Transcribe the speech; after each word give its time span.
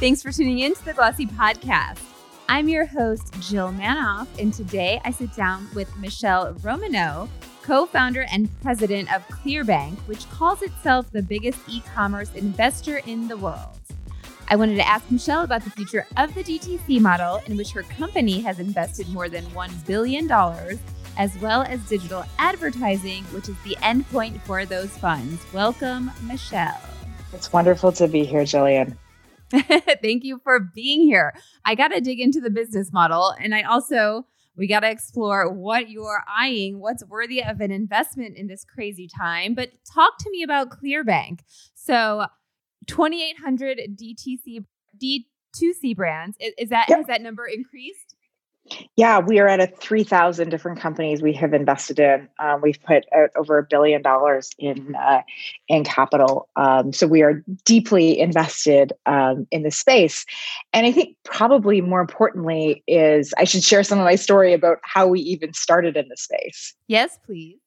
Thanks 0.00 0.22
for 0.22 0.32
tuning 0.32 0.58
in 0.58 0.74
to 0.74 0.84
the 0.84 0.92
Glossy 0.92 1.24
Podcast. 1.24 2.00
I'm 2.48 2.68
your 2.68 2.84
host, 2.84 3.32
Jill 3.38 3.70
Manoff, 3.70 4.26
and 4.40 4.52
today 4.52 5.00
I 5.04 5.12
sit 5.12 5.34
down 5.36 5.68
with 5.72 5.96
Michele 5.98 6.52
Romanow, 6.54 7.28
co 7.62 7.86
founder 7.86 8.26
and 8.32 8.50
president 8.60 9.14
of 9.14 9.26
Clearbanc, 9.28 9.96
which 10.00 10.28
calls 10.30 10.62
itself 10.62 11.10
the 11.12 11.22
biggest 11.22 11.60
e 11.68 11.80
commerce 11.94 12.34
investor 12.34 13.02
in 13.06 13.28
the 13.28 13.36
world. 13.36 13.78
I 14.48 14.56
wanted 14.56 14.74
to 14.74 14.86
ask 14.86 15.08
Michele 15.12 15.44
about 15.44 15.62
the 15.62 15.70
future 15.70 16.06
of 16.16 16.34
the 16.34 16.42
DTC 16.42 17.00
model, 17.00 17.40
in 17.46 17.56
which 17.56 17.70
her 17.70 17.84
company 17.84 18.40
has 18.40 18.58
invested 18.58 19.08
more 19.10 19.28
than 19.28 19.44
$1 19.46 19.86
billion, 19.86 20.28
as 21.16 21.38
well 21.38 21.62
as 21.62 21.80
digital 21.88 22.24
advertising, 22.38 23.22
which 23.26 23.48
is 23.48 23.56
the 23.62 23.76
endpoint 23.76 24.40
for 24.40 24.66
those 24.66 24.90
funds. 24.90 25.40
Welcome, 25.52 26.10
Michele. 26.24 26.80
It's 27.32 27.52
wonderful 27.52 27.92
to 27.92 28.08
be 28.08 28.24
here, 28.24 28.42
Jillian. 28.42 28.96
Thank 30.02 30.24
you 30.24 30.40
for 30.42 30.60
being 30.60 31.02
here. 31.02 31.34
I 31.64 31.74
got 31.74 31.88
to 31.88 32.00
dig 32.00 32.20
into 32.20 32.40
the 32.40 32.50
business 32.50 32.92
model, 32.92 33.34
and 33.40 33.54
I 33.54 33.62
also 33.62 34.26
we 34.56 34.68
got 34.68 34.80
to 34.80 34.90
explore 34.90 35.52
what 35.52 35.90
you're 35.90 36.22
eyeing, 36.28 36.78
what's 36.78 37.04
worthy 37.04 37.42
of 37.42 37.60
an 37.60 37.72
investment 37.72 38.36
in 38.36 38.46
this 38.46 38.64
crazy 38.64 39.08
time. 39.08 39.54
But 39.54 39.70
talk 39.92 40.16
to 40.20 40.30
me 40.30 40.42
about 40.42 40.70
Clearbanc. 40.70 41.40
So, 41.74 42.26
2,800 42.86 43.80
DTC 43.96 44.64
D2C 45.02 45.96
brands. 45.96 46.36
Is, 46.40 46.52
is 46.58 46.68
that 46.70 46.88
yep. 46.88 46.98
has 46.98 47.06
that 47.06 47.22
number 47.22 47.46
increased? 47.46 48.14
Yeah, 48.96 49.18
we 49.18 49.38
are 49.40 49.48
at 49.48 49.60
a 49.60 49.66
3,000 49.66 50.48
different 50.48 50.80
companies 50.80 51.20
we 51.20 51.34
have 51.34 51.52
invested 51.52 51.98
in. 51.98 52.28
Um, 52.38 52.60
we've 52.62 52.82
put 52.82 53.04
out 53.14 53.30
over 53.36 53.58
a 53.58 53.62
billion 53.62 54.00
dollars 54.00 54.50
in 54.58 54.94
uh, 54.94 55.22
in 55.68 55.84
capital. 55.84 56.48
Um, 56.56 56.92
so 56.92 57.06
we 57.06 57.22
are 57.22 57.42
deeply 57.64 58.18
invested 58.18 58.92
um, 59.06 59.46
in 59.50 59.64
the 59.64 59.70
space. 59.70 60.24
And 60.72 60.86
I 60.86 60.92
think 60.92 61.16
probably 61.24 61.80
more 61.82 62.00
importantly 62.00 62.82
is 62.86 63.34
I 63.36 63.44
should 63.44 63.62
share 63.62 63.82
some 63.82 63.98
of 63.98 64.04
my 64.04 64.14
story 64.14 64.54
about 64.54 64.78
how 64.82 65.06
we 65.06 65.20
even 65.20 65.52
started 65.52 65.96
in 65.96 66.08
the 66.08 66.16
space. 66.16 66.74
Yes, 66.88 67.18
please 67.24 67.58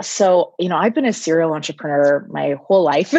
so 0.00 0.54
you 0.58 0.68
know 0.68 0.76
i've 0.76 0.94
been 0.94 1.04
a 1.04 1.12
serial 1.12 1.52
entrepreneur 1.52 2.26
my 2.30 2.54
whole 2.66 2.82
life 2.82 3.12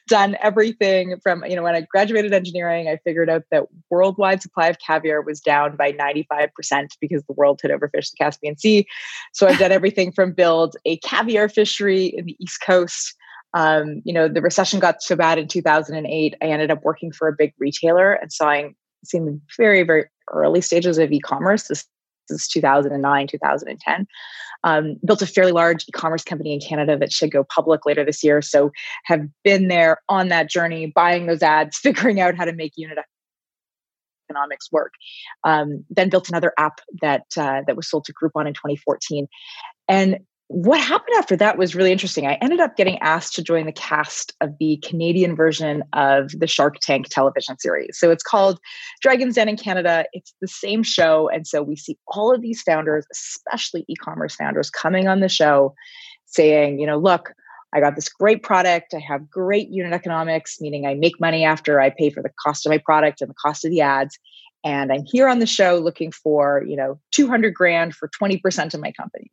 done 0.08 0.36
everything 0.42 1.18
from 1.22 1.42
you 1.46 1.56
know 1.56 1.62
when 1.62 1.74
i 1.74 1.80
graduated 1.80 2.32
engineering 2.32 2.88
i 2.88 2.96
figured 3.04 3.30
out 3.30 3.42
that 3.50 3.64
worldwide 3.90 4.42
supply 4.42 4.68
of 4.68 4.78
caviar 4.78 5.22
was 5.22 5.40
down 5.40 5.76
by 5.76 5.92
95% 5.92 6.88
because 7.00 7.22
the 7.24 7.32
world 7.32 7.60
had 7.62 7.70
overfished 7.70 8.10
the 8.10 8.16
caspian 8.18 8.56
sea. 8.58 8.86
So 9.32 9.46
i've 9.46 9.58
done 9.58 9.72
everything 9.80 10.12
from 10.12 10.32
build 10.32 10.76
a 10.84 10.98
caviar 10.98 11.48
fishery 11.48 12.06
in 12.06 12.26
the 12.26 12.36
east 12.38 12.60
coast. 12.60 13.14
Um, 13.54 14.02
you 14.04 14.12
know 14.12 14.28
the 14.28 14.42
recession 14.42 14.80
got 14.80 15.02
so 15.02 15.16
bad 15.16 15.38
in 15.38 15.48
2008 15.48 16.34
i 16.42 16.44
ended 16.44 16.70
up 16.70 16.82
working 16.82 17.10
for 17.10 17.28
a 17.28 17.32
big 17.32 17.54
retailer 17.58 18.12
and 18.12 18.30
saw 18.30 18.54
seeing 19.04 19.24
the 19.24 19.40
very 19.56 19.82
very 19.82 20.06
early 20.32 20.60
stages 20.60 20.98
of 20.98 21.12
e-commerce. 21.12 21.68
This 21.68 21.86
is 22.30 22.48
2009 22.48 23.26
2010 23.26 24.06
um, 24.64 24.96
built 25.04 25.22
a 25.22 25.26
fairly 25.26 25.52
large 25.52 25.84
e-commerce 25.88 26.24
company 26.24 26.52
in 26.52 26.60
Canada 26.60 26.96
that 26.98 27.12
should 27.12 27.30
go 27.30 27.44
public 27.44 27.86
later 27.86 28.04
this 28.04 28.22
year. 28.22 28.42
So 28.42 28.72
have 29.04 29.26
been 29.44 29.68
there 29.68 29.98
on 30.08 30.28
that 30.28 30.50
journey, 30.50 30.86
buying 30.86 31.26
those 31.26 31.42
ads, 31.42 31.78
figuring 31.82 32.20
out 32.20 32.34
how 32.36 32.44
to 32.44 32.52
make 32.52 32.72
unit 32.76 32.98
economics 34.28 34.70
work. 34.72 34.92
Um, 35.44 35.84
then 35.88 36.08
built 36.08 36.28
another 36.28 36.52
app 36.58 36.80
that 37.00 37.26
uh, 37.36 37.62
that 37.66 37.76
was 37.76 37.88
sold 37.88 38.04
to 38.06 38.12
Groupon 38.12 38.46
in 38.48 38.54
2014, 38.54 39.28
and 39.88 40.18
what 40.48 40.80
happened 40.80 41.16
after 41.18 41.36
that 41.36 41.58
was 41.58 41.74
really 41.74 41.90
interesting. 41.90 42.26
I 42.26 42.34
ended 42.34 42.60
up 42.60 42.76
getting 42.76 42.98
asked 43.00 43.34
to 43.34 43.42
join 43.42 43.66
the 43.66 43.72
cast 43.72 44.32
of 44.40 44.56
the 44.60 44.76
Canadian 44.78 45.34
version 45.34 45.82
of 45.92 46.30
the 46.38 46.46
Shark 46.46 46.78
Tank 46.80 47.08
television 47.08 47.58
series. 47.58 47.98
So 47.98 48.12
it's 48.12 48.22
called 48.22 48.60
Dragons 49.00 49.34
Den 49.34 49.48
in 49.48 49.56
Canada. 49.56 50.04
It's 50.12 50.32
the 50.40 50.46
same 50.46 50.84
show. 50.84 51.28
And 51.30 51.46
so 51.46 51.62
we 51.62 51.74
see 51.74 51.98
all 52.08 52.32
of 52.32 52.42
these 52.42 52.62
founders, 52.62 53.06
especially 53.10 53.84
e 53.88 53.96
commerce 53.96 54.36
founders, 54.36 54.70
coming 54.70 55.08
on 55.08 55.18
the 55.20 55.28
show 55.28 55.74
saying, 56.26 56.78
you 56.78 56.86
know, 56.86 56.98
look, 56.98 57.32
I 57.72 57.80
got 57.80 57.96
this 57.96 58.08
great 58.08 58.44
product. 58.44 58.94
I 58.94 59.00
have 59.00 59.28
great 59.28 59.68
unit 59.70 59.92
economics, 59.92 60.60
meaning 60.60 60.86
I 60.86 60.94
make 60.94 61.20
money 61.20 61.44
after 61.44 61.80
I 61.80 61.90
pay 61.90 62.10
for 62.10 62.22
the 62.22 62.30
cost 62.40 62.64
of 62.64 62.70
my 62.70 62.78
product 62.78 63.20
and 63.20 63.28
the 63.28 63.34
cost 63.34 63.64
of 63.64 63.72
the 63.72 63.80
ads. 63.80 64.16
And 64.64 64.92
I'm 64.92 65.04
here 65.04 65.28
on 65.28 65.40
the 65.40 65.46
show 65.46 65.78
looking 65.78 66.12
for, 66.12 66.64
you 66.66 66.76
know, 66.76 67.00
200 67.10 67.52
grand 67.52 67.94
for 67.96 68.08
20% 68.08 68.74
of 68.74 68.80
my 68.80 68.92
company. 68.92 69.30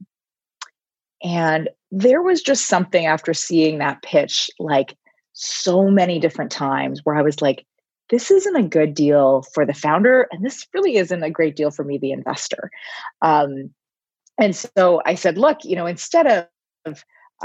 And 1.23 1.69
there 1.91 2.22
was 2.22 2.41
just 2.41 2.67
something 2.67 3.06
after 3.06 3.34
seeing 3.34 3.78
that 3.78 4.01
pitch, 4.01 4.50
like 4.59 4.95
so 5.31 5.89
many 5.89 6.19
different 6.19 6.51
times, 6.51 7.01
where 7.03 7.16
I 7.16 7.22
was 7.22 7.41
like, 7.41 7.66
this 8.09 8.29
isn't 8.29 8.56
a 8.56 8.67
good 8.67 8.94
deal 8.94 9.44
for 9.53 9.66
the 9.66 9.73
founder, 9.73 10.28
and 10.31 10.45
this 10.45 10.67
really 10.73 10.97
isn't 10.97 11.23
a 11.23 11.31
great 11.31 11.56
deal 11.56 11.72
for 11.72 11.83
me, 11.83 11.97
the 11.97 12.12
investor. 12.12 12.69
Um, 13.22 13.73
and 14.39 14.56
so 14.56 15.01
I 15.06 15.16
said, 15.16 15.38
look, 15.38 15.59
you 15.63 15.75
know, 15.75 15.85
instead 15.85 16.50
of, 16.85 17.03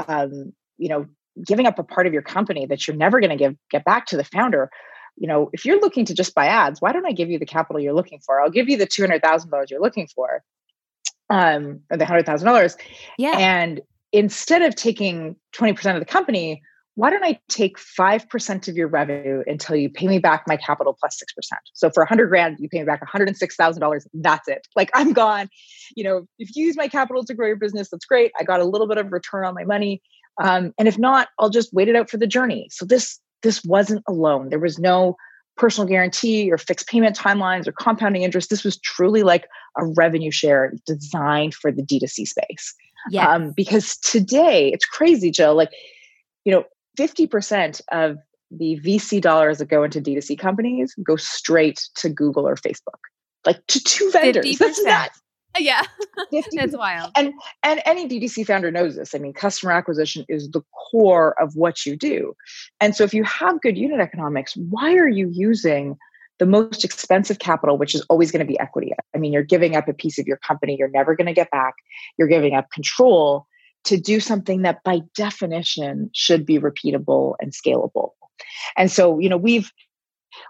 um, 0.09 0.53
you 0.77 0.89
know, 0.89 1.07
giving 1.47 1.67
up 1.67 1.79
a 1.79 1.85
part 1.85 2.07
of 2.07 2.13
your 2.13 2.23
company 2.23 2.67
that 2.67 2.87
you're 2.87 2.97
never 2.97 3.21
going 3.21 3.31
to 3.31 3.37
give 3.37 3.55
get 3.71 3.85
back 3.85 4.07
to 4.07 4.17
the 4.17 4.25
founder, 4.25 4.71
you 5.17 5.29
know, 5.29 5.51
if 5.53 5.65
you're 5.65 5.81
looking 5.81 6.05
to 6.07 6.15
just 6.15 6.35
buy 6.35 6.47
ads, 6.47 6.81
why 6.81 6.93
don't 6.93 7.07
I 7.07 7.13
give 7.13 7.31
you 7.31 7.39
the 7.39 7.47
capital 7.47 7.81
you're 7.81 7.95
looking 7.95 8.21
for? 8.27 8.41
I'll 8.41 8.51
give 8.51 8.69
you 8.69 8.77
the 8.77 8.87
two 8.87 9.03
hundred 9.03 9.23
thousand 9.23 9.51
dollars 9.51 9.71
you're 9.71 9.81
looking 9.81 10.09
for, 10.09 10.43
um, 11.31 11.81
or 11.91 11.97
the 11.97 12.05
hundred 12.05 12.27
thousand 12.27 12.47
dollars. 12.47 12.77
Yeah. 13.19 13.39
And 13.39 13.81
instead 14.13 14.63
of 14.63 14.75
taking 14.75 15.37
20% 15.55 15.95
of 15.95 16.01
the 16.01 16.07
company, 16.07 16.63
why 16.99 17.11
don't 17.11 17.23
I 17.23 17.39
take 17.49 17.79
5% 17.79 18.67
of 18.67 18.77
your 18.77 18.89
revenue 18.89 19.45
until 19.47 19.77
you 19.77 19.89
pay 19.89 20.09
me 20.09 20.19
back 20.19 20.43
my 20.49 20.57
capital 20.57 20.97
plus 20.99 21.23
6%? 21.23 21.57
So 21.75 21.91
for 21.91 22.01
100 22.01 22.27
grand, 22.27 22.57
you 22.59 22.69
pay 22.69 22.81
me 22.81 22.87
back 22.87 23.01
$106,000. 23.07 24.07
That's 24.15 24.49
it. 24.49 24.67
Like 24.75 24.91
I'm 24.95 25.13
gone. 25.13 25.49
You 25.95 26.03
know, 26.03 26.27
if 26.41 26.57
you 26.57 26.67
use 26.67 26.77
my 26.77 26.89
capital 26.89 27.25
to 27.25 27.35
grow 27.35 27.47
your 27.47 27.57
business, 27.57 27.89
that's 27.91 28.05
great. 28.05 28.33
I 28.41 28.43
got 28.43 28.61
a 28.61 28.65
little 28.65 28.89
bit 28.89 28.99
of 28.99 29.13
return 29.13 29.45
on 29.45 29.55
my 29.55 29.63
money. 29.63 30.03
Um, 30.43 30.73
and 30.77 30.89
if 30.89 30.99
not, 30.99 31.29
I'll 31.39 31.51
just 31.51 31.73
wait 31.73 31.89
it 31.89 31.95
out 31.95 32.11
for 32.11 32.17
the 32.17 32.27
journey. 32.27 32.67
So 32.71 32.85
this, 32.85 33.21
this 33.45 33.65
wasn't 33.65 34.03
a 34.09 34.13
loan. 34.13 34.49
There 34.49 34.59
was 34.59 34.81
no 34.81 35.17
personal 35.59 35.89
guarantee 35.89 36.51
or 36.51 36.57
fixed 36.57 36.89
payment 36.89 37.17
timelines 37.17 37.67
or 37.67 37.73
compounding 37.73 38.23
interest. 38.23 38.49
This 38.49 38.65
was 38.65 38.79
truly 38.79 39.23
like 39.23 39.47
a 39.77 39.85
revenue 39.85 40.31
share 40.31 40.73
designed 40.87 41.55
for 41.55 41.71
the 41.71 41.83
D2C 41.83 42.27
space. 42.27 42.75
Yeah. 43.11 43.31
Um, 43.31 43.53
because 43.53 43.97
today 43.99 44.71
it's 44.73 44.85
crazy, 44.85 45.31
Jill. 45.31 45.55
Like, 45.55 45.71
you 46.45 46.53
know, 46.53 46.65
50% 46.99 47.81
of 47.93 48.17
the 48.51 48.81
VC 48.83 49.21
dollars 49.21 49.59
that 49.59 49.67
go 49.67 49.83
into 49.83 50.01
D2C 50.01 50.39
companies 50.39 50.95
go 51.05 51.17
straight 51.17 51.89
to 51.97 52.09
Google 52.09 52.49
or 52.49 52.57
Facebook. 52.57 53.01
Like 53.45 53.65
to 53.69 53.81
two 53.81 54.11
vendors. 54.11 54.47
50%. 54.47 54.59
That's 54.59 54.83
nuts. 54.85 55.21
Yeah. 55.59 55.83
That's 56.53 56.77
wild. 56.77 57.13
And 57.17 57.33
and 57.63 57.81
any 57.85 58.09
DTC 58.09 58.47
founder 58.47 58.71
knows 58.71 58.97
this. 58.97 59.15
I 59.15 59.19
mean, 59.19 59.33
customer 59.33 59.73
acquisition 59.73 60.25
is 60.29 60.51
the 60.51 60.63
core 60.91 61.41
of 61.41 61.57
what 61.57 61.87
you 61.87 61.97
do. 61.97 62.35
And 62.81 62.95
so 62.95 63.05
if 63.05 63.15
you 63.15 63.25
have 63.25 63.61
good 63.61 63.77
unit 63.77 64.01
economics, 64.01 64.57
why 64.57 64.95
are 64.95 65.09
you 65.09 65.31
using 65.33 65.97
the 66.39 66.47
most 66.47 66.85
expensive 66.85 67.41
capital, 67.41 67.79
which 67.79 67.95
is 67.95 68.03
always 68.09 68.31
going 68.31 68.47
to 68.47 68.51
be 68.51 68.59
equity? 68.61 68.93
I 69.15 69.19
mean, 69.19 69.33
you're 69.33 69.43
giving 69.43 69.77
up 69.77 69.89
a 69.89 69.95
piece 69.95 70.19
of 70.19 70.27
your 70.27 70.39
company 70.39 70.77
you're 70.79 70.89
never 70.89 71.15
going 71.15 71.27
to 71.27 71.35
get 71.35 71.51
back. 71.51 71.75
You're 72.19 72.29
giving 72.29 72.55
up 72.55 72.71
control 72.71 73.47
to 73.85 73.99
do 73.99 74.21
something 74.21 74.63
that 74.63 74.83
by 74.85 75.01
definition 75.15 76.11
should 76.15 76.45
be 76.45 76.59
repeatable 76.59 77.35
and 77.41 77.53
scalable. 77.53 78.11
And 78.77 78.91
so, 78.91 79.19
you 79.19 79.29
know, 79.29 79.37
we've 79.37 79.73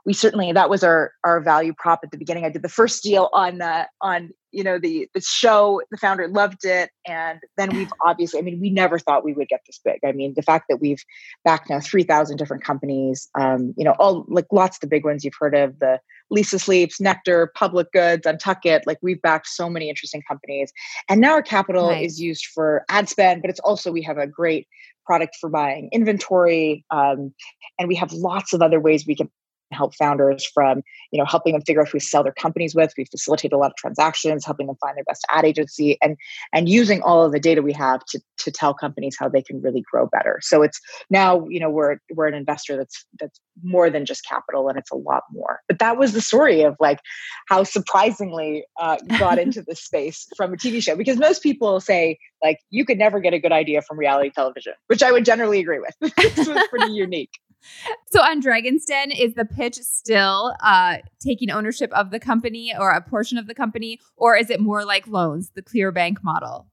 we 0.05 0.13
certainly 0.13 0.53
that 0.53 0.71
was 0.71 0.83
our 0.83 1.13
our 1.25 1.41
value 1.41 1.75
prop 1.77 2.01
at 2.03 2.11
the 2.11 2.19
beginning. 2.19 2.45
I 2.45 2.51
did 2.51 2.63
the 2.63 2.69
first 2.69 3.03
deal 3.03 3.31
on 3.33 3.61
uh, 3.61 3.87
on 4.01 4.31
you 4.53 4.65
know 4.65 4.79
the 4.79 5.09
the 5.15 5.21
show. 5.21 5.83
The 5.91 5.97
founder 5.97 6.29
loved 6.29 6.65
it, 6.65 6.91
and 7.07 7.41
then 7.57 7.75
we've 7.75 7.93
obviously. 8.07 8.39
I 8.39 8.43
mean, 8.43 8.61
we 8.61 8.71
never 8.71 8.99
thought 8.99 9.25
we 9.25 9.33
would 9.33 9.49
get 9.49 9.61
this 9.67 9.81
big. 9.85 9.99
I 10.05 10.13
mean, 10.13 10.35
the 10.37 10.43
fact 10.43 10.67
that 10.69 10.81
we've 10.81 11.03
backed 11.45 11.71
now 11.71 11.81
three 11.81 12.03
thousand 12.03 12.37
different 12.37 12.65
companies. 12.65 13.29
Um, 13.39 13.75
you 13.77 13.85
know, 13.85 13.95
all 13.99 14.25
like 14.29 14.47
lots 14.53 14.77
of 14.77 14.81
the 14.81 14.87
big 14.87 15.05
ones 15.05 15.25
you've 15.25 15.35
heard 15.39 15.55
of 15.55 15.79
the 15.79 16.01
Leesa 16.33 16.61
Sleeps, 16.61 17.01
Nectar, 17.01 17.53
Public 17.55 17.91
Goods, 17.93 18.27
Untuckit. 18.27 18.83
Like 18.87 18.99
we've 19.03 19.23
backed 19.23 19.49
so 19.49 19.69
many 19.69 19.89
interesting 19.89 20.23
companies, 20.27 20.73
and 21.09 21.21
now 21.21 21.33
our 21.33 21.43
capital 21.43 21.91
nice. 21.91 22.13
is 22.13 22.21
used 22.21 22.47
for 22.47 22.85
ad 22.89 23.09
spend, 23.09 23.43
but 23.43 23.51
it's 23.51 23.61
also 23.61 23.93
we 23.93 24.03
have 24.03 24.19
a 24.19 24.27
great 24.27 24.67
product 25.07 25.37
for 25.41 25.49
buying 25.49 25.89
inventory, 25.93 26.85
um, 26.91 27.33
and 27.79 27.89
we 27.89 27.95
have 27.95 28.13
lots 28.13 28.53
of 28.53 28.63
other 28.63 28.81
ways 28.81 29.07
we 29.07 29.17
can 29.17 29.31
help 29.73 29.95
founders 29.95 30.47
from 30.47 30.83
you 31.13 31.19
know 31.19 31.25
helping 31.25 31.53
them 31.53 31.63
figure 31.63 31.83
out 31.83 31.89
who 31.89 31.99
to 31.99 32.05
sell 32.05 32.23
their 32.23 32.33
companies 32.33 32.75
with. 32.75 32.93
We 32.97 33.05
facilitate 33.05 33.53
a 33.53 33.59
lot 33.59 33.71
of 33.71 33.77
transactions 33.77 34.45
helping 34.45 34.67
them 34.67 34.77
find 34.81 34.97
their 34.97 35.05
best 35.05 35.25
ad 35.31 35.45
agency 35.45 35.99
and 36.03 36.17
and 36.53 36.69
using 36.69 37.03
all 37.03 37.25
of 37.25 37.33
the 37.33 37.41
data 37.41 37.63
we 37.63 37.73
have 37.73 38.05
to 38.07 38.21
to 38.39 38.51
tell 38.51 38.75
companies 38.75 39.17
how 39.19 39.29
they 39.29 39.43
can 39.43 39.61
really 39.61 39.83
grow 39.91 40.07
better. 40.07 40.39
So 40.43 40.63
it's 40.63 40.81
now 41.11 41.47
you 41.49 41.61
know 41.61 41.71
we're 41.71 41.97
we're 42.15 42.27
an 42.27 42.35
investor 42.35 42.77
that's 42.77 43.05
that's 43.21 43.41
more 43.63 43.91
than 43.91 44.07
just 44.07 44.25
capital 44.25 44.69
and 44.69 44.79
it's 44.79 44.91
a 44.91 44.97
lot 44.97 45.25
more. 45.33 45.61
But 45.69 45.79
that 45.79 45.99
was 45.99 46.13
the 46.13 46.21
story 46.21 46.63
of 46.63 46.77
like 46.81 47.01
how 47.49 47.65
surprisingly 47.65 48.65
uh, 48.81 48.97
got 49.19 49.39
into 49.49 49.63
this 49.63 49.81
space 49.81 50.27
from 50.37 50.53
a 50.53 50.57
tv 50.57 50.83
show 50.83 50.97
because 50.97 51.19
most 51.19 51.43
people 51.43 51.81
say 51.81 52.19
like 52.43 52.59
you 52.71 52.85
could 52.85 52.99
never 52.99 53.21
get 53.21 53.35
a 53.35 53.39
good 53.39 53.53
idea 53.53 53.83
from 53.83 53.99
reality 53.99 54.31
television 54.31 54.73
which 54.87 55.03
i 55.03 55.13
would 55.13 55.25
generally 55.25 55.61
agree 55.61 55.79
with. 55.79 56.13
This 56.39 56.49
was 56.49 56.69
pretty 56.71 56.93
unique 56.93 57.31
so 58.11 58.21
on 58.21 58.41
Dragon's 58.41 58.85
Den, 58.85 59.11
is 59.11 59.35
the 59.35 59.45
pitch 59.45 59.77
still 59.77 60.55
uh, 60.63 60.99
taking 61.21 61.51
ownership 61.51 61.93
of 61.93 62.11
the 62.11 62.21
company 62.21 62.75
or 62.79 62.91
a 62.91 63.01
portion 63.01 63.39
of 63.39 63.47
the 63.47 63.55
company, 63.55 64.01
or 64.17 64.37
is 64.37 64.51
it 64.51 64.61
more 64.61 64.85
like 64.85 65.07
loans, 65.07 65.51
the 65.55 65.63
Clearbanc 65.63 66.23
model? 66.23 66.67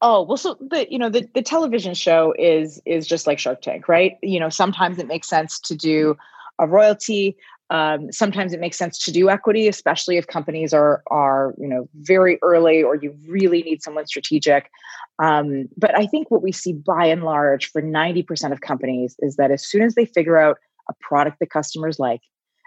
Oh 0.00 0.22
well, 0.22 0.36
so 0.36 0.56
the 0.60 0.86
you 0.90 0.98
know 0.98 1.08
the 1.08 1.28
the 1.34 1.42
television 1.42 1.94
show 1.94 2.34
is 2.38 2.80
is 2.84 3.06
just 3.06 3.26
like 3.26 3.38
Shark 3.38 3.62
Tank, 3.62 3.88
right? 3.88 4.18
You 4.22 4.40
know, 4.40 4.48
sometimes 4.48 4.98
it 4.98 5.06
makes 5.06 5.28
sense 5.28 5.58
to 5.60 5.74
do 5.74 6.16
a 6.58 6.66
royalty. 6.66 7.36
Um, 7.70 8.12
sometimes 8.12 8.52
it 8.52 8.60
makes 8.60 8.76
sense 8.76 8.98
to 9.04 9.12
do 9.12 9.30
equity, 9.30 9.66
especially 9.66 10.18
if 10.18 10.26
companies 10.26 10.74
are 10.74 11.02
are 11.06 11.54
you 11.58 11.66
know 11.66 11.88
very 12.00 12.38
early 12.42 12.82
or 12.82 12.96
you 12.96 13.16
really 13.26 13.62
need 13.62 13.82
someone 13.82 14.06
strategic. 14.06 14.70
Um, 15.18 15.68
but 15.76 15.96
I 15.96 16.06
think 16.06 16.30
what 16.30 16.42
we 16.42 16.52
see 16.52 16.72
by 16.72 17.06
and 17.06 17.22
large 17.22 17.70
for 17.70 17.80
ninety 17.80 18.22
percent 18.22 18.52
of 18.52 18.60
companies 18.60 19.16
is 19.20 19.36
that 19.36 19.50
as 19.50 19.66
soon 19.66 19.82
as 19.82 19.94
they 19.94 20.04
figure 20.04 20.38
out 20.38 20.58
a 20.90 20.94
product 21.00 21.38
that 21.40 21.50
customers 21.50 21.98
like, 21.98 22.20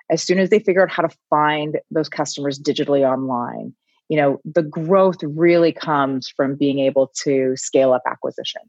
as 0.10 0.24
soon 0.24 0.40
as 0.40 0.50
they 0.50 0.60
figure 0.60 0.82
out 0.82 0.92
how 0.92 1.04
to 1.04 1.16
find 1.30 1.80
those 1.92 2.10
customers 2.10 2.60
digitally 2.60 3.02
online, 3.02 3.74
you 4.10 4.18
know 4.18 4.40
the 4.46 4.64
growth 4.64 5.18
really 5.24 5.72
comes 5.72 6.28
from 6.28 6.56
being 6.56 6.80
able 6.80 7.12
to 7.24 7.56
scale 7.56 7.94
up 7.94 8.04
acquisition. 8.08 8.62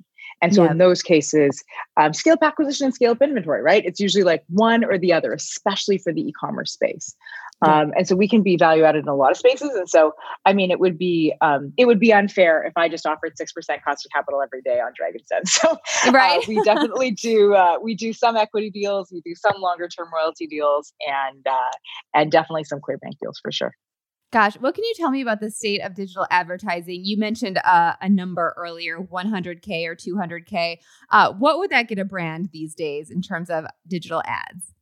And 0.42 0.54
so 0.54 0.64
in 0.64 0.76
those 0.76 1.02
cases 1.02 1.64
um, 1.96 2.12
scale 2.12 2.34
up 2.34 2.42
acquisition 2.42 2.84
and 2.86 2.94
scale 2.94 3.12
up 3.12 3.22
inventory 3.22 3.62
right? 3.62 3.84
It's 3.86 4.00
usually 4.00 4.24
like 4.24 4.44
one 4.48 4.84
or 4.84 4.98
the 4.98 5.12
other 5.12 5.32
especially 5.32 5.98
for 5.98 6.12
the 6.12 6.20
e-commerce 6.20 6.72
space. 6.72 7.14
Um, 7.62 7.94
and 7.96 8.06
so 8.06 8.14
we 8.14 8.28
can 8.28 8.42
be 8.42 8.58
value 8.58 8.84
added 8.84 9.04
in 9.04 9.08
a 9.08 9.14
lot 9.14 9.30
of 9.30 9.38
spaces. 9.38 9.70
And 9.70 9.88
so 9.88 10.12
i 10.44 10.52
mean 10.52 10.70
it 10.70 10.80
would 10.80 10.98
be 10.98 11.34
um, 11.40 11.72
it 11.76 11.86
would 11.86 12.00
be 12.00 12.12
unfair 12.12 12.64
if 12.64 12.72
i 12.76 12.88
just 12.88 13.06
offered 13.06 13.32
6% 13.36 13.82
cost 13.82 14.06
of 14.06 14.12
capital 14.12 14.42
every 14.42 14.62
day 14.62 14.80
on 14.80 14.92
dragon's 14.96 15.26
den 15.28 15.44
so 15.46 15.76
uh, 16.06 16.12
right. 16.12 16.38
uh, 16.38 16.44
we 16.48 16.62
definitely 16.62 17.10
do 17.10 17.54
uh, 17.54 17.78
we 17.82 17.94
do 17.94 18.12
some 18.12 18.36
equity 18.36 18.70
deals 18.70 19.10
we 19.12 19.20
do 19.22 19.34
some 19.34 19.60
longer 19.60 19.88
term 19.88 20.08
royalty 20.14 20.46
deals 20.46 20.92
and 21.06 21.46
uh, 21.46 21.70
and 22.14 22.30
definitely 22.30 22.64
some 22.64 22.80
Clearbanc 22.80 23.18
deals 23.20 23.38
for 23.42 23.52
sure 23.52 23.72
Gosh, 24.32 24.54
what 24.54 24.74
can 24.74 24.84
you 24.84 24.94
tell 24.96 25.10
me 25.10 25.20
about 25.20 25.40
the 25.40 25.50
state 25.50 25.80
of 25.80 25.94
digital 25.94 26.26
advertising? 26.30 27.04
You 27.04 27.16
mentioned 27.16 27.58
uh, 27.64 27.94
a 28.00 28.08
number 28.08 28.54
earlier, 28.56 28.98
100K 28.98 29.86
or 29.86 29.94
200K. 29.94 30.78
Uh, 31.10 31.32
what 31.32 31.58
would 31.58 31.70
that 31.70 31.88
get 31.88 31.98
a 31.98 32.04
brand 32.04 32.48
these 32.52 32.74
days 32.74 33.10
in 33.10 33.22
terms 33.22 33.50
of 33.50 33.66
digital 33.86 34.22
ads? 34.26 34.74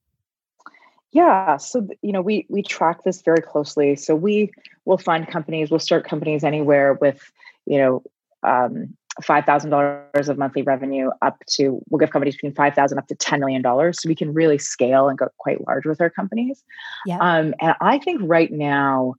Yeah, 1.13 1.59
so 1.59 1.87
you 2.03 2.11
know 2.11 2.21
we 2.21 2.45
we 2.51 2.61
track 2.61 3.05
this 3.05 3.23
very 3.23 3.41
closely. 3.41 3.95
So 3.95 4.17
we 4.17 4.51
will 4.85 4.99
fund 4.99 5.29
companies. 5.29 5.71
We'll 5.71 5.79
start 5.79 6.05
companies 6.05 6.43
anywhere 6.43 6.95
with 6.95 7.31
you 7.67 7.79
know 7.79 8.03
um, 8.43 8.97
five 9.23 9.45
thousand 9.45 9.71
dollars 9.71 10.29
of 10.29 10.39
monthly 10.39 10.63
revenue 10.63 11.11
up 11.23 11.37
to 11.51 11.81
we'll 11.89 12.01
give 12.01 12.11
companies 12.11 12.35
between 12.35 12.53
five 12.53 12.75
thousand 12.75 12.99
up 12.99 13.07
to 13.07 13.15
ten 13.15 13.39
million 13.39 13.63
dollars. 13.63 14.03
So 14.03 14.09
we 14.09 14.17
can 14.17 14.35
really 14.35 14.59
scale 14.59 15.09
and 15.09 15.17
go 15.17 15.29
quite 15.39 15.65
large 15.67 15.87
with 15.87 16.01
our 16.01 16.11
companies. 16.11 16.65
Yeah. 17.07 17.19
Um, 17.21 17.55
and 17.61 17.77
I 17.81 17.99
think 17.99 18.21
right 18.25 18.51
now 18.51 19.15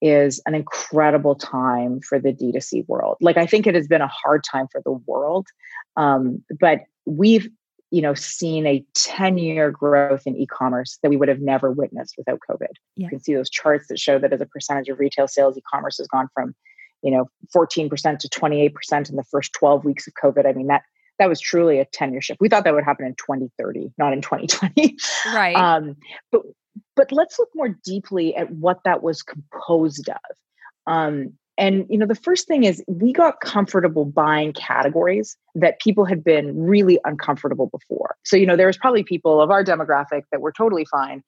is 0.00 0.40
an 0.46 0.54
incredible 0.54 1.34
time 1.34 2.00
for 2.00 2.18
the 2.18 2.32
D2C 2.32 2.88
world. 2.88 3.16
Like 3.20 3.36
I 3.36 3.46
think 3.46 3.66
it 3.66 3.74
has 3.74 3.86
been 3.86 4.00
a 4.00 4.08
hard 4.08 4.44
time 4.44 4.66
for 4.70 4.80
the 4.84 4.92
world, 4.92 5.46
um, 5.96 6.42
but 6.58 6.80
we've 7.06 7.48
you 7.90 8.02
know 8.02 8.14
seen 8.14 8.66
a 8.66 8.84
10 8.94 9.38
year 9.38 9.70
growth 9.70 10.22
in 10.26 10.36
e-commerce 10.36 10.98
that 11.02 11.10
we 11.10 11.16
would 11.16 11.28
have 11.28 11.40
never 11.40 11.70
witnessed 11.70 12.14
without 12.16 12.38
covid. 12.48 12.68
Yeah. 12.96 13.04
you 13.04 13.08
can 13.08 13.20
see 13.20 13.34
those 13.34 13.50
charts 13.50 13.88
that 13.88 13.98
show 13.98 14.18
that 14.18 14.32
as 14.32 14.40
a 14.40 14.46
percentage 14.46 14.88
of 14.88 14.98
retail 14.98 15.28
sales 15.28 15.58
e-commerce 15.58 15.98
has 15.98 16.06
gone 16.06 16.28
from 16.32 16.54
you 17.02 17.10
know 17.10 17.28
14% 17.54 18.18
to 18.18 18.28
28% 18.28 19.10
in 19.10 19.16
the 19.16 19.24
first 19.24 19.52
12 19.54 19.84
weeks 19.84 20.06
of 20.06 20.14
covid. 20.14 20.46
I 20.46 20.52
mean 20.52 20.68
that 20.68 20.82
that 21.18 21.28
was 21.28 21.40
truly 21.40 21.78
a 21.80 21.84
10 21.84 22.12
year 22.12 22.22
shift. 22.22 22.40
We 22.40 22.48
thought 22.48 22.64
that 22.64 22.74
would 22.74 22.84
happen 22.84 23.06
in 23.06 23.14
2030 23.14 23.92
not 23.98 24.12
in 24.12 24.22
2020 24.22 24.96
right. 25.34 25.56
Um, 25.56 25.96
but 26.30 26.42
but 26.96 27.12
let's 27.12 27.38
look 27.38 27.48
more 27.54 27.76
deeply 27.84 28.34
at 28.36 28.50
what 28.50 28.80
that 28.84 29.02
was 29.02 29.22
composed 29.22 30.08
of. 30.08 30.36
Um, 30.86 31.34
and 31.58 31.84
you 31.90 31.98
know, 31.98 32.06
the 32.06 32.14
first 32.14 32.48
thing 32.48 32.64
is 32.64 32.82
we 32.88 33.12
got 33.12 33.40
comfortable 33.40 34.06
buying 34.06 34.52
categories 34.54 35.36
that 35.54 35.78
people 35.80 36.06
had 36.06 36.24
been 36.24 36.58
really 36.58 36.98
uncomfortable 37.04 37.66
before. 37.66 38.16
So 38.24 38.36
you 38.36 38.46
know, 38.46 38.56
there 38.56 38.66
was 38.66 38.78
probably 38.78 39.02
people 39.02 39.40
of 39.40 39.50
our 39.50 39.62
demographic 39.62 40.22
that 40.32 40.40
were 40.40 40.52
totally 40.52 40.86
fine, 40.86 41.22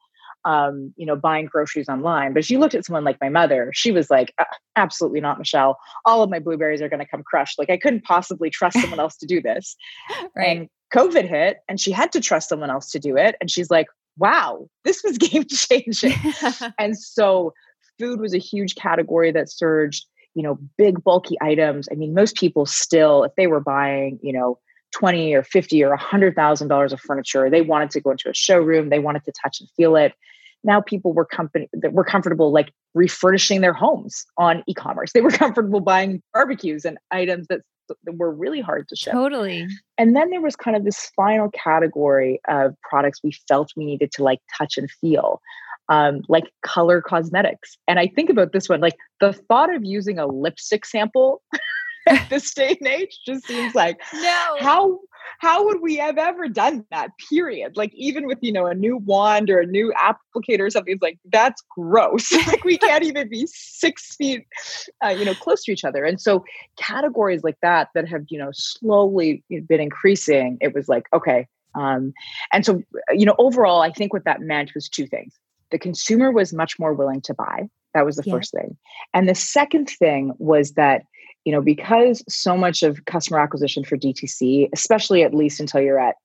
um, 0.46 0.94
you 0.96 1.04
know, 1.04 1.16
buying 1.16 1.46
groceries 1.46 1.88
online. 1.88 2.32
But 2.32 2.40
if 2.40 2.50
you 2.50 2.58
looked 2.58 2.74
at 2.74 2.84
someone 2.86 3.04
like 3.04 3.18
my 3.20 3.28
mother, 3.28 3.70
she 3.74 3.92
was 3.92 4.10
like, 4.10 4.32
uh, 4.38 4.44
absolutely 4.74 5.20
not, 5.20 5.38
Michele. 5.38 5.78
All 6.06 6.22
of 6.22 6.30
my 6.30 6.38
blueberries 6.38 6.80
are 6.80 6.88
going 6.88 7.00
to 7.00 7.06
come 7.06 7.22
crushed. 7.22 7.58
Like 7.58 7.70
I 7.70 7.76
couldn't 7.76 8.04
possibly 8.04 8.48
trust 8.48 8.80
someone 8.80 9.00
else 9.00 9.16
to 9.18 9.26
do 9.26 9.42
this. 9.42 9.76
right. 10.36 10.56
And 10.56 10.68
COVID 10.94 11.28
hit, 11.28 11.58
and 11.68 11.80
she 11.80 11.90
had 11.90 12.12
to 12.12 12.20
trust 12.20 12.48
someone 12.48 12.70
else 12.70 12.90
to 12.92 12.98
do 12.98 13.16
it. 13.16 13.36
And 13.40 13.50
she's 13.50 13.70
like, 13.70 13.86
wow, 14.16 14.66
this 14.84 15.02
was 15.02 15.18
game 15.18 15.44
changing. 15.44 16.14
and 16.78 16.98
so 16.98 17.52
food 17.98 18.20
was 18.20 18.34
a 18.34 18.38
huge 18.38 18.74
category 18.74 19.30
that 19.32 19.50
surged, 19.50 20.06
you 20.34 20.42
know, 20.42 20.58
big 20.76 21.02
bulky 21.02 21.36
items. 21.40 21.88
I 21.90 21.94
mean, 21.94 22.14
most 22.14 22.36
people 22.36 22.66
still, 22.66 23.24
if 23.24 23.32
they 23.36 23.46
were 23.46 23.60
buying, 23.60 24.18
you 24.22 24.32
know, 24.32 24.58
20 24.92 25.34
or 25.34 25.42
50 25.42 25.82
or 25.84 25.96
$100,000 25.96 26.92
of 26.92 27.00
furniture, 27.00 27.48
they 27.48 27.62
wanted 27.62 27.90
to 27.90 28.00
go 28.00 28.10
into 28.10 28.28
a 28.28 28.34
showroom, 28.34 28.90
they 28.90 28.98
wanted 28.98 29.24
to 29.24 29.32
touch 29.42 29.60
and 29.60 29.68
feel 29.76 29.96
it. 29.96 30.12
Now 30.64 30.80
people 30.80 31.12
were 31.12 31.24
company 31.24 31.68
that 31.72 31.92
were 31.92 32.04
comfortable 32.04 32.52
like 32.52 32.72
refurnishing 32.94 33.62
their 33.62 33.72
homes 33.72 34.24
on 34.36 34.62
e-commerce. 34.68 35.12
They 35.12 35.20
were 35.22 35.30
comfortable 35.42 35.80
buying 35.80 36.22
barbecues 36.32 36.84
and 36.84 36.98
items 37.10 37.48
that 37.48 37.62
that 37.81 37.81
were 38.06 38.32
really 38.32 38.60
hard 38.60 38.88
to 38.88 38.96
ship. 38.96 39.12
Totally. 39.12 39.66
And 39.98 40.16
then 40.16 40.30
there 40.30 40.40
was 40.40 40.56
kind 40.56 40.76
of 40.76 40.84
this 40.84 41.10
final 41.16 41.50
category 41.50 42.40
of 42.48 42.74
products 42.82 43.20
we 43.22 43.32
felt 43.48 43.72
we 43.76 43.84
needed 43.84 44.12
to 44.12 44.24
like 44.24 44.40
touch 44.56 44.76
and 44.76 44.90
feel. 44.90 45.40
Um, 45.88 46.22
like 46.28 46.44
color 46.64 47.02
cosmetics. 47.02 47.76
And 47.88 47.98
I 47.98 48.06
think 48.06 48.30
about 48.30 48.52
this 48.52 48.68
one, 48.68 48.80
like 48.80 48.96
the 49.20 49.32
thought 49.32 49.74
of 49.74 49.84
using 49.84 50.18
a 50.18 50.26
lipstick 50.26 50.86
sample 50.86 51.42
at 52.08 52.30
this 52.30 52.54
day 52.54 52.76
and 52.80 52.88
age 52.88 53.18
just 53.26 53.46
seems 53.46 53.74
like 53.74 54.00
no 54.14 54.56
how 54.58 54.98
how 55.42 55.64
would 55.64 55.82
we 55.82 55.96
have 55.96 56.18
ever 56.18 56.48
done 56.48 56.86
that 56.92 57.10
period? 57.28 57.76
Like 57.76 57.92
even 57.94 58.28
with 58.28 58.38
you 58.42 58.52
know 58.52 58.66
a 58.66 58.74
new 58.76 58.98
wand 58.98 59.50
or 59.50 59.58
a 59.58 59.66
new 59.66 59.92
applicator 59.98 60.60
or 60.60 60.70
something 60.70 60.94
it's 60.94 61.02
like 61.02 61.18
that's 61.32 61.62
gross. 61.76 62.30
Like 62.46 62.64
we 62.64 62.78
can't 62.78 63.02
even 63.02 63.28
be 63.28 63.46
six 63.48 64.14
feet 64.14 64.46
uh, 65.04 65.08
you 65.08 65.24
know 65.24 65.34
close 65.34 65.64
to 65.64 65.72
each 65.72 65.84
other. 65.84 66.04
And 66.04 66.20
so 66.20 66.44
categories 66.76 67.42
like 67.42 67.56
that 67.60 67.88
that 67.94 68.08
have 68.08 68.24
you 68.28 68.38
know 68.38 68.50
slowly 68.52 69.42
been 69.48 69.80
increasing 69.80 70.58
it 70.60 70.74
was 70.74 70.88
like 70.88 71.06
okay 71.12 71.48
um, 71.74 72.12
and 72.52 72.64
so 72.64 72.82
you 73.10 73.24
know 73.26 73.34
overall 73.38 73.80
i 73.80 73.90
think 73.90 74.12
what 74.12 74.24
that 74.24 74.40
meant 74.40 74.72
was 74.74 74.88
two 74.88 75.06
things. 75.06 75.34
The 75.70 75.78
consumer 75.78 76.30
was 76.30 76.52
much 76.52 76.78
more 76.78 76.92
willing 76.94 77.22
to 77.22 77.34
buy. 77.34 77.68
That 77.94 78.06
was 78.06 78.16
the 78.16 78.22
yeah. 78.26 78.34
first 78.34 78.52
thing. 78.52 78.76
And 79.12 79.28
the 79.28 79.34
second 79.34 79.88
thing 79.88 80.32
was 80.38 80.72
that 80.72 81.02
you 81.44 81.52
know, 81.52 81.60
because 81.60 82.22
so 82.28 82.56
much 82.56 82.82
of 82.82 83.04
customer 83.04 83.40
acquisition 83.40 83.84
for 83.84 83.96
DTC, 83.96 84.68
especially 84.72 85.22
at 85.22 85.34
least 85.34 85.60
until 85.60 85.80
you're 85.80 85.98
at 85.98 86.16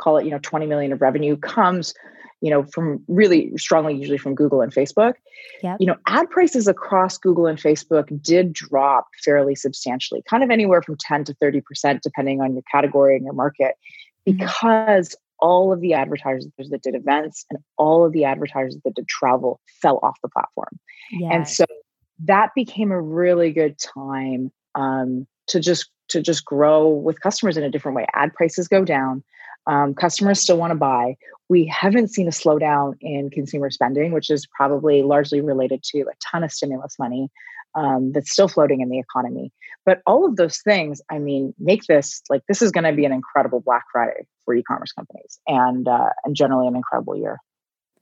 call 0.00 0.16
it, 0.16 0.24
you 0.24 0.30
know, 0.30 0.38
20 0.42 0.66
million 0.66 0.92
of 0.92 1.00
revenue 1.00 1.36
comes, 1.36 1.94
you 2.40 2.50
know, 2.50 2.64
from 2.64 3.04
really 3.06 3.52
strongly 3.56 3.94
usually 3.94 4.18
from 4.18 4.34
Google 4.34 4.62
and 4.62 4.72
Facebook. 4.72 5.14
Yep. 5.62 5.76
You 5.78 5.86
know, 5.86 5.96
ad 6.06 6.30
prices 6.30 6.66
across 6.66 7.18
Google 7.18 7.46
and 7.46 7.58
Facebook 7.58 8.22
did 8.22 8.52
drop 8.52 9.08
fairly 9.22 9.54
substantially, 9.54 10.22
kind 10.28 10.42
of 10.42 10.50
anywhere 10.50 10.82
from 10.82 10.96
10 10.96 11.24
to 11.24 11.34
30% 11.34 12.00
depending 12.00 12.40
on 12.40 12.54
your 12.54 12.62
category 12.72 13.14
and 13.14 13.24
your 13.24 13.34
market 13.34 13.74
mm-hmm. 14.26 14.38
because 14.38 15.10
mm-hmm. 15.10 15.46
all 15.46 15.72
of 15.72 15.80
the 15.80 15.92
advertisers 15.92 16.46
that 16.56 16.82
did 16.82 16.94
events 16.94 17.44
and 17.50 17.58
all 17.76 18.04
of 18.04 18.12
the 18.12 18.24
advertisers 18.24 18.76
that 18.84 18.94
did 18.94 19.06
travel 19.06 19.60
fell 19.82 20.00
off 20.02 20.16
the 20.22 20.28
platform. 20.30 20.78
Yes. 21.12 21.32
And 21.32 21.48
so 21.48 21.64
that 22.24 22.50
became 22.54 22.92
a 22.92 23.00
really 23.00 23.52
good 23.52 23.78
time 23.78 24.52
um, 24.74 25.26
to 25.48 25.60
just 25.60 25.90
to 26.08 26.20
just 26.20 26.44
grow 26.44 26.88
with 26.88 27.20
customers 27.20 27.56
in 27.56 27.64
a 27.64 27.70
different 27.70 27.96
way. 27.96 28.06
Ad 28.14 28.34
prices 28.34 28.68
go 28.68 28.84
down. 28.84 29.22
Um, 29.66 29.94
customers 29.94 30.40
still 30.40 30.56
want 30.56 30.72
to 30.72 30.76
buy. 30.76 31.16
We 31.48 31.66
haven't 31.66 32.08
seen 32.08 32.26
a 32.26 32.32
slowdown 32.32 32.94
in 33.00 33.30
consumer 33.30 33.70
spending, 33.70 34.12
which 34.12 34.30
is 34.30 34.46
probably 34.46 35.02
largely 35.02 35.40
related 35.40 35.82
to 35.84 36.00
a 36.00 36.12
ton 36.30 36.42
of 36.42 36.50
stimulus 36.50 36.98
money 36.98 37.28
um, 37.74 38.12
that's 38.12 38.32
still 38.32 38.48
floating 38.48 38.80
in 38.80 38.88
the 38.88 38.98
economy. 38.98 39.52
But 39.84 40.02
all 40.06 40.24
of 40.24 40.36
those 40.36 40.58
things, 40.58 41.00
I 41.10 41.18
mean, 41.18 41.54
make 41.58 41.84
this 41.84 42.22
like 42.28 42.42
this 42.48 42.62
is 42.62 42.70
going 42.70 42.84
to 42.84 42.92
be 42.92 43.04
an 43.04 43.12
incredible 43.12 43.60
Black 43.60 43.84
Friday 43.92 44.26
for 44.44 44.54
e-commerce 44.54 44.92
companies, 44.92 45.38
and 45.46 45.86
uh, 45.86 46.10
and 46.24 46.34
generally 46.34 46.66
an 46.66 46.76
incredible 46.76 47.16
year. 47.16 47.38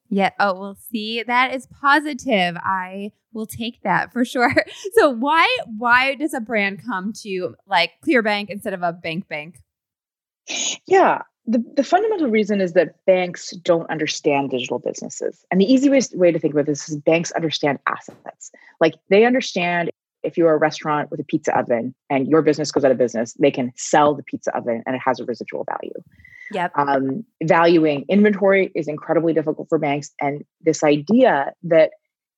Yeah. 0.08 0.30
Oh, 0.38 0.58
well, 0.58 0.76
see, 0.90 1.22
that 1.22 1.54
is 1.54 1.66
positive. 1.66 2.56
I 2.62 3.12
will 3.32 3.46
take 3.46 3.82
that 3.82 4.12
for 4.12 4.24
sure. 4.24 4.54
So 4.94 5.10
why 5.10 5.46
why 5.76 6.14
does 6.14 6.34
a 6.34 6.40
brand 6.40 6.82
come 6.84 7.12
to 7.22 7.54
like 7.66 7.92
Clearbanc 8.06 8.48
instead 8.48 8.72
of 8.72 8.82
a 8.82 8.92
bank 8.92 9.28
bank? 9.28 9.58
Yeah. 10.86 11.22
The, 11.46 11.64
the 11.76 11.84
fundamental 11.84 12.28
reason 12.28 12.60
is 12.60 12.72
that 12.72 13.04
banks 13.06 13.50
don't 13.50 13.88
understand 13.90 14.50
digital 14.50 14.78
businesses. 14.78 15.44
And 15.50 15.60
the 15.60 15.72
easiest 15.72 16.16
way 16.16 16.30
to 16.30 16.38
think 16.38 16.52
about 16.52 16.66
this 16.66 16.88
is 16.88 16.96
banks 16.96 17.32
understand 17.32 17.78
assets. 17.86 18.50
Like 18.80 18.94
they 19.08 19.24
understand 19.24 19.90
if 20.22 20.36
you're 20.36 20.52
a 20.52 20.58
restaurant 20.58 21.10
with 21.10 21.20
a 21.20 21.24
pizza 21.24 21.56
oven 21.56 21.94
and 22.10 22.28
your 22.28 22.42
business 22.42 22.70
goes 22.70 22.84
out 22.84 22.90
of 22.90 22.98
business, 22.98 23.34
they 23.34 23.50
can 23.50 23.72
sell 23.76 24.14
the 24.14 24.22
pizza 24.22 24.54
oven 24.56 24.82
and 24.84 24.96
it 24.96 25.02
has 25.04 25.20
a 25.20 25.24
residual 25.24 25.64
value 25.64 26.02
Yep. 26.52 26.72
Um, 26.76 27.24
valuing 27.42 28.04
inventory 28.08 28.72
is 28.74 28.88
incredibly 28.88 29.32
difficult 29.32 29.68
for 29.68 29.78
banks. 29.78 30.10
And 30.20 30.44
this 30.60 30.82
idea 30.82 31.52
that, 31.64 31.90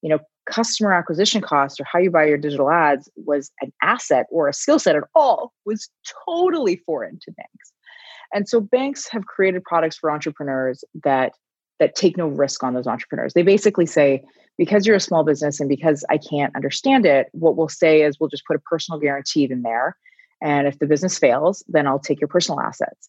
you 0.02 0.08
know, 0.08 0.18
customer 0.46 0.92
acquisition 0.92 1.40
costs 1.40 1.78
or 1.78 1.84
how 1.84 1.98
you 1.98 2.10
buy 2.10 2.24
your 2.24 2.38
digital 2.38 2.70
ads 2.70 3.08
was 3.16 3.52
an 3.60 3.72
asset 3.82 4.26
or 4.30 4.48
a 4.48 4.52
skill 4.52 4.78
set 4.78 4.96
at 4.96 5.04
all 5.14 5.52
was 5.64 5.88
totally 6.26 6.76
foreign 6.86 7.18
to 7.22 7.32
banks. 7.32 7.72
And 8.32 8.48
so 8.48 8.60
banks 8.60 9.08
have 9.10 9.26
created 9.26 9.62
products 9.64 9.96
for 9.96 10.10
entrepreneurs 10.10 10.84
that 11.04 11.32
that 11.78 11.94
take 11.94 12.16
no 12.16 12.26
risk 12.28 12.62
on 12.62 12.74
those 12.74 12.86
entrepreneurs. 12.86 13.32
They 13.32 13.42
basically 13.42 13.86
say, 13.86 14.22
because 14.58 14.86
you're 14.86 14.96
a 14.96 15.00
small 15.00 15.24
business 15.24 15.60
and 15.60 15.68
because 15.68 16.04
I 16.10 16.18
can't 16.18 16.54
understand 16.54 17.06
it, 17.06 17.28
what 17.32 17.56
we'll 17.56 17.70
say 17.70 18.02
is 18.02 18.20
we'll 18.20 18.28
just 18.28 18.44
put 18.44 18.54
a 18.54 18.60
personal 18.60 19.00
guarantee 19.00 19.44
in 19.50 19.62
there. 19.62 19.96
And 20.42 20.66
if 20.66 20.78
the 20.78 20.86
business 20.86 21.18
fails, 21.18 21.64
then 21.68 21.86
I'll 21.86 21.98
take 21.98 22.20
your 22.20 22.28
personal 22.28 22.60
assets. 22.60 23.08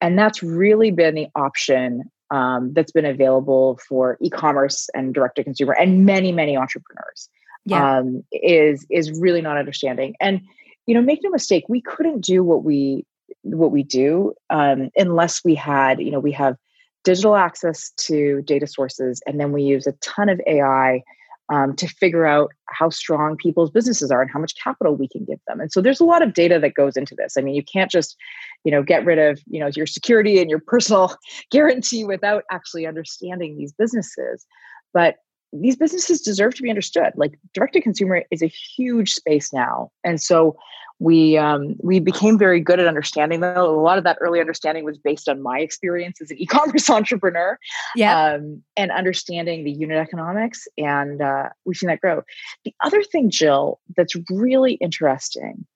And 0.00 0.18
that's 0.18 0.42
really 0.42 0.90
been 0.90 1.14
the 1.14 1.28
option 1.34 2.10
um, 2.30 2.72
that's 2.74 2.92
been 2.92 3.06
available 3.06 3.80
for 3.88 4.18
e-commerce 4.20 4.88
and 4.94 5.14
direct 5.14 5.36
to 5.36 5.44
consumer 5.44 5.72
and 5.72 6.04
many, 6.04 6.32
many 6.32 6.56
entrepreneurs. 6.56 7.28
Yeah. 7.64 7.98
Um, 7.98 8.24
is 8.32 8.86
is 8.88 9.20
really 9.20 9.42
not 9.42 9.58
understanding. 9.58 10.14
And 10.20 10.40
you 10.86 10.94
know, 10.94 11.02
make 11.02 11.20
no 11.22 11.28
mistake, 11.28 11.64
we 11.68 11.82
couldn't 11.82 12.22
do 12.22 12.42
what 12.42 12.64
we 12.64 13.04
what 13.42 13.70
we 13.70 13.82
do 13.82 14.32
um, 14.48 14.90
unless 14.96 15.44
we 15.44 15.54
had, 15.54 16.00
you 16.00 16.10
know, 16.10 16.20
we 16.20 16.32
have 16.32 16.56
digital 17.04 17.36
access 17.36 17.90
to 17.98 18.42
data 18.42 18.66
sources, 18.66 19.20
and 19.26 19.38
then 19.38 19.52
we 19.52 19.62
use 19.62 19.86
a 19.86 19.92
ton 20.00 20.30
of 20.30 20.40
AI 20.46 21.02
um, 21.50 21.74
to 21.76 21.86
figure 21.86 22.26
out 22.26 22.50
how 22.66 22.90
strong 22.90 23.36
people's 23.36 23.70
businesses 23.70 24.10
are 24.10 24.20
and 24.20 24.30
how 24.30 24.38
much 24.38 24.54
capital 24.62 24.94
we 24.96 25.08
can 25.08 25.24
give 25.24 25.38
them. 25.46 25.60
And 25.60 25.72
so 25.72 25.80
there's 25.80 26.00
a 26.00 26.04
lot 26.04 26.22
of 26.22 26.34
data 26.34 26.58
that 26.60 26.74
goes 26.74 26.96
into 26.96 27.14
this. 27.14 27.36
I 27.36 27.40
mean, 27.40 27.54
you 27.54 27.62
can't 27.62 27.90
just, 27.90 28.16
you 28.64 28.70
know, 28.70 28.82
get 28.82 29.04
rid 29.04 29.18
of, 29.18 29.40
you 29.46 29.60
know, 29.60 29.70
your 29.74 29.86
security 29.86 30.40
and 30.40 30.50
your 30.50 30.60
personal 30.66 31.14
guarantee 31.50 32.04
without 32.04 32.44
actually 32.50 32.86
understanding 32.86 33.56
these 33.56 33.72
businesses. 33.72 34.46
But 34.92 35.16
these 35.52 35.76
businesses 35.76 36.20
deserve 36.20 36.54
to 36.56 36.62
be 36.62 36.70
understood. 36.70 37.12
Like 37.16 37.38
direct 37.54 37.74
to 37.74 37.80
consumer 37.80 38.24
is 38.30 38.42
a 38.42 38.46
huge 38.46 39.12
space 39.12 39.52
now. 39.52 39.90
And 40.04 40.20
so 40.20 40.56
we 41.00 41.38
um, 41.38 41.76
we 41.80 42.00
became 42.00 42.38
very 42.38 42.60
good 42.60 42.80
at 42.80 42.86
understanding 42.86 43.40
them. 43.40 43.56
A 43.56 43.64
lot 43.64 43.98
of 43.98 44.04
that 44.04 44.18
early 44.20 44.40
understanding 44.40 44.84
was 44.84 44.98
based 44.98 45.28
on 45.28 45.40
my 45.40 45.60
experience 45.60 46.20
as 46.20 46.30
an 46.30 46.38
e-commerce 46.40 46.90
entrepreneur, 46.90 47.58
yeah, 47.94 48.34
um, 48.34 48.62
and 48.76 48.90
understanding 48.90 49.64
the 49.64 49.70
unit 49.70 49.98
economics, 49.98 50.66
and 50.76 51.22
uh, 51.22 51.50
we've 51.64 51.76
seen 51.76 51.88
that 51.88 52.00
grow. 52.00 52.22
The 52.64 52.74
other 52.82 53.02
thing, 53.04 53.30
Jill, 53.30 53.80
that's 53.96 54.14
really 54.28 54.74
interesting 54.74 55.66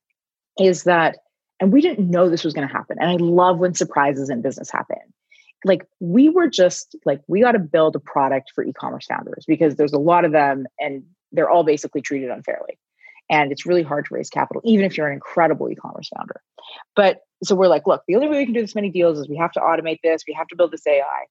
is 0.58 0.84
that, 0.84 1.18
and 1.60 1.72
we 1.72 1.80
didn't 1.80 2.10
know 2.10 2.28
this 2.28 2.44
was 2.44 2.52
going 2.52 2.66
to 2.66 2.72
happen. 2.72 2.96
And 3.00 3.10
I 3.10 3.16
love 3.16 3.58
when 3.58 3.74
surprises 3.74 4.28
in 4.28 4.42
business 4.42 4.70
happen. 4.70 4.98
Like 5.64 5.86
we 6.00 6.28
were 6.28 6.48
just 6.48 6.96
like 7.04 7.20
we 7.28 7.40
got 7.40 7.52
to 7.52 7.58
build 7.58 7.96
a 7.96 8.00
product 8.00 8.52
for 8.54 8.64
e-commerce 8.64 9.06
founders 9.06 9.44
because 9.46 9.76
there's 9.76 9.92
a 9.92 9.98
lot 9.98 10.24
of 10.24 10.32
them, 10.32 10.66
and 10.78 11.02
they're 11.30 11.50
all 11.50 11.64
basically 11.64 12.00
treated 12.00 12.30
unfairly. 12.30 12.78
And 13.30 13.52
it's 13.52 13.64
really 13.64 13.82
hard 13.82 14.06
to 14.06 14.14
raise 14.14 14.28
capital 14.28 14.60
even 14.64 14.84
if 14.84 14.96
you're 14.96 15.06
an 15.06 15.14
incredible 15.14 15.70
e-commerce 15.70 16.10
founder. 16.16 16.42
But 16.96 17.20
so 17.44 17.54
we're 17.54 17.68
like 17.68 17.86
look 17.86 18.02
the 18.06 18.14
only 18.14 18.28
way 18.28 18.38
we 18.38 18.44
can 18.44 18.54
do 18.54 18.60
this 18.60 18.74
many 18.74 18.90
deals 18.90 19.18
is 19.18 19.28
we 19.28 19.36
have 19.36 19.52
to 19.52 19.60
automate 19.60 19.98
this 20.02 20.22
we 20.28 20.32
have 20.34 20.46
to 20.46 20.54
build 20.54 20.70
this 20.70 20.86
ai 20.86 21.24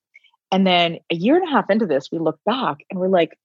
and 0.52 0.68
then 0.68 0.98
a 1.10 1.16
year 1.16 1.38
and 1.38 1.48
a 1.48 1.50
half 1.50 1.70
into 1.70 1.86
this 1.86 2.10
we 2.12 2.20
look 2.20 2.38
back 2.46 2.80
and 2.90 3.00
we're 3.00 3.08
like 3.08 3.38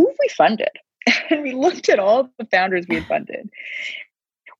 who 0.00 0.08
have 0.08 0.16
we 0.18 0.28
funded? 0.28 0.70
And 1.30 1.42
we 1.42 1.52
looked 1.52 1.88
at 1.88 1.98
all 1.98 2.28
the 2.38 2.44
founders 2.46 2.86
we 2.88 2.96
had 2.96 3.06
funded. 3.06 3.50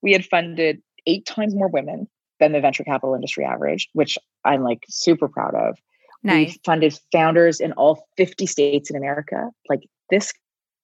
We 0.03 0.13
had 0.13 0.25
funded 0.25 0.81
eight 1.07 1.27
times 1.27 1.55
more 1.55 1.69
women 1.69 2.09
than 2.41 2.53
the 2.53 2.61
venture 2.61 2.85
capital 2.85 3.15
industry 3.15 3.45
average 3.45 3.89
which 3.93 4.19
i'm 4.45 4.63
like 4.63 4.85
super 4.89 5.29
proud 5.29 5.55
of 5.55 5.79
nice. 6.23 6.49
we 6.49 6.61
funded 6.65 6.99
founders 7.13 7.61
in 7.61 7.73
all 7.73 8.07
50 8.17 8.47
states 8.47 8.91
in 8.91 8.97
america 8.97 9.49
like 9.69 9.81
this 10.11 10.33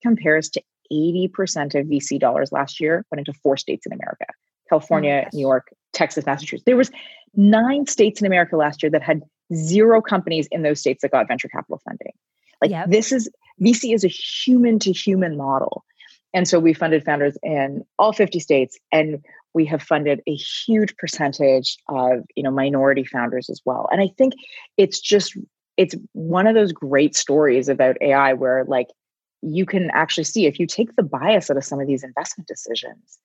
compares 0.02 0.48
to 0.50 0.62
80% 0.92 1.74
of 1.74 1.86
VC 1.86 2.20
dollars 2.20 2.52
last 2.52 2.80
year 2.80 3.04
went 3.10 3.26
into 3.26 3.36
four 3.42 3.56
states 3.56 3.86
in 3.86 3.92
America 3.92 4.26
California, 4.68 5.24
oh 5.26 5.28
New 5.32 5.40
York, 5.40 5.68
Texas, 5.92 6.26
Massachusetts. 6.26 6.64
There 6.66 6.76
was 6.76 6.90
nine 7.34 7.86
states 7.86 8.20
in 8.20 8.26
America 8.26 8.56
last 8.56 8.82
year 8.82 8.90
that 8.90 9.02
had 9.02 9.22
zero 9.54 10.00
companies 10.02 10.48
in 10.50 10.62
those 10.62 10.80
states 10.80 11.02
that 11.02 11.12
got 11.12 11.28
venture 11.28 11.48
capital 11.48 11.80
funding. 11.84 12.12
Like 12.60 12.70
yep. 12.70 12.90
this 12.90 13.12
is 13.12 13.30
VC 13.62 13.94
is 13.94 14.04
a 14.04 14.08
human 14.08 14.78
to 14.80 14.92
human 14.92 15.36
model. 15.36 15.84
And 16.34 16.48
so 16.48 16.58
we 16.58 16.74
funded 16.74 17.04
founders 17.04 17.38
in 17.42 17.84
all 17.98 18.12
50 18.12 18.40
states 18.40 18.78
and 18.92 19.24
we 19.56 19.64
have 19.64 19.82
funded 19.82 20.20
a 20.28 20.34
huge 20.34 20.94
percentage 20.98 21.78
of, 21.88 22.20
you 22.36 22.42
know, 22.42 22.50
minority 22.50 23.04
founders 23.04 23.48
as 23.48 23.60
well. 23.64 23.88
And 23.90 24.02
I 24.02 24.10
think 24.18 24.34
it's 24.76 25.00
just 25.00 25.36
it's 25.76 25.94
one 26.12 26.46
of 26.46 26.54
those 26.54 26.72
great 26.72 27.16
stories 27.16 27.68
about 27.68 27.96
AI 28.00 28.34
where 28.34 28.64
like 28.68 28.88
you 29.42 29.64
can 29.66 29.90
actually 29.92 30.24
see 30.24 30.46
if 30.46 30.60
you 30.60 30.66
take 30.66 30.94
the 30.96 31.02
bias 31.02 31.50
out 31.50 31.56
of 31.56 31.64
some 31.64 31.80
of 31.80 31.86
these 31.86 32.04
investment 32.04 32.46
decisions 32.46 33.18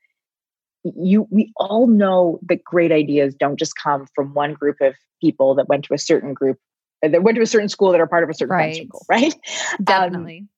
you 0.83 1.27
we 1.29 1.51
all 1.57 1.87
know 1.87 2.39
that 2.47 2.63
great 2.63 2.91
ideas 2.91 3.35
don't 3.35 3.59
just 3.59 3.75
come 3.75 4.07
from 4.15 4.33
one 4.33 4.53
group 4.53 4.77
of 4.81 4.95
people 5.21 5.53
that 5.55 5.69
went 5.69 5.85
to 5.85 5.93
a 5.93 5.97
certain 5.97 6.33
group 6.33 6.57
uh, 7.05 7.07
that 7.07 7.23
went 7.23 7.35
to 7.35 7.41
a 7.41 7.45
certain 7.45 7.69
school 7.69 7.91
that 7.91 8.01
are 8.01 8.07
part 8.07 8.23
of 8.23 8.29
a 8.29 8.33
certain 8.33 8.55
right. 8.55 8.75
circle 8.75 9.05
right 9.09 9.33
um, 9.33 9.83
definitely 9.83 10.39
um, 10.39 10.49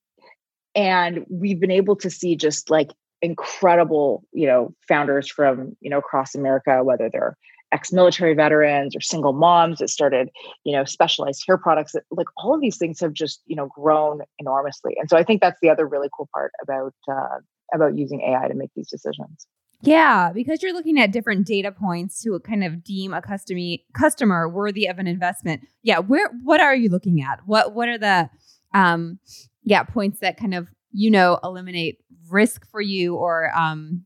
and 0.75 1.25
we've 1.29 1.59
been 1.59 1.71
able 1.71 1.95
to 1.95 2.09
see 2.09 2.35
just 2.35 2.69
like 2.69 2.91
incredible 3.23 4.23
you 4.33 4.45
know 4.45 4.75
founders 4.85 5.31
from 5.31 5.75
you 5.79 5.89
know 5.89 5.97
across 5.97 6.35
america 6.35 6.83
whether 6.83 7.09
they're 7.09 7.37
ex-military 7.71 8.35
veterans 8.35 8.95
or 8.95 8.99
single 8.99 9.31
moms 9.31 9.79
that 9.79 9.89
started 9.89 10.29
you 10.65 10.75
know 10.75 10.83
specialized 10.83 11.41
hair 11.47 11.57
products 11.57 11.93
that, 11.93 12.03
like 12.11 12.27
all 12.37 12.53
of 12.53 12.59
these 12.59 12.77
things 12.77 12.99
have 12.99 13.13
just 13.13 13.41
you 13.45 13.55
know 13.55 13.67
grown 13.67 14.19
enormously 14.39 14.93
and 14.99 15.09
so 15.09 15.15
i 15.17 15.23
think 15.23 15.41
that's 15.41 15.59
the 15.61 15.69
other 15.69 15.87
really 15.87 16.09
cool 16.15 16.27
part 16.33 16.51
about 16.61 16.93
uh, 17.09 17.39
about 17.73 17.97
using 17.97 18.21
ai 18.21 18.47
to 18.49 18.53
make 18.53 18.69
these 18.75 18.89
decisions 18.89 19.47
yeah, 19.85 20.31
because 20.33 20.63
you're 20.63 20.71
looking 20.71 20.97
at 20.97 21.11
different 21.11 21.45
data 21.45 21.69
points 21.69 22.23
to 22.23 22.39
kind 22.39 22.63
of 22.63 22.85
deem 22.85 23.13
a 23.13 23.21
customer 23.21 23.75
customer 23.93 24.47
worthy 24.47 24.85
of 24.85 24.97
an 24.97 25.07
investment. 25.07 25.67
Yeah, 25.81 25.99
where 25.99 26.29
what 26.41 26.61
are 26.61 26.73
you 26.73 26.87
looking 26.87 27.21
at? 27.21 27.41
What 27.45 27.73
what 27.73 27.89
are 27.89 27.97
the 27.97 28.29
um 28.73 29.19
yeah, 29.65 29.83
points 29.83 30.19
that 30.19 30.37
kind 30.37 30.53
of 30.53 30.69
you 30.93 31.11
know 31.11 31.39
eliminate 31.43 31.99
risk 32.29 32.65
for 32.69 32.81
you 32.81 33.15
or 33.15 33.51
um 33.57 34.05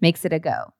makes 0.00 0.24
it 0.24 0.32
a 0.32 0.38
go? 0.38 0.72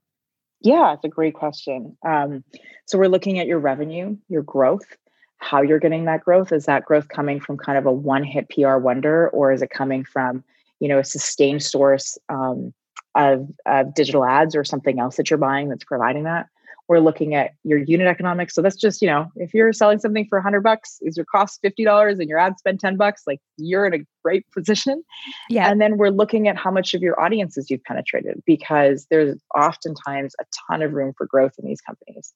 Yeah, 0.60 0.92
it's 0.94 1.04
a 1.04 1.08
great 1.08 1.34
question. 1.34 1.96
Um, 2.06 2.44
so 2.86 2.98
we're 2.98 3.08
looking 3.08 3.38
at 3.38 3.46
your 3.46 3.58
revenue, 3.58 4.16
your 4.28 4.42
growth, 4.42 4.96
how 5.38 5.62
you're 5.62 5.78
getting 5.78 6.04
that 6.06 6.24
growth. 6.24 6.52
Is 6.52 6.66
that 6.66 6.84
growth 6.84 7.08
coming 7.08 7.40
from 7.40 7.56
kind 7.56 7.78
of 7.78 7.86
a 7.86 7.92
one-hit 7.92 8.48
PR 8.50 8.76
wonder, 8.76 9.28
or 9.30 9.52
is 9.52 9.62
it 9.62 9.70
coming 9.70 10.04
from 10.04 10.44
you 10.80 10.88
know 10.88 10.98
a 10.98 11.04
sustained 11.04 11.62
source 11.62 12.18
um, 12.28 12.72
of, 13.14 13.48
of 13.66 13.94
digital 13.94 14.24
ads 14.24 14.54
or 14.54 14.64
something 14.64 14.98
else 14.98 15.16
that 15.16 15.30
you're 15.30 15.38
buying 15.38 15.68
that's 15.68 15.84
providing 15.84 16.24
that? 16.24 16.46
We're 16.88 17.00
looking 17.00 17.34
at 17.34 17.50
your 17.64 17.78
unit 17.78 18.06
economics. 18.06 18.54
So 18.54 18.62
that's 18.62 18.76
just, 18.76 19.02
you 19.02 19.08
know, 19.08 19.26
if 19.36 19.52
you're 19.52 19.72
selling 19.72 19.98
something 19.98 20.26
for 20.28 20.38
100 20.38 20.60
bucks, 20.62 20.98
is 21.02 21.16
your 21.16 21.26
cost 21.26 21.60
$50 21.62 22.20
and 22.20 22.28
your 22.28 22.38
ad 22.38 22.58
spend 22.58 22.80
10 22.80 22.96
bucks, 22.96 23.22
like 23.26 23.40
you're 23.56 23.86
in 23.86 23.94
a 23.94 24.04
great 24.24 24.46
position. 24.56 25.02
Yeah. 25.48 25.70
And 25.70 25.80
then 25.80 25.96
we're 25.96 26.10
looking 26.10 26.48
at 26.48 26.56
how 26.56 26.70
much 26.70 26.94
of 26.94 27.02
your 27.02 27.20
audiences 27.20 27.70
you've 27.70 27.82
penetrated 27.84 28.42
because 28.46 29.06
there's 29.10 29.36
oftentimes 29.56 30.34
a 30.40 30.44
ton 30.68 30.82
of 30.82 30.92
room 30.92 31.12
for 31.16 31.26
growth 31.26 31.54
in 31.58 31.66
these 31.66 31.80
companies. 31.80 32.32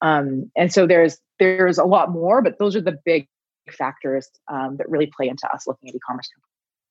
Um, 0.00 0.50
and 0.56 0.72
so 0.72 0.86
there's 0.86 1.18
there's 1.38 1.78
a 1.78 1.84
lot 1.84 2.10
more, 2.10 2.42
but 2.42 2.58
those 2.58 2.74
are 2.74 2.80
the 2.80 2.98
big 3.04 3.28
factors 3.70 4.28
um, 4.52 4.76
that 4.78 4.88
really 4.88 5.10
play 5.16 5.28
into 5.28 5.48
us 5.52 5.66
looking 5.66 5.88
at 5.88 5.94
e-commerce 5.94 6.28
companies. 6.28 6.48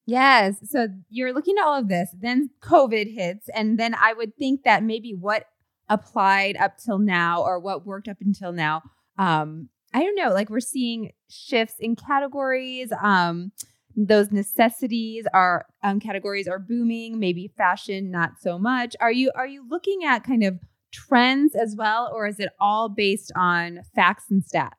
Yes. 0.07 0.55
So 0.69 0.87
you're 1.09 1.33
looking 1.33 1.57
at 1.57 1.65
all 1.65 1.77
of 1.77 1.89
this, 1.89 2.09
then 2.17 2.49
COVID 2.63 3.13
hits, 3.13 3.49
and 3.53 3.77
then 3.77 3.93
I 3.93 4.13
would 4.13 4.35
think 4.35 4.63
that 4.63 4.83
maybe 4.83 5.13
what 5.13 5.45
applied 5.91 6.55
up 6.57 6.77
till 6.77 6.97
now 6.97 7.43
or 7.43 7.59
what 7.59 7.85
worked 7.85 8.07
up 8.07 8.17
until 8.21 8.51
now. 8.51 8.81
Um 9.17 9.69
i 9.93 9.99
don't 9.99 10.15
know 10.15 10.29
like 10.29 10.49
we're 10.49 10.61
seeing 10.61 11.11
shifts 11.29 11.75
in 11.79 11.95
categories. 11.95 12.91
Um 13.03 13.51
those 13.95 14.31
necessities 14.31 15.25
are 15.33 15.65
um, 15.83 15.99
categories 15.99 16.47
are 16.47 16.59
booming 16.59 17.19
maybe 17.19 17.51
fashion 17.57 18.09
not 18.09 18.31
so 18.39 18.57
much. 18.57 18.95
Are 19.01 19.11
you 19.11 19.31
are 19.35 19.47
you 19.47 19.67
looking 19.69 20.03
at 20.05 20.23
kind 20.23 20.43
of 20.43 20.59
trends 20.91 21.55
as 21.55 21.75
well 21.77 22.11
or 22.13 22.25
is 22.25 22.39
it 22.39 22.49
all 22.59 22.89
based 22.89 23.31
on 23.35 23.81
facts 23.93 24.25
and 24.29 24.43
stats? 24.43 24.71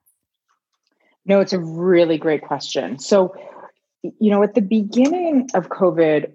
No 1.26 1.40
it's 1.40 1.52
a 1.52 1.60
really 1.60 2.18
great 2.18 2.42
question. 2.42 2.98
So 2.98 3.34
you 4.02 4.30
know 4.30 4.42
at 4.42 4.54
the 4.54 4.62
beginning 4.62 5.48
of 5.54 5.68
covid 5.68 6.32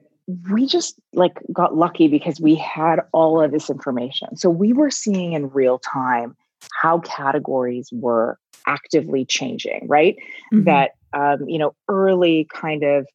we 0.49 0.65
just 0.67 0.99
like 1.13 1.37
got 1.53 1.75
lucky 1.75 2.07
because 2.07 2.39
we 2.39 2.55
had 2.55 2.99
all 3.13 3.41
of 3.41 3.51
this 3.51 3.69
information. 3.69 4.35
So 4.35 4.49
we 4.49 4.73
were 4.73 4.91
seeing 4.91 5.33
in 5.33 5.49
real 5.49 5.79
time 5.79 6.35
how 6.81 6.99
categories 6.99 7.89
were 7.91 8.37
actively 8.65 9.25
changing, 9.25 9.87
right? 9.87 10.17
Mm-hmm. 10.53 10.65
That 10.65 10.91
um, 11.13 11.47
you 11.47 11.57
know, 11.57 11.73
early 11.87 12.47
kind 12.53 12.83
of 12.83 13.07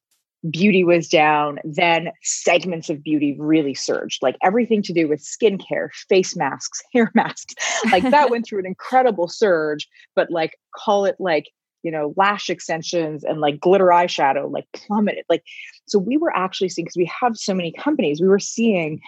beauty 0.49 0.83
was 0.83 1.07
down, 1.07 1.59
then 1.63 2.09
segments 2.21 2.89
of 2.89 3.03
beauty 3.03 3.35
really 3.39 3.73
surged. 3.73 4.21
Like 4.21 4.35
everything 4.41 4.81
to 4.83 4.93
do 4.93 5.07
with 5.07 5.21
skincare, 5.21 5.89
face 6.09 6.35
masks, 6.35 6.81
hair 6.93 7.11
masks, 7.13 7.53
like 7.91 8.03
that 8.09 8.29
went 8.31 8.45
through 8.45 8.59
an 8.59 8.65
incredible 8.65 9.27
surge. 9.27 9.87
But 10.15 10.31
like, 10.31 10.57
call 10.75 11.05
it 11.05 11.15
like, 11.19 11.49
you 11.83 11.91
know, 11.91 12.13
lash 12.17 12.49
extensions 12.49 13.23
and 13.23 13.41
like 13.41 13.59
glitter 13.59 13.87
eyeshadow, 13.87 14.51
like 14.51 14.65
plummeted. 14.73 15.25
Like, 15.29 15.43
so 15.85 15.99
we 15.99 16.17
were 16.17 16.35
actually 16.35 16.69
seeing, 16.69 16.85
because 16.85 16.97
we 16.97 17.11
have 17.21 17.37
so 17.37 17.53
many 17.53 17.71
companies, 17.71 18.21
we 18.21 18.27
were 18.27 18.39
seeing 18.39 18.99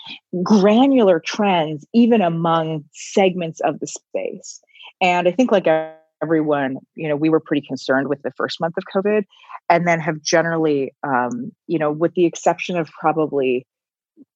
granular 0.43 1.19
trends 1.19 1.85
even 1.93 2.21
among 2.21 2.83
segments 2.93 3.61
of 3.61 3.79
the 3.79 3.87
space. 3.87 4.61
And 5.01 5.27
I 5.27 5.31
think 5.31 5.51
like 5.51 5.67
everyone, 6.21 6.77
you 6.95 7.07
know, 7.07 7.15
we 7.15 7.29
were 7.29 7.39
pretty 7.39 7.65
concerned 7.65 8.07
with 8.09 8.21
the 8.21 8.31
first 8.31 8.59
month 8.59 8.75
of 8.77 8.83
COVID 8.93 9.23
and 9.69 9.87
then 9.87 9.99
have 9.99 10.21
generally, 10.21 10.93
um, 11.03 11.51
you 11.67 11.79
know, 11.79 11.91
with 11.91 12.13
the 12.13 12.25
exception 12.25 12.77
of 12.77 12.89
probably 12.99 13.65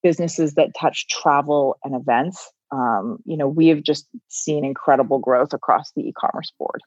businesses 0.01 0.55
that 0.55 0.71
touch 0.79 1.07
travel 1.07 1.77
and 1.83 1.95
events, 1.95 2.51
um, 2.71 3.17
you 3.25 3.37
know, 3.37 3.47
we 3.47 3.67
have 3.67 3.83
just 3.83 4.07
seen 4.27 4.63
incredible 4.63 5.19
growth 5.19 5.53
across 5.53 5.91
the 5.95 6.03
e-commerce 6.07 6.51
board. 6.57 6.81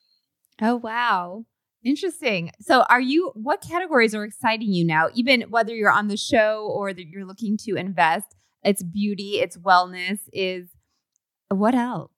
Oh, 0.60 0.76
wow. 0.76 1.44
Interesting. 1.84 2.52
So, 2.60 2.82
are 2.88 3.00
you, 3.00 3.32
what 3.34 3.60
categories 3.60 4.14
are 4.14 4.24
exciting 4.24 4.72
you 4.72 4.84
now, 4.84 5.08
even 5.14 5.42
whether 5.42 5.74
you're 5.74 5.90
on 5.90 6.08
the 6.08 6.16
show 6.16 6.68
or 6.72 6.92
that 6.92 7.06
you're 7.06 7.24
looking 7.24 7.56
to 7.58 7.74
invest? 7.74 8.34
It's 8.62 8.82
beauty, 8.82 9.40
it's 9.40 9.56
wellness, 9.56 10.20
is 10.32 10.68
what 11.48 11.74
else? 11.74 12.10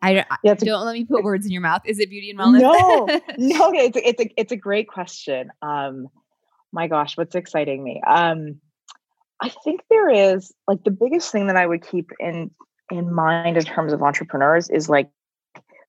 I, 0.00 0.24
yeah, 0.44 0.54
don't 0.54 0.84
let 0.84 0.92
me 0.92 1.04
put 1.04 1.24
words 1.24 1.44
in 1.44 1.52
your 1.52 1.62
mouth. 1.62 1.82
Is 1.84 1.98
it 1.98 2.08
beauty 2.08 2.30
and 2.30 2.38
wellness? 2.38 2.60
No, 2.60 3.06
no, 3.38 3.72
it's 3.72 3.96
it's 3.96 4.22
a 4.22 4.32
it's 4.36 4.52
a 4.52 4.56
great 4.56 4.86
question. 4.86 5.50
Um, 5.60 6.06
my 6.72 6.86
gosh, 6.86 7.16
what's 7.16 7.34
exciting 7.34 7.82
me? 7.82 8.00
Um, 8.06 8.60
I 9.40 9.48
think 9.48 9.80
there 9.90 10.10
is 10.10 10.52
like 10.68 10.84
the 10.84 10.90
biggest 10.92 11.32
thing 11.32 11.48
that 11.48 11.56
I 11.56 11.66
would 11.66 11.82
keep 11.82 12.10
in 12.20 12.50
in 12.90 13.12
mind 13.12 13.56
in 13.56 13.64
terms 13.64 13.92
of 13.92 14.02
entrepreneurs 14.02 14.70
is 14.70 14.88
like 14.88 15.10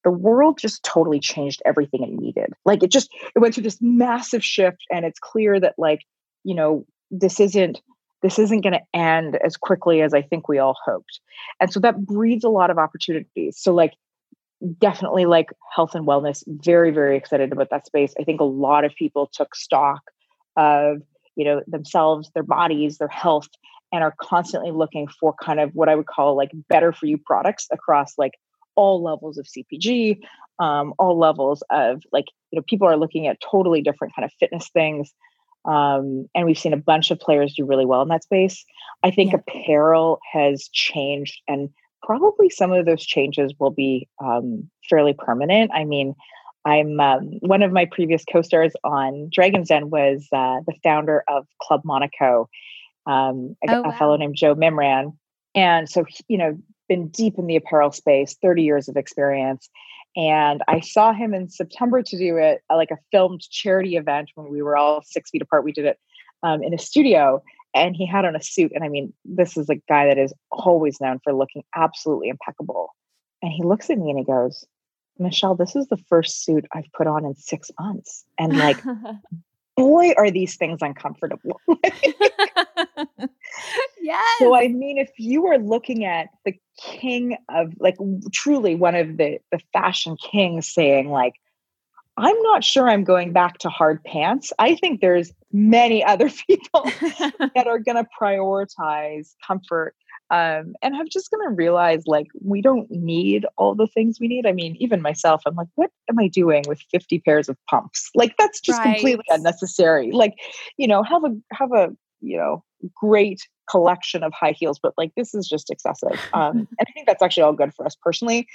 the 0.03 0.11
world 0.11 0.57
just 0.59 0.83
totally 0.83 1.19
changed 1.19 1.61
everything 1.65 2.03
it 2.03 2.11
needed. 2.11 2.53
Like 2.65 2.83
it 2.83 2.91
just 2.91 3.09
it 3.35 3.39
went 3.39 3.53
through 3.53 3.63
this 3.63 3.79
massive 3.81 4.43
shift, 4.43 4.83
and 4.91 5.05
it's 5.05 5.19
clear 5.19 5.59
that 5.59 5.75
like 5.77 6.01
you 6.43 6.55
know 6.55 6.85
this 7.11 7.39
isn't 7.39 7.81
this 8.21 8.39
isn't 8.39 8.61
going 8.61 8.73
to 8.73 8.81
end 8.93 9.37
as 9.43 9.55
quickly 9.55 10.01
as 10.01 10.13
I 10.13 10.21
think 10.21 10.47
we 10.47 10.59
all 10.59 10.75
hoped. 10.83 11.19
And 11.59 11.71
so 11.71 11.79
that 11.79 12.05
breeds 12.05 12.43
a 12.43 12.49
lot 12.49 12.69
of 12.69 12.77
opportunities. 12.77 13.57
So, 13.57 13.73
like, 13.73 13.93
definitely 14.77 15.25
like 15.25 15.47
health 15.73 15.95
and 15.95 16.05
wellness, 16.05 16.43
very, 16.47 16.91
very 16.91 17.15
excited 17.15 17.51
about 17.51 17.69
that 17.69 17.85
space. 17.85 18.13
I 18.19 18.23
think 18.23 18.41
a 18.41 18.45
lot 18.45 18.83
of 18.83 18.93
people 18.95 19.29
took 19.31 19.55
stock 19.55 20.01
of, 20.57 21.01
you 21.35 21.45
know, 21.45 21.61
themselves, 21.67 22.29
their 22.33 22.43
bodies, 22.43 22.97
their 22.97 23.07
health, 23.07 23.47
and 23.93 24.03
are 24.03 24.13
constantly 24.19 24.71
looking 24.71 25.07
for 25.07 25.33
kind 25.41 25.59
of 25.59 25.71
what 25.73 25.87
I 25.87 25.95
would 25.95 26.07
call 26.07 26.35
like 26.35 26.51
better 26.67 26.91
for 26.91 27.05
you 27.05 27.17
products 27.17 27.67
across 27.71 28.17
like 28.17 28.33
all 28.75 29.03
levels 29.03 29.37
of 29.37 29.45
CPG, 29.45 30.19
um, 30.59 30.93
all 30.99 31.17
levels 31.17 31.63
of 31.69 32.03
like, 32.11 32.25
you 32.51 32.57
know, 32.57 32.63
people 32.67 32.87
are 32.87 32.97
looking 32.97 33.27
at 33.27 33.37
totally 33.39 33.81
different 33.81 34.15
kind 34.15 34.25
of 34.25 34.31
fitness 34.39 34.69
things. 34.69 35.13
Um, 35.65 36.25
and 36.33 36.45
we've 36.45 36.57
seen 36.57 36.73
a 36.73 36.77
bunch 36.77 37.11
of 37.11 37.19
players 37.19 37.53
do 37.55 37.65
really 37.65 37.85
well 37.85 38.01
in 38.01 38.07
that 38.09 38.23
space. 38.23 38.65
I 39.03 39.11
think 39.11 39.31
yeah. 39.31 39.39
apparel 39.39 40.19
has 40.31 40.69
changed, 40.71 41.41
and 41.47 41.69
probably 42.01 42.49
some 42.49 42.71
of 42.71 42.85
those 42.85 43.05
changes 43.05 43.53
will 43.59 43.71
be 43.71 44.07
um, 44.23 44.69
fairly 44.89 45.13
permanent. 45.13 45.71
I 45.73 45.83
mean, 45.83 46.15
I'm 46.65 46.99
um, 46.99 47.31
one 47.41 47.61
of 47.61 47.71
my 47.71 47.85
previous 47.85 48.23
co-stars 48.25 48.73
on 48.83 49.29
Dragon's 49.31 49.69
Den 49.69 49.89
was 49.89 50.27
uh, 50.31 50.59
the 50.65 50.73
founder 50.83 51.23
of 51.27 51.45
Club 51.61 51.81
Monaco, 51.83 52.49
um, 53.05 53.55
a, 53.67 53.71
oh, 53.71 53.81
wow. 53.81 53.89
a, 53.89 53.93
fellow 53.93 54.17
named 54.17 54.35
Joe 54.35 54.55
Mimran, 54.55 55.13
and 55.55 55.89
so 55.89 56.05
you 56.27 56.37
know, 56.37 56.57
been 56.89 57.07
deep 57.07 57.35
in 57.37 57.47
the 57.47 57.55
apparel 57.55 57.91
space, 57.91 58.35
30 58.41 58.63
years 58.63 58.89
of 58.89 58.97
experience. 58.97 59.69
And 60.17 60.61
I 60.67 60.81
saw 60.81 61.13
him 61.13 61.33
in 61.33 61.47
September 61.49 62.01
to 62.01 62.17
do 62.17 62.37
it 62.37 62.61
uh, 62.69 62.75
like 62.75 62.91
a 62.91 62.97
filmed 63.11 63.41
charity 63.49 63.95
event 63.95 64.31
when 64.35 64.49
we 64.49 64.61
were 64.61 64.75
all 64.75 65.01
six 65.03 65.29
feet 65.29 65.41
apart. 65.41 65.63
We 65.63 65.71
did 65.71 65.85
it 65.85 65.99
um, 66.43 66.63
in 66.63 66.73
a 66.73 66.79
studio, 66.79 67.41
and 67.73 67.95
he 67.95 68.05
had 68.05 68.25
on 68.25 68.35
a 68.35 68.41
suit. 68.41 68.71
And 68.73 68.83
I 68.83 68.89
mean, 68.89 69.13
this 69.23 69.55
is 69.55 69.69
a 69.69 69.75
guy 69.75 70.07
that 70.07 70.17
is 70.17 70.33
always 70.51 70.99
known 70.99 71.19
for 71.23 71.33
looking 71.33 71.63
absolutely 71.75 72.29
impeccable. 72.29 72.95
And 73.41 73.51
he 73.51 73.63
looks 73.63 73.89
at 73.89 73.97
me 73.97 74.09
and 74.09 74.19
he 74.19 74.25
goes, 74.25 74.65
Michele, 75.19 75.55
this 75.55 75.75
is 75.75 75.87
the 75.87 75.97
first 76.09 76.43
suit 76.43 76.65
I've 76.73 76.91
put 76.93 77.07
on 77.07 77.25
in 77.25 77.35
six 77.35 77.69
months. 77.79 78.25
And 78.37 78.57
like, 78.57 78.81
boy, 79.77 80.13
are 80.17 80.31
these 80.31 80.55
things 80.57 80.79
uncomfortable. 80.81 81.61
yes. 84.01 84.23
So 84.39 84.55
I 84.55 84.67
mean, 84.67 84.97
if 84.97 85.11
you 85.17 85.45
are 85.47 85.57
looking 85.57 86.05
at 86.05 86.29
the 86.45 86.53
king 86.81 87.37
of 87.49 87.73
like 87.79 87.97
truly 88.31 88.75
one 88.75 88.95
of 88.95 89.17
the 89.17 89.39
the 89.51 89.59
fashion 89.73 90.17
kings 90.17 90.67
saying 90.67 91.09
like, 91.09 91.33
I'm 92.17 92.41
not 92.43 92.63
sure 92.63 92.89
I'm 92.89 93.03
going 93.03 93.33
back 93.33 93.59
to 93.59 93.69
hard 93.69 94.03
pants. 94.03 94.51
I 94.59 94.75
think 94.75 95.01
there's 95.01 95.31
many 95.51 96.03
other 96.03 96.29
people 96.47 96.83
that 97.55 97.67
are 97.67 97.79
going 97.79 97.97
to 98.03 98.07
prioritize 98.19 99.35
comfort 99.45 99.95
um, 100.31 100.75
and 100.83 100.95
I'm 100.95 101.09
just 101.09 101.31
going 101.31 101.47
to 101.47 101.55
realize 101.55 102.03
like 102.05 102.27
we 102.41 102.61
don't 102.61 102.89
need 102.91 103.45
all 103.57 103.73
the 103.73 103.87
things 103.87 104.19
we 104.19 104.27
need. 104.27 104.45
I 104.45 104.51
mean, 104.51 104.75
even 104.79 105.01
myself, 105.01 105.41
I'm 105.45 105.55
like, 105.55 105.69
what 105.75 105.89
am 106.07 106.19
I 106.19 106.27
doing 106.27 106.65
with 106.67 106.79
50 106.91 107.19
pairs 107.19 107.49
of 107.49 107.57
pumps? 107.67 108.11
Like 108.13 108.35
that's 108.37 108.61
just 108.61 108.77
right. 108.79 108.95
completely 108.95 109.25
unnecessary. 109.29 110.11
Like, 110.11 110.35
you 110.77 110.87
know, 110.87 111.01
have 111.01 111.23
a 111.23 111.35
have 111.51 111.71
a 111.71 111.89
you 112.21 112.37
know 112.37 112.63
great 112.93 113.47
collection 113.69 114.23
of 114.23 114.33
high 114.33 114.53
heels, 114.57 114.79
but 114.81 114.93
like 114.97 115.11
this 115.15 115.33
is 115.33 115.47
just 115.47 115.69
excessive. 115.69 116.19
Um, 116.33 116.59
and 116.59 116.87
I 116.87 116.91
think 116.93 117.07
that's 117.07 117.21
actually 117.21 117.43
all 117.43 117.53
good 117.53 117.73
for 117.73 117.85
us 117.85 117.95
personally. 118.01 118.47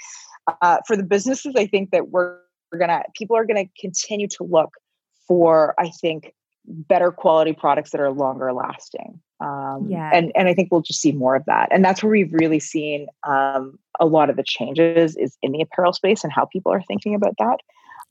Uh, 0.61 0.77
for 0.87 0.95
the 0.95 1.03
businesses, 1.03 1.53
I 1.55 1.67
think 1.67 1.91
that 1.91 2.09
we're, 2.09 2.37
we're 2.71 2.79
gonna 2.79 3.03
people 3.15 3.35
are 3.35 3.45
gonna 3.45 3.65
continue 3.79 4.27
to 4.29 4.43
look 4.43 4.71
for 5.27 5.75
I 5.79 5.89
think 6.01 6.33
better 6.67 7.11
quality 7.11 7.53
products 7.53 7.91
that 7.91 8.01
are 8.01 8.11
longer 8.11 8.51
lasting. 8.53 9.19
Um, 9.39 9.87
yeah. 9.89 10.09
And, 10.13 10.31
and 10.35 10.47
I 10.47 10.53
think 10.53 10.69
we'll 10.71 10.81
just 10.81 11.01
see 11.01 11.11
more 11.11 11.35
of 11.35 11.45
that. 11.45 11.69
And 11.71 11.83
that's 11.83 12.01
where 12.01 12.11
we've 12.11 12.33
really 12.33 12.59
seen 12.59 13.07
um, 13.27 13.77
a 13.99 14.05
lot 14.05 14.29
of 14.29 14.35
the 14.35 14.43
changes 14.43 15.15
is 15.17 15.37
in 15.41 15.51
the 15.51 15.61
apparel 15.61 15.93
space 15.93 16.23
and 16.23 16.31
how 16.33 16.45
people 16.45 16.71
are 16.71 16.81
thinking 16.81 17.15
about 17.15 17.35
that. 17.39 17.57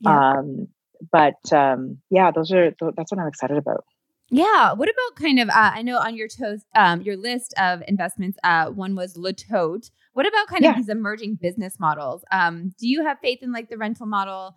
Yeah. 0.01 0.39
Um, 0.39 0.69
but 1.11 1.53
um, 1.53 1.99
yeah, 2.11 2.31
those 2.31 2.53
are, 2.53 2.75
that's 2.97 3.11
what 3.11 3.21
I'm 3.21 3.29
excited 3.29 3.57
about. 3.57 3.85
Yeah. 4.31 4.73
What 4.73 4.89
about 4.89 5.23
kind 5.23 5.39
of, 5.39 5.49
uh, 5.49 5.73
I 5.75 5.83
know 5.83 5.99
on 5.99 6.17
your 6.17 6.29
toast, 6.29 6.67
um, 6.75 7.03
your 7.03 7.17
list 7.17 7.55
of 7.59 7.83
investments, 7.87 8.39
uh, 8.43 8.71
one 8.71 8.97
was 8.97 9.17
Le 9.17 9.33
Tote. 9.33 9.91
What 10.15 10.27
about 10.27 10.47
kind 10.47 10.63
yeah. 10.63 10.71
of 10.71 10.77
these 10.77 10.89
emerging 10.89 11.37
business 11.37 11.79
models? 11.79 12.25
Um, 12.33 12.75
do 12.79 12.89
you 12.89 13.05
have 13.05 13.19
faith 13.21 13.41
in 13.43 13.53
like 13.53 13.69
the 13.69 13.77
rental 13.77 14.07
model? 14.07 14.57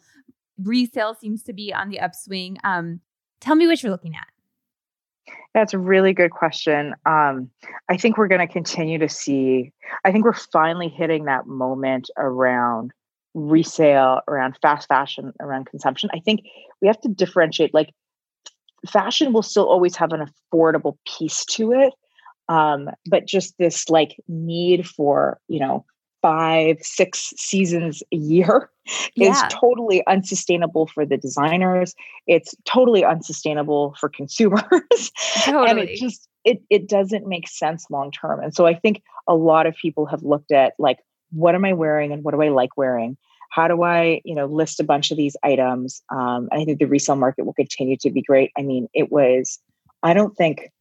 Resale 0.63 1.15
seems 1.15 1.43
to 1.43 1.53
be 1.53 1.73
on 1.73 1.89
the 1.89 1.99
upswing. 1.99 2.57
Um, 2.63 3.01
tell 3.39 3.55
me 3.55 3.67
what 3.67 3.83
you're 3.83 3.91
looking 3.91 4.15
at. 4.15 4.27
That's 5.53 5.73
a 5.73 5.79
really 5.79 6.13
good 6.13 6.31
question. 6.31 6.93
Um, 7.05 7.49
I 7.89 7.97
think 7.97 8.17
we're 8.17 8.27
going 8.27 8.45
to 8.45 8.51
continue 8.51 8.99
to 8.99 9.09
see, 9.09 9.73
I 10.05 10.11
think 10.11 10.23
we're 10.23 10.33
finally 10.33 10.87
hitting 10.87 11.25
that 11.25 11.47
moment 11.47 12.09
around 12.17 12.91
resale, 13.33 14.21
around 14.27 14.57
fast 14.61 14.87
fashion, 14.87 15.33
around 15.39 15.65
consumption. 15.65 16.09
I 16.13 16.19
think 16.19 16.41
we 16.81 16.87
have 16.87 17.01
to 17.01 17.09
differentiate 17.09 17.73
like 17.73 17.89
fashion 18.85 19.33
will 19.33 19.43
still 19.43 19.67
always 19.67 19.95
have 19.95 20.11
an 20.13 20.25
affordable 20.53 20.97
piece 21.05 21.45
to 21.45 21.71
it. 21.71 21.93
Um, 22.49 22.89
but 23.09 23.27
just 23.27 23.57
this 23.57 23.89
like 23.89 24.15
need 24.27 24.87
for, 24.87 25.39
you 25.47 25.59
know, 25.59 25.85
five, 26.21 26.77
six 26.81 27.33
seasons 27.37 28.01
a 28.13 28.17
year 28.17 28.69
yeah. 29.15 29.31
is 29.31 29.43
totally 29.49 30.05
unsustainable 30.07 30.87
for 30.87 31.05
the 31.05 31.17
designers. 31.17 31.93
It's 32.25 32.55
totally 32.65 33.03
unsustainable 33.03 33.95
for 33.99 34.09
consumers. 34.09 35.11
Totally. 35.43 35.69
and 35.69 35.79
it 35.79 35.99
just 35.99 36.27
it 36.45 36.61
it 36.69 36.87
doesn't 36.87 37.27
make 37.27 37.47
sense 37.47 37.87
long 37.89 38.11
term. 38.11 38.41
And 38.41 38.55
so 38.55 38.65
I 38.65 38.73
think 38.73 39.01
a 39.27 39.35
lot 39.35 39.67
of 39.67 39.75
people 39.75 40.05
have 40.05 40.23
looked 40.23 40.51
at 40.51 40.73
like 40.79 40.99
what 41.31 41.55
am 41.55 41.65
I 41.65 41.73
wearing 41.73 42.13
and 42.13 42.23
what 42.23 42.33
do 42.33 42.41
I 42.41 42.49
like 42.49 42.77
wearing? 42.77 43.17
How 43.49 43.67
do 43.67 43.83
I, 43.83 44.21
you 44.25 44.35
know, 44.35 44.45
list 44.45 44.79
a 44.79 44.83
bunch 44.83 45.11
of 45.11 45.17
these 45.17 45.35
items? 45.43 46.01
Um, 46.11 46.49
I 46.51 46.63
think 46.63 46.79
the 46.79 46.85
resale 46.85 47.15
market 47.15 47.45
will 47.45 47.53
continue 47.53 47.97
to 47.97 48.09
be 48.09 48.21
great. 48.21 48.51
I 48.57 48.61
mean, 48.61 48.87
it 48.93 49.11
was, 49.11 49.59
I 50.03 50.13
don't 50.13 50.35
think 50.35 50.71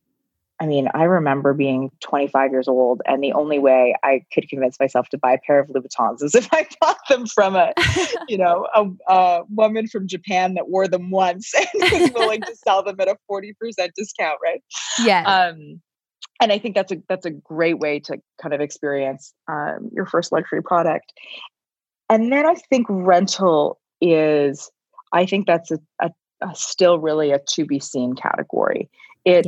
I 0.59 0.67
mean, 0.67 0.89
I 0.95 1.05
remember 1.05 1.53
being 1.53 1.91
25 2.01 2.51
years 2.51 2.67
old, 2.67 3.03
and 3.07 3.23
the 3.23 3.33
only 3.33 3.59
way 3.59 3.95
I 4.03 4.25
could 4.33 4.49
convince 4.49 4.81
myself 4.81 5.09
to 5.11 5.19
buy 5.19 5.35
a 5.35 5.39
pair 5.39 5.59
of 5.59 5.69
Louboutins 5.69 6.23
is 6.23 6.35
if 6.35 6.49
I 6.53 6.67
bought 6.81 6.99
them 7.09 7.27
from 7.27 7.57
a, 7.57 7.73
you 8.29 8.39
know, 8.39 8.67
a, 8.75 9.13
a, 9.13 9.43
woman 9.51 9.87
from 9.87 10.09
Japan 10.09 10.55
that 10.55 10.69
wore 10.69 10.89
them 10.89 11.11
once 11.11 11.53
and 11.75 12.03
was 12.03 12.11
willing 12.15 12.41
to 12.43 12.57
sell 12.57 12.83
them 12.83 12.97
at 13.01 13.09
a 13.09 13.17
40% 13.31 13.53
discount, 13.95 14.39
right? 14.43 14.63
Yeah. 15.03 15.23
Um, 15.23 15.81
and 16.41 16.53
I 16.53 16.59
think 16.59 16.75
that's 16.75 16.93
a 16.93 16.97
that's 17.09 17.25
a 17.25 17.31
great 17.31 17.79
way 17.79 17.99
to 18.01 18.19
kind 18.41 18.53
of 18.53 18.61
experience 18.61 19.33
um, 19.49 19.91
your 19.93 20.05
first 20.05 20.33
luxury 20.33 20.63
product. 20.63 21.13
And 22.09 22.33
then 22.33 22.47
I 22.47 22.55
think 22.55 22.87
rental 22.89 23.79
is, 24.01 24.71
I 25.13 25.27
think 25.27 25.47
that's 25.47 25.71
a, 25.71 25.79
a, 26.01 26.11
a 26.43 26.55
still 26.55 26.99
really 26.99 27.33
a 27.33 27.41
to 27.51 27.65
be 27.65 27.81
seen 27.81 28.15
category. 28.15 28.89
It 29.25 29.47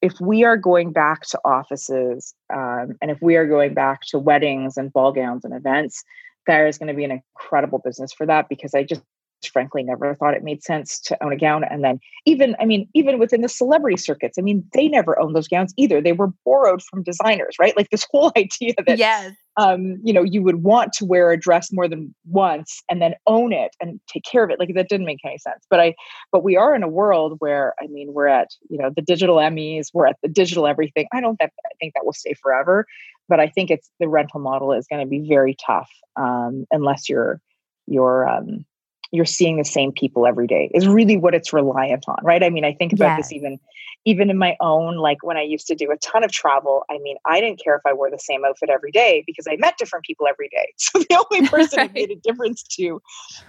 if 0.00 0.20
we 0.20 0.44
are 0.44 0.56
going 0.56 0.92
back 0.92 1.22
to 1.22 1.38
offices 1.44 2.34
um, 2.52 2.96
and 3.02 3.10
if 3.10 3.20
we 3.20 3.36
are 3.36 3.46
going 3.46 3.74
back 3.74 4.00
to 4.02 4.18
weddings 4.18 4.76
and 4.76 4.92
ball 4.92 5.12
gowns 5.12 5.44
and 5.44 5.54
events 5.54 6.04
there 6.46 6.66
is 6.66 6.78
going 6.78 6.88
to 6.88 6.94
be 6.94 7.04
an 7.04 7.10
incredible 7.10 7.78
business 7.78 8.12
for 8.12 8.24
that 8.24 8.48
because 8.48 8.74
i 8.74 8.82
just 8.82 9.02
frankly 9.46 9.82
never 9.82 10.14
thought 10.14 10.34
it 10.34 10.42
made 10.42 10.62
sense 10.62 10.98
to 11.00 11.22
own 11.22 11.32
a 11.32 11.36
gown. 11.36 11.64
And 11.64 11.84
then 11.84 12.00
even 12.26 12.56
i 12.60 12.64
mean 12.64 12.88
even 12.94 13.18
within 13.18 13.40
the 13.40 13.48
celebrity 13.48 13.96
circuits 13.96 14.38
i 14.38 14.42
mean 14.42 14.64
they 14.72 14.88
never 14.88 15.18
owned 15.18 15.34
those 15.36 15.48
gowns 15.48 15.72
either. 15.76 16.00
They 16.00 16.12
were 16.12 16.32
borrowed 16.44 16.82
from 16.82 17.02
designers 17.02 17.56
right? 17.58 17.76
Like 17.76 17.90
this 17.90 18.06
whole 18.12 18.32
idea 18.36 18.74
that 18.86 18.98
yes. 18.98 19.34
um, 19.56 19.98
you 20.02 20.12
know 20.12 20.22
you 20.22 20.42
would 20.42 20.62
want 20.62 20.92
to 20.94 21.04
wear 21.04 21.30
a 21.30 21.38
dress 21.38 21.72
more 21.72 21.88
than 21.88 22.14
once 22.26 22.82
and 22.90 23.00
then 23.00 23.14
own 23.26 23.52
it 23.52 23.74
and 23.80 24.00
take 24.08 24.24
care 24.24 24.44
of 24.44 24.50
it. 24.50 24.58
Like 24.58 24.74
that 24.74 24.88
didn't 24.88 25.06
make 25.06 25.24
any 25.24 25.38
sense. 25.38 25.64
But 25.70 25.80
i 25.80 25.94
but 26.32 26.42
we 26.44 26.56
are 26.56 26.74
in 26.74 26.82
a 26.82 26.88
world 26.88 27.36
where 27.38 27.74
i 27.80 27.86
mean 27.86 28.12
we're 28.12 28.28
at 28.28 28.48
you 28.68 28.78
know 28.78 28.90
the 28.94 29.02
digital 29.02 29.36
emmys 29.36 29.88
we're 29.92 30.06
at 30.06 30.16
the 30.22 30.28
digital 30.28 30.66
everything. 30.66 31.06
I 31.12 31.20
don't 31.20 31.40
I 31.40 31.50
think 31.80 31.94
that 31.94 32.04
will 32.04 32.12
stay 32.12 32.34
forever 32.34 32.86
but 33.28 33.40
i 33.40 33.46
think 33.46 33.70
it's 33.70 33.90
the 34.00 34.08
rental 34.08 34.40
model 34.40 34.72
is 34.72 34.86
going 34.86 35.04
to 35.04 35.08
be 35.08 35.28
very 35.28 35.54
tough 35.64 35.90
um, 36.16 36.66
unless 36.70 37.08
you're 37.08 37.40
you're 37.86 38.28
um, 38.28 38.64
you're 39.10 39.24
seeing 39.24 39.56
the 39.56 39.64
same 39.64 39.92
people 39.92 40.26
every 40.26 40.46
day 40.46 40.70
is 40.74 40.86
really 40.86 41.16
what 41.16 41.34
it's 41.34 41.52
reliant 41.52 42.04
on 42.08 42.16
right 42.22 42.42
i 42.42 42.50
mean 42.50 42.64
i 42.64 42.72
think 42.72 42.92
about 42.92 43.16
this 43.16 43.32
even 43.32 43.58
even 44.04 44.30
in 44.30 44.38
my 44.38 44.56
own 44.60 44.96
like 44.96 45.18
when 45.22 45.36
i 45.36 45.42
used 45.42 45.66
to 45.66 45.74
do 45.74 45.90
a 45.90 45.96
ton 45.98 46.22
of 46.22 46.30
travel 46.30 46.84
i 46.90 46.98
mean 46.98 47.16
i 47.24 47.40
didn't 47.40 47.62
care 47.62 47.74
if 47.74 47.82
i 47.86 47.92
wore 47.92 48.10
the 48.10 48.18
same 48.18 48.44
outfit 48.44 48.68
every 48.68 48.90
day 48.90 49.22
because 49.26 49.46
i 49.48 49.56
met 49.56 49.76
different 49.78 50.04
people 50.04 50.26
every 50.26 50.48
day 50.48 50.72
so 50.76 50.98
the 50.98 51.26
only 51.30 51.48
person 51.50 51.78
right. 51.78 51.90
it 51.90 51.94
made 51.94 52.10
a 52.10 52.20
difference 52.20 52.62
to 52.62 53.00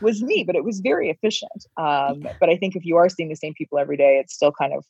was 0.02 0.22
me 0.22 0.43
but 0.45 0.56
it 0.56 0.63
was 0.63 0.80
very 0.80 1.10
efficient 1.10 1.65
um, 1.78 2.26
but 2.39 2.50
i 2.50 2.56
think 2.56 2.76
if 2.76 2.86
you 2.86 2.95
are 2.98 3.10
seeing 3.10 3.30
the 3.30 3.36
same 3.36 3.54
people 3.54 3.78
every 3.78 3.98
day 3.98 4.17
it's 4.17 4.34
still 4.34 4.52
kind 4.52 4.74
of 4.74 4.86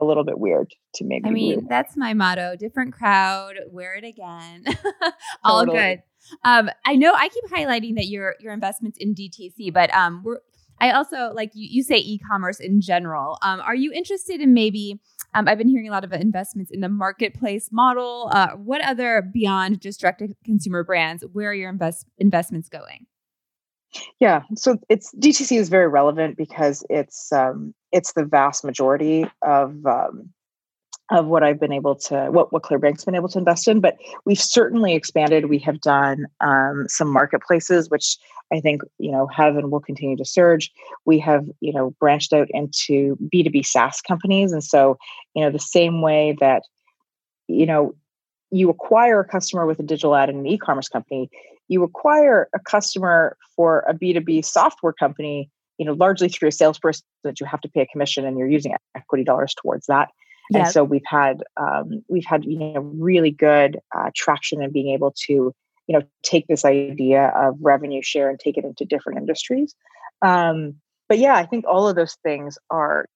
a 0.00 0.04
little 0.04 0.24
bit 0.24 0.38
weird 0.38 0.72
to 0.94 1.04
maybe. 1.04 1.28
I 1.28 1.30
mean, 1.30 1.66
that's 1.68 1.96
my 1.96 2.14
motto: 2.14 2.56
different 2.56 2.92
crowd, 2.92 3.56
wear 3.68 3.94
it 3.94 4.04
again. 4.04 4.64
All 5.44 5.60
totally. 5.60 5.78
good. 5.78 6.02
Um, 6.44 6.70
I 6.84 6.96
know 6.96 7.12
I 7.14 7.28
keep 7.28 7.44
highlighting 7.46 7.96
that 7.96 8.06
your 8.06 8.34
your 8.40 8.52
investments 8.52 8.98
in 8.98 9.14
DTC, 9.14 9.72
but 9.72 9.92
um, 9.94 10.22
we're 10.24 10.38
I 10.80 10.90
also 10.90 11.32
like 11.32 11.52
you, 11.54 11.68
you 11.70 11.82
say 11.82 11.96
e-commerce 11.96 12.60
in 12.60 12.80
general. 12.80 13.38
Um, 13.42 13.60
are 13.60 13.74
you 13.74 13.92
interested 13.92 14.40
in 14.40 14.54
maybe? 14.54 15.00
Um, 15.34 15.48
I've 15.48 15.58
been 15.58 15.68
hearing 15.68 15.88
a 15.88 15.92
lot 15.92 16.04
of 16.04 16.12
investments 16.12 16.70
in 16.70 16.80
the 16.80 16.88
marketplace 16.88 17.70
model. 17.72 18.30
Uh, 18.32 18.50
what 18.50 18.82
other 18.82 19.22
beyond 19.22 19.80
just 19.80 20.00
direct 20.00 20.20
to 20.20 20.28
consumer 20.44 20.84
brands? 20.84 21.24
Where 21.32 21.50
are 21.50 21.54
your 21.54 21.70
invest 21.70 22.06
investments 22.18 22.68
going? 22.68 23.06
Yeah, 24.20 24.42
so 24.56 24.78
it's 24.88 25.14
DTC 25.14 25.58
is 25.58 25.68
very 25.68 25.88
relevant 25.88 26.36
because 26.36 26.84
it's 26.90 27.32
um, 27.32 27.74
it's 27.92 28.12
the 28.12 28.24
vast 28.24 28.64
majority 28.64 29.24
of 29.42 29.86
um, 29.86 30.30
of 31.10 31.26
what 31.26 31.42
I've 31.42 31.60
been 31.60 31.72
able 31.72 31.94
to 31.96 32.28
what 32.30 32.52
what 32.52 32.62
Clearbanc's 32.62 33.04
been 33.04 33.14
able 33.14 33.28
to 33.28 33.38
invest 33.38 33.68
in. 33.68 33.80
But 33.80 33.96
we've 34.24 34.40
certainly 34.40 34.94
expanded. 34.94 35.46
We 35.46 35.58
have 35.60 35.80
done 35.80 36.26
um, 36.40 36.86
some 36.88 37.08
marketplaces, 37.08 37.90
which 37.90 38.16
I 38.52 38.60
think 38.60 38.82
you 38.98 39.12
know 39.12 39.26
have 39.28 39.56
and 39.56 39.70
will 39.70 39.80
continue 39.80 40.16
to 40.16 40.24
surge. 40.24 40.70
We 41.04 41.18
have 41.20 41.46
you 41.60 41.72
know 41.72 41.94
branched 42.00 42.32
out 42.32 42.48
into 42.50 43.16
B 43.30 43.42
two 43.42 43.50
B 43.50 43.62
SaaS 43.62 44.00
companies, 44.00 44.52
and 44.52 44.64
so 44.64 44.96
you 45.34 45.44
know 45.44 45.50
the 45.50 45.58
same 45.58 46.00
way 46.00 46.36
that 46.40 46.62
you 47.48 47.66
know 47.66 47.94
you 48.50 48.70
acquire 48.70 49.20
a 49.20 49.24
customer 49.24 49.66
with 49.66 49.80
a 49.80 49.82
digital 49.82 50.14
ad 50.14 50.30
in 50.30 50.38
an 50.38 50.46
e-commerce 50.46 50.88
company 50.88 51.28
you 51.68 51.82
acquire 51.82 52.48
a 52.54 52.60
customer 52.60 53.36
for 53.56 53.80
a 53.88 53.94
b2b 53.94 54.44
software 54.44 54.92
company 54.92 55.50
you 55.78 55.84
know 55.84 55.92
largely 55.92 56.28
through 56.28 56.48
a 56.48 56.52
salesperson 56.52 57.04
that 57.24 57.40
you 57.40 57.46
have 57.46 57.60
to 57.60 57.68
pay 57.68 57.82
a 57.82 57.86
commission 57.86 58.24
and 58.24 58.38
you're 58.38 58.48
using 58.48 58.74
equity 58.94 59.24
dollars 59.24 59.54
towards 59.60 59.86
that 59.86 60.10
and 60.52 60.68
so 60.68 60.84
we've 60.84 61.02
had 61.06 61.42
um, 61.56 62.02
we've 62.08 62.24
had 62.26 62.44
you 62.44 62.58
know 62.58 62.80
really 62.80 63.30
good 63.30 63.78
uh, 63.96 64.10
traction 64.14 64.62
in 64.62 64.72
being 64.72 64.92
able 64.92 65.12
to 65.26 65.54
you 65.86 65.98
know 65.98 66.02
take 66.22 66.46
this 66.48 66.64
idea 66.64 67.32
of 67.36 67.56
revenue 67.60 68.02
share 68.02 68.28
and 68.28 68.38
take 68.38 68.56
it 68.56 68.64
into 68.64 68.84
different 68.84 69.18
industries 69.18 69.74
um, 70.22 70.74
but 71.08 71.18
yeah 71.18 71.34
i 71.34 71.46
think 71.46 71.64
all 71.66 71.88
of 71.88 71.96
those 71.96 72.16
things 72.22 72.58
are 72.70 73.06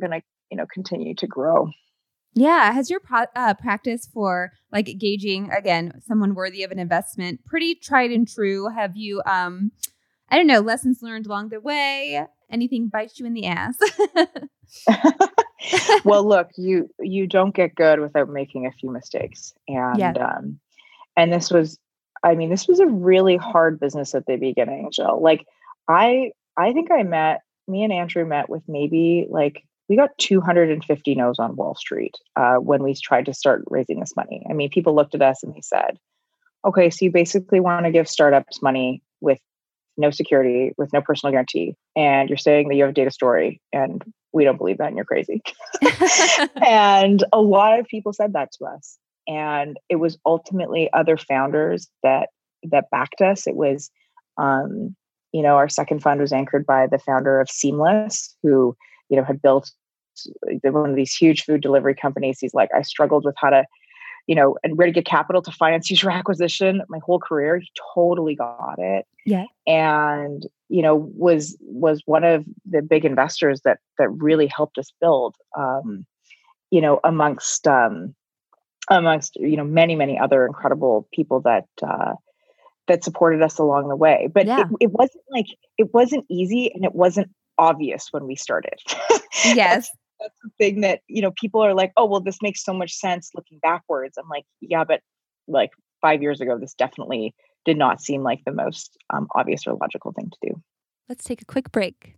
going 0.00 0.10
to 0.10 0.22
you 0.50 0.56
know 0.56 0.66
continue 0.72 1.14
to 1.14 1.26
grow 1.26 1.68
yeah. 2.34 2.72
Has 2.72 2.88
your 2.88 3.00
pro- 3.00 3.26
uh, 3.36 3.54
practice 3.54 4.08
for 4.12 4.52
like 4.70 4.86
gauging 4.98 5.50
again 5.50 6.00
someone 6.06 6.34
worthy 6.34 6.62
of 6.62 6.70
an 6.70 6.78
investment 6.78 7.44
pretty 7.44 7.74
tried 7.74 8.10
and 8.10 8.26
true? 8.26 8.68
Have 8.68 8.96
you, 8.96 9.22
um, 9.26 9.72
I 10.32 10.36
don't 10.36 10.46
know, 10.46 10.60
lessons 10.60 11.02
learned 11.02 11.26
along 11.26 11.50
the 11.50 11.60
way? 11.60 12.26
Anything 12.50 12.88
bites 12.88 13.20
you 13.20 13.26
in 13.26 13.34
the 13.34 13.46
ass? 13.46 13.76
well, 16.04 16.26
look, 16.26 16.48
you 16.56 16.88
you 16.98 17.26
don't 17.26 17.54
get 17.54 17.74
good 17.74 18.00
without 18.00 18.30
making 18.30 18.66
a 18.66 18.72
few 18.72 18.90
mistakes, 18.90 19.52
and 19.68 19.98
yeah. 19.98 20.12
um, 20.12 20.58
and 21.18 21.30
this 21.30 21.50
was, 21.50 21.78
I 22.24 22.34
mean, 22.34 22.48
this 22.48 22.66
was 22.66 22.80
a 22.80 22.86
really 22.86 23.36
hard 23.36 23.78
business 23.78 24.14
at 24.14 24.24
the 24.24 24.36
beginning, 24.36 24.88
Jill. 24.90 25.20
Like, 25.22 25.46
I 25.86 26.32
I 26.56 26.72
think 26.72 26.90
I 26.90 27.02
met 27.02 27.42
me 27.68 27.84
and 27.84 27.92
Andrew 27.92 28.24
met 28.24 28.48
with 28.48 28.62
maybe 28.66 29.26
like 29.28 29.62
we 29.90 29.96
got 29.96 30.16
250 30.16 31.14
no's 31.14 31.38
on 31.38 31.56
Wall 31.56 31.74
Street 31.74 32.16
uh, 32.36 32.54
when 32.54 32.82
we 32.82 32.94
tried 32.94 33.26
to 33.26 33.34
start 33.34 33.64
raising 33.68 34.00
this 34.00 34.16
money. 34.16 34.46
I 34.48 34.54
mean, 34.54 34.70
people 34.70 34.94
looked 34.94 35.14
at 35.14 35.20
us 35.20 35.42
and 35.42 35.54
they 35.54 35.60
said, 35.60 35.98
okay, 36.64 36.88
so 36.88 37.04
you 37.04 37.10
basically 37.10 37.60
want 37.60 37.84
to 37.84 37.92
give 37.92 38.08
startups 38.08 38.62
money 38.62 39.02
with 39.20 39.38
no 39.96 40.10
security, 40.10 40.72
with 40.78 40.92
no 40.92 41.00
personal 41.00 41.32
guarantee, 41.32 41.76
and 41.96 42.28
you're 42.28 42.38
saying 42.38 42.68
that 42.68 42.74
you 42.74 42.82
have 42.82 42.90
a 42.90 42.94
data 42.94 43.10
story, 43.10 43.60
and 43.72 44.02
we 44.32 44.44
don't 44.44 44.58
believe 44.58 44.78
that, 44.78 44.88
and 44.88 44.96
you're 44.96 45.04
crazy. 45.04 45.42
and 46.66 47.24
a 47.32 47.40
lot 47.40 47.78
of 47.78 47.86
people 47.86 48.12
said 48.12 48.32
that 48.32 48.50
to 48.52 48.64
us. 48.64 48.98
And 49.28 49.78
it 49.88 49.96
was 49.96 50.18
ultimately 50.26 50.90
other 50.92 51.16
founders 51.16 51.88
that 52.02 52.30
that 52.64 52.90
backed 52.90 53.20
us. 53.20 53.46
It 53.46 53.54
was 53.54 53.90
um, 54.38 54.96
you 55.32 55.42
know, 55.42 55.56
our 55.56 55.68
second 55.68 56.02
fund 56.02 56.20
was 56.20 56.32
anchored 56.32 56.66
by 56.66 56.86
the 56.86 56.98
founder 56.98 57.40
of 57.40 57.48
Seamless, 57.48 58.36
who 58.42 58.76
you 59.12 59.18
know, 59.18 59.24
had 59.24 59.42
built 59.42 59.70
one 60.62 60.88
of 60.90 60.96
these 60.96 61.14
huge 61.14 61.44
food 61.44 61.60
delivery 61.60 61.94
companies. 61.94 62.38
He's 62.40 62.54
like, 62.54 62.70
I 62.74 62.80
struggled 62.80 63.26
with 63.26 63.34
how 63.36 63.50
to, 63.50 63.64
you 64.26 64.34
know, 64.34 64.56
and 64.62 64.78
where 64.78 64.86
to 64.86 64.92
get 64.92 65.04
capital 65.04 65.42
to 65.42 65.50
finance 65.50 65.90
user 65.90 66.10
acquisition 66.18 66.82
my 66.88 66.98
whole 67.04 67.18
career. 67.18 67.58
He 67.58 67.68
totally 67.94 68.34
got 68.34 68.76
it. 68.78 69.06
Yeah. 69.24 69.44
And, 69.66 70.46
you 70.68 70.82
know, 70.82 70.96
was 71.16 71.56
was 71.60 72.02
one 72.06 72.24
of 72.24 72.44
the 72.64 72.82
big 72.82 73.04
investors 73.04 73.62
that 73.64 73.78
that 73.98 74.08
really 74.10 74.46
helped 74.46 74.78
us 74.78 74.92
build 75.00 75.36
um, 75.56 76.06
you 76.70 76.80
know, 76.80 76.98
amongst 77.04 77.68
um 77.68 78.14
amongst, 78.90 79.36
you 79.36 79.56
know, 79.56 79.64
many, 79.64 79.94
many 79.94 80.18
other 80.18 80.44
incredible 80.46 81.08
people 81.12 81.40
that 81.42 81.66
uh 81.82 82.14
that 82.88 83.04
supported 83.04 83.42
us 83.42 83.58
along 83.58 83.88
the 83.88 83.96
way. 83.96 84.28
But 84.32 84.46
yeah. 84.46 84.62
it, 84.62 84.66
it 84.80 84.90
wasn't 84.90 85.24
like 85.30 85.46
it 85.78 85.94
wasn't 85.94 86.24
easy 86.28 86.72
and 86.74 86.84
it 86.84 86.94
wasn't 86.94 87.30
obvious 87.58 88.08
when 88.10 88.26
we 88.26 88.34
started. 88.34 88.74
Yes. 89.44 89.90
That's, 90.22 90.34
that's 90.34 90.34
the 90.42 90.50
thing 90.64 90.80
that, 90.82 91.00
you 91.08 91.22
know, 91.22 91.32
people 91.40 91.62
are 91.62 91.74
like, 91.74 91.92
oh, 91.96 92.06
well, 92.06 92.20
this 92.20 92.38
makes 92.42 92.62
so 92.64 92.72
much 92.72 92.94
sense 92.94 93.30
looking 93.34 93.58
backwards. 93.60 94.16
I'm 94.18 94.28
like, 94.28 94.44
yeah, 94.60 94.84
but 94.84 95.00
like 95.48 95.70
five 96.00 96.22
years 96.22 96.40
ago, 96.40 96.58
this 96.58 96.74
definitely 96.74 97.34
did 97.64 97.76
not 97.76 98.00
seem 98.00 98.22
like 98.22 98.40
the 98.44 98.52
most 98.52 98.96
um, 99.12 99.28
obvious 99.34 99.66
or 99.66 99.74
logical 99.74 100.12
thing 100.12 100.30
to 100.30 100.48
do. 100.48 100.62
Let's 101.08 101.24
take 101.24 101.42
a 101.42 101.46
quick 101.46 101.72
break. 101.72 102.16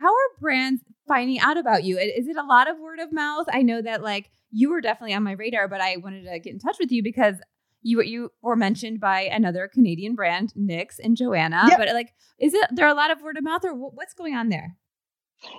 How 0.00 0.08
are 0.08 0.40
brands 0.40 0.82
finding 1.06 1.38
out 1.38 1.56
about 1.56 1.84
you? 1.84 1.98
Is 1.98 2.26
it 2.26 2.36
a 2.36 2.42
lot 2.42 2.68
of 2.68 2.78
word 2.78 2.98
of 2.98 3.12
mouth? 3.12 3.46
I 3.52 3.62
know 3.62 3.80
that 3.82 4.02
like 4.02 4.30
you 4.50 4.70
were 4.70 4.80
definitely 4.80 5.14
on 5.14 5.22
my 5.22 5.32
radar, 5.32 5.68
but 5.68 5.80
I 5.80 5.96
wanted 5.96 6.24
to 6.24 6.38
get 6.40 6.52
in 6.52 6.58
touch 6.58 6.76
with 6.80 6.90
you 6.90 7.02
because 7.02 7.36
you 7.82 8.02
you 8.02 8.30
were 8.42 8.56
mentioned 8.56 9.00
by 9.00 9.22
another 9.22 9.68
Canadian 9.72 10.14
brand, 10.14 10.52
Knix 10.58 10.96
and 11.02 11.16
Joanna. 11.16 11.66
Yep. 11.68 11.78
But 11.78 11.88
like, 11.90 12.12
is 12.38 12.54
it 12.54 12.68
there 12.72 12.88
a 12.88 12.94
lot 12.94 13.10
of 13.10 13.22
word 13.22 13.36
of 13.36 13.44
mouth, 13.44 13.64
or 13.64 13.74
what's 13.74 14.14
going 14.14 14.34
on 14.34 14.48
there? 14.48 14.76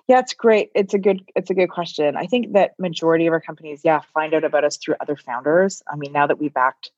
Yeah, 0.08 0.20
it's 0.20 0.34
great. 0.34 0.70
It's 0.76 0.94
a 0.94 1.00
good 1.00 1.22
it's 1.36 1.50
a 1.50 1.54
good 1.54 1.70
question. 1.70 2.16
I 2.16 2.26
think 2.26 2.54
that 2.54 2.72
majority 2.80 3.28
of 3.28 3.34
our 3.34 3.42
companies, 3.42 3.82
yeah, 3.84 4.02
find 4.14 4.34
out 4.34 4.44
about 4.44 4.64
us 4.64 4.78
through 4.78 4.96
other 5.00 5.16
founders. 5.16 5.82
I 5.92 5.96
mean, 5.96 6.12
now 6.12 6.28
that 6.28 6.40
we 6.40 6.50
backed 6.50 6.92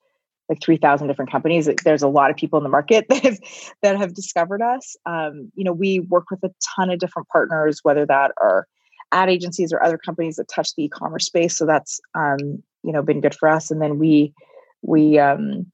like 0.50 0.62
3000 0.62 1.08
different 1.08 1.32
companies 1.32 1.70
there's 1.84 2.04
a 2.04 2.08
lot 2.08 2.30
of 2.30 2.38
people 2.38 2.58
in 2.58 2.64
the 2.64 2.70
market 2.70 3.08
that 3.10 3.24
have 3.24 3.40
that 3.82 3.98
have 3.98 4.14
discovered 4.14 4.62
us 4.62 4.96
um, 5.06 5.52
you 5.56 5.64
know 5.64 5.74
we 5.74 6.00
work 6.02 6.26
with 6.30 6.44
a 6.44 6.54
ton 6.76 6.90
of 6.90 7.00
different 7.00 7.28
partners 7.30 7.80
whether 7.84 8.06
that 8.06 8.32
are 8.42 8.68
ad 9.12 9.30
agencies 9.30 9.72
or 9.72 9.84
other 9.84 9.98
companies 9.98 10.36
that 10.36 10.48
touch 10.48 10.76
the 10.76 10.86
e-commerce 10.86 11.26
space 11.26 11.58
so 11.58 11.66
that's 11.66 12.00
um, 12.16 12.62
you 12.84 12.92
know 12.92 13.02
been 13.02 13.22
good 13.22 13.36
for 13.36 13.50
us 13.50 13.72
and 13.72 13.82
then 13.82 13.98
we 13.98 14.34
we 14.82 15.18
um, 15.18 15.66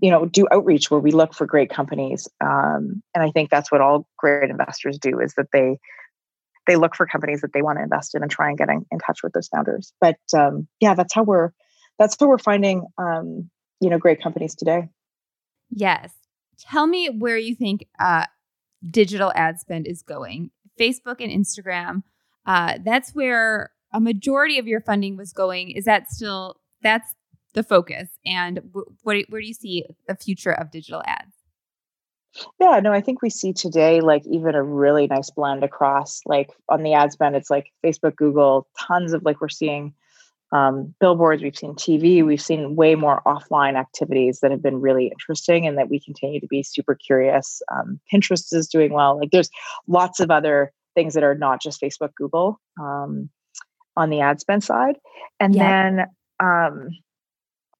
you 0.00 0.10
know 0.10 0.26
do 0.26 0.46
outreach 0.52 0.90
where 0.90 1.00
we 1.00 1.10
look 1.10 1.34
for 1.34 1.46
great 1.46 1.70
companies 1.70 2.28
um, 2.40 3.02
and 3.14 3.22
i 3.22 3.30
think 3.30 3.50
that's 3.50 3.70
what 3.70 3.80
all 3.80 4.06
great 4.16 4.50
investors 4.50 4.98
do 4.98 5.20
is 5.20 5.34
that 5.34 5.48
they 5.52 5.78
they 6.66 6.76
look 6.76 6.94
for 6.94 7.06
companies 7.06 7.40
that 7.40 7.52
they 7.52 7.62
want 7.62 7.78
to 7.78 7.82
invest 7.82 8.14
in 8.14 8.22
and 8.22 8.30
try 8.30 8.48
and 8.48 8.58
get 8.58 8.68
in, 8.68 8.84
in 8.90 8.98
touch 8.98 9.22
with 9.22 9.32
those 9.32 9.48
founders 9.48 9.92
but 10.00 10.16
um, 10.36 10.66
yeah 10.80 10.94
that's 10.94 11.14
how 11.14 11.22
we're 11.22 11.50
that's 11.98 12.16
how 12.18 12.26
we're 12.26 12.38
finding 12.38 12.86
um, 12.98 13.50
you 13.80 13.90
know 13.90 13.98
great 13.98 14.22
companies 14.22 14.54
today 14.54 14.88
yes 15.70 16.12
tell 16.58 16.86
me 16.86 17.08
where 17.08 17.38
you 17.38 17.54
think 17.54 17.86
uh, 17.98 18.26
digital 18.88 19.32
ad 19.34 19.58
spend 19.58 19.86
is 19.86 20.02
going 20.02 20.50
facebook 20.78 21.16
and 21.20 21.30
instagram 21.30 22.02
uh, 22.46 22.78
that's 22.84 23.14
where 23.14 23.70
a 23.92 24.00
majority 24.00 24.58
of 24.58 24.66
your 24.66 24.80
funding 24.80 25.16
was 25.16 25.32
going. 25.32 25.70
Is 25.70 25.84
that 25.84 26.10
still 26.10 26.56
that's 26.82 27.14
the 27.54 27.62
focus? 27.62 28.10
And 28.26 28.56
w- 28.56 28.92
what, 29.02 29.16
where 29.28 29.40
do 29.40 29.46
you 29.46 29.54
see 29.54 29.84
the 30.08 30.16
future 30.16 30.52
of 30.52 30.70
digital 30.70 31.02
ads? 31.06 31.33
Yeah, 32.60 32.80
no, 32.80 32.92
I 32.92 33.00
think 33.00 33.22
we 33.22 33.30
see 33.30 33.52
today 33.52 34.00
like 34.00 34.26
even 34.26 34.54
a 34.54 34.62
really 34.62 35.06
nice 35.06 35.30
blend 35.30 35.62
across 35.62 36.20
like 36.26 36.50
on 36.68 36.82
the 36.82 36.94
ad 36.94 37.12
spend, 37.12 37.36
it's 37.36 37.50
like 37.50 37.72
Facebook, 37.84 38.16
Google, 38.16 38.66
tons 38.78 39.12
of 39.12 39.24
like 39.24 39.40
we're 39.40 39.48
seeing 39.48 39.94
um, 40.52 40.94
billboards, 41.00 41.42
we've 41.42 41.56
seen 41.56 41.74
TV, 41.74 42.24
we've 42.24 42.40
seen 42.40 42.76
way 42.76 42.94
more 42.94 43.22
offline 43.26 43.76
activities 43.76 44.40
that 44.40 44.52
have 44.52 44.62
been 44.62 44.80
really 44.80 45.06
interesting 45.06 45.66
and 45.66 45.76
that 45.78 45.90
we 45.90 45.98
continue 45.98 46.40
to 46.40 46.46
be 46.46 46.62
super 46.62 46.94
curious. 46.94 47.60
Um, 47.72 47.98
Pinterest 48.12 48.54
is 48.54 48.68
doing 48.68 48.92
well. 48.92 49.18
Like 49.18 49.30
there's 49.30 49.50
lots 49.88 50.20
of 50.20 50.30
other 50.30 50.72
things 50.94 51.14
that 51.14 51.24
are 51.24 51.34
not 51.34 51.60
just 51.60 51.80
Facebook, 51.80 52.14
Google 52.14 52.60
um, 52.80 53.28
on 53.96 54.10
the 54.10 54.20
ad 54.20 54.40
spend 54.40 54.62
side. 54.62 54.96
And 55.40 55.54
then, 55.54 56.06
um, 56.40 56.88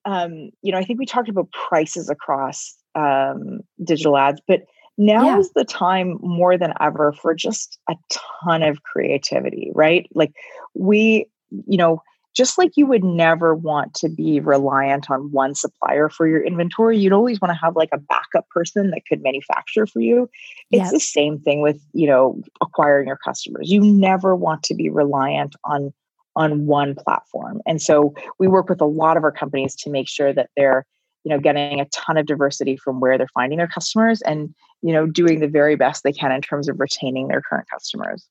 um, 0.05 0.51
you 0.63 0.73
know, 0.73 0.79
I 0.79 0.85
think 0.85 0.99
we 0.99 1.07
talked 1.07 1.29
about 1.29 1.51
prices 1.53 2.11
across 2.11 2.77
um, 2.95 3.61
digital 3.83 4.17
ads, 4.17 4.41
but 4.47 4.63
now 4.97 5.25
yeah. 5.25 5.39
is 5.39 5.51
the 5.55 5.65
time 5.65 6.19
more 6.21 6.57
than 6.57 6.73
ever 6.81 7.13
for 7.13 7.35
just 7.35 7.79
a 7.89 7.95
ton 8.43 8.63
of 8.63 8.83
creativity, 8.83 9.73
right? 9.75 10.07
Like 10.15 10.33
we, 10.75 11.27
you 11.67 11.77
know, 11.77 12.03
just 12.35 12.59
like 12.59 12.73
you 12.77 12.87
would 12.87 13.05
never 13.05 13.55
want 13.55 13.95
to 13.95 14.09
be 14.09 14.41
reliant 14.41 15.09
on 15.11 15.31
one 15.31 15.55
supplier 15.55 16.09
for 16.09 16.27
your 16.27 16.45
inventory, 16.45 16.99
you'd 16.99 17.13
always 17.13 17.41
want 17.41 17.51
to 17.51 17.59
have 17.59 17.77
like 17.77 17.91
a 17.93 17.99
backup 17.99 18.49
person 18.51 18.91
that 18.91 19.03
could 19.09 19.23
manufacture 19.23 19.87
for 19.87 20.01
you. 20.01 20.29
It's 20.71 20.85
yep. 20.85 20.93
the 20.93 21.01
same 21.01 21.39
thing 21.39 21.61
with, 21.61 21.81
you 21.93 22.09
know, 22.09 22.41
acquiring 22.61 23.07
your 23.07 23.19
customers. 23.25 23.71
You 23.71 23.81
never 23.81 24.35
want 24.35 24.65
to 24.65 24.75
be 24.75 24.91
reliant 24.91 25.55
on 25.65 25.93
on 26.37 26.67
one 26.67 26.97
platform. 26.97 27.61
And 27.65 27.81
so 27.81 28.13
we 28.41 28.49
work 28.49 28.69
with 28.69 28.81
a 28.81 28.87
lot 28.87 29.17
of 29.17 29.23
our 29.23 29.31
companies 29.31 29.77
to 29.77 29.91
make 29.91 30.09
sure 30.09 30.33
that 30.33 30.51
they're, 30.57 30.85
you 31.25 31.31
know, 31.31 31.41
getting 31.41 31.81
a 31.81 31.87
ton 31.87 32.17
of 32.17 32.27
diversity 32.27 32.77
from 32.77 33.01
where 33.01 33.19
they're 33.19 33.27
finding 33.35 33.59
their 33.59 33.69
customers 33.69 34.21
and, 34.23 34.55
you 34.83 34.93
know, 34.93 35.07
doing 35.07 35.41
the 35.41 35.49
very 35.49 35.77
best 35.77 36.05
they 36.05 36.13
can 36.13 36.31
in 36.33 36.41
terms 36.41 36.69
of 36.69 36.79
retaining 36.79 37.29
their 37.29 37.43
current 37.43 37.67
customers. 37.71 38.29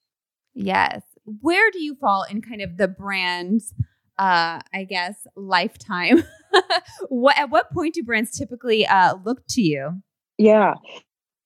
Yes. 0.54 1.02
Where 1.42 1.72
do 1.72 1.82
you 1.82 1.96
fall 1.96 2.26
in 2.30 2.42
kind 2.42 2.62
of 2.62 2.78
the 2.78 2.88
brands 2.88 3.74
uh, 4.20 4.60
I 4.74 4.84
guess, 4.84 5.16
lifetime. 5.36 6.24
what 7.10 7.38
at 7.38 7.50
what 7.50 7.72
point 7.72 7.96
do 7.96 8.04
brands 8.04 8.38
typically 8.38 8.86
uh, 8.86 9.16
look 9.26 9.42
to 9.50 9.62
you? 9.62 10.02
Yeah, 10.38 10.76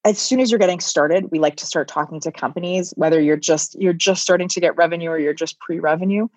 as 0.06 0.18
soon 0.20 0.40
as 0.40 0.52
you're 0.52 0.60
getting 0.60 0.80
started, 0.80 1.26
we 1.32 1.40
like 1.40 1.58
to 1.58 1.66
start 1.66 1.88
talking 1.88 2.20
to 2.22 2.32
companies, 2.32 2.94
whether 2.96 3.20
you're 3.20 3.38
just 3.38 3.76
you're 3.80 3.94
just 3.94 4.22
starting 4.22 4.48
to 4.50 4.60
get 4.60 4.76
revenue 4.76 5.10
or 5.10 5.20
you're 5.20 5.34
just 5.34 5.60
pre-revenue. 5.60 6.28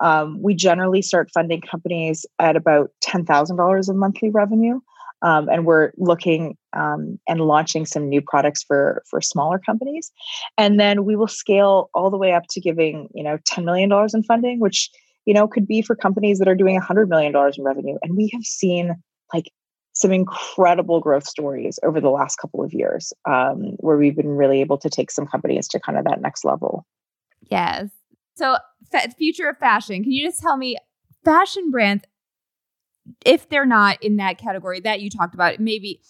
Um, 0.00 0.40
we 0.42 0.54
generally 0.54 1.02
start 1.02 1.30
funding 1.32 1.60
companies 1.60 2.26
at 2.38 2.56
about 2.56 2.90
ten 3.00 3.24
thousand 3.24 3.56
dollars 3.56 3.88
of 3.88 3.96
monthly 3.96 4.30
revenue, 4.30 4.80
um, 5.22 5.48
and 5.48 5.66
we're 5.66 5.92
looking 5.98 6.56
um, 6.72 7.18
and 7.28 7.40
launching 7.40 7.86
some 7.86 8.08
new 8.08 8.22
products 8.22 8.62
for 8.62 9.02
for 9.08 9.20
smaller 9.20 9.58
companies, 9.58 10.10
and 10.58 10.80
then 10.80 11.04
we 11.04 11.16
will 11.16 11.28
scale 11.28 11.90
all 11.94 12.10
the 12.10 12.18
way 12.18 12.32
up 12.32 12.44
to 12.50 12.60
giving 12.60 13.08
you 13.14 13.22
know 13.22 13.38
ten 13.44 13.64
million 13.64 13.88
dollars 13.88 14.14
in 14.14 14.22
funding, 14.22 14.60
which 14.60 14.90
you 15.26 15.34
know, 15.34 15.46
could 15.46 15.66
be 15.66 15.82
for 15.82 15.94
companies 15.94 16.38
that 16.38 16.48
are 16.48 16.54
doing 16.54 16.80
$100 16.80 17.08
million 17.08 17.34
in 17.34 17.62
revenue. 17.62 17.96
And 18.02 18.16
we 18.16 18.30
have 18.32 18.42
seen 18.42 18.94
like 19.32 19.50
some 19.92 20.12
incredible 20.12 21.00
growth 21.00 21.26
stories 21.26 21.78
over 21.82 22.00
the 22.00 22.10
last 22.10 22.36
couple 22.36 22.64
of 22.64 22.72
years 22.72 23.12
um, 23.28 23.76
where 23.78 23.96
we've 23.96 24.16
been 24.16 24.30
really 24.36 24.60
able 24.60 24.78
to 24.78 24.88
take 24.88 25.10
some 25.10 25.26
companies 25.26 25.68
to 25.68 25.80
kind 25.80 25.98
of 25.98 26.04
that 26.04 26.20
next 26.20 26.44
level. 26.44 26.86
Yes. 27.50 27.90
So, 28.34 28.56
fa- 28.90 29.10
future 29.16 29.48
of 29.48 29.58
fashion, 29.58 30.02
can 30.02 30.12
you 30.12 30.26
just 30.26 30.40
tell 30.40 30.56
me 30.56 30.76
fashion 31.24 31.70
brands, 31.70 32.04
if 33.24 33.48
they're 33.48 33.66
not 33.66 34.02
in 34.02 34.16
that 34.16 34.38
category 34.38 34.80
that 34.80 35.00
you 35.00 35.10
talked 35.10 35.34
about, 35.34 35.58
maybe 35.58 36.00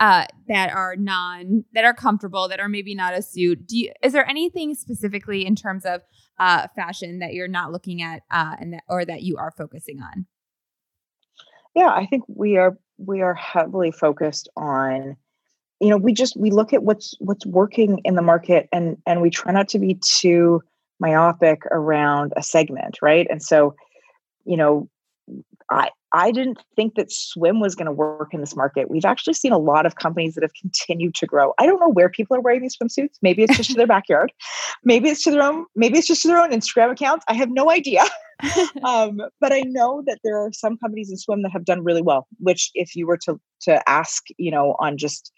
uh, 0.00 0.24
that 0.48 0.72
are 0.72 0.96
non 0.96 1.64
that 1.74 1.84
are 1.84 1.94
comfortable 1.94 2.48
that 2.48 2.58
are 2.58 2.68
maybe 2.70 2.94
not 2.94 3.12
a 3.12 3.20
suit 3.20 3.66
do 3.66 3.78
you 3.78 3.92
is 4.02 4.14
there 4.14 4.26
anything 4.26 4.74
specifically 4.74 5.44
in 5.44 5.54
terms 5.54 5.84
of 5.84 6.00
uh, 6.38 6.66
fashion 6.74 7.18
that 7.18 7.34
you're 7.34 7.46
not 7.46 7.70
looking 7.70 8.00
at 8.00 8.22
uh, 8.30 8.56
and 8.58 8.72
that 8.72 8.82
or 8.88 9.04
that 9.04 9.22
you 9.22 9.36
are 9.36 9.52
focusing 9.56 10.00
on? 10.00 10.26
Yeah 11.74 11.90
i 11.90 12.06
think 12.06 12.24
we 12.28 12.56
are 12.56 12.78
we 12.96 13.20
are 13.20 13.34
heavily 13.34 13.90
focused 13.90 14.48
on 14.56 15.16
you 15.80 15.88
know 15.90 15.98
we 15.98 16.14
just 16.14 16.34
we 16.36 16.50
look 16.50 16.72
at 16.72 16.82
what's 16.82 17.14
what's 17.20 17.44
working 17.44 18.00
in 18.04 18.14
the 18.14 18.22
market 18.22 18.68
and 18.72 18.96
and 19.06 19.20
we 19.20 19.28
try 19.28 19.52
not 19.52 19.68
to 19.68 19.78
be 19.78 19.98
too 20.02 20.62
myopic 21.00 21.64
around 21.70 22.32
a 22.36 22.42
segment 22.42 22.98
right 23.02 23.26
and 23.30 23.42
so 23.42 23.74
you 24.44 24.56
know 24.56 24.88
I 25.70 25.90
I 26.12 26.32
didn't 26.32 26.58
think 26.74 26.96
that 26.96 27.12
swim 27.12 27.60
was 27.60 27.76
going 27.76 27.86
to 27.86 27.92
work 27.92 28.34
in 28.34 28.40
this 28.40 28.56
market. 28.56 28.90
We've 28.90 29.04
actually 29.04 29.34
seen 29.34 29.52
a 29.52 29.58
lot 29.58 29.86
of 29.86 29.94
companies 29.94 30.34
that 30.34 30.42
have 30.42 30.54
continued 30.60 31.14
to 31.16 31.26
grow. 31.26 31.52
I 31.58 31.66
don't 31.66 31.78
know 31.78 31.88
where 31.88 32.08
people 32.08 32.36
are 32.36 32.40
wearing 32.40 32.62
these 32.62 32.76
swimsuits. 32.76 33.16
Maybe 33.22 33.44
it's 33.44 33.56
just 33.56 33.70
to 33.70 33.76
their 33.76 33.86
backyard. 33.86 34.32
Maybe 34.84 35.08
it's 35.08 35.22
to 35.24 35.30
their 35.30 35.42
own. 35.42 35.66
Maybe 35.76 35.98
it's 35.98 36.08
just 36.08 36.22
to 36.22 36.28
their 36.28 36.40
own 36.40 36.50
Instagram 36.50 36.90
accounts. 36.90 37.24
I 37.28 37.34
have 37.34 37.50
no 37.50 37.70
idea. 37.70 38.02
um, 38.84 39.20
but 39.40 39.52
I 39.52 39.60
know 39.60 40.02
that 40.06 40.18
there 40.24 40.36
are 40.36 40.52
some 40.52 40.76
companies 40.78 41.10
in 41.10 41.16
swim 41.16 41.42
that 41.42 41.52
have 41.52 41.64
done 41.64 41.84
really 41.84 42.02
well. 42.02 42.26
Which, 42.38 42.70
if 42.74 42.96
you 42.96 43.06
were 43.06 43.18
to 43.24 43.40
to 43.62 43.88
ask, 43.88 44.24
you 44.36 44.50
know, 44.50 44.74
on 44.80 44.98
just 44.98 45.32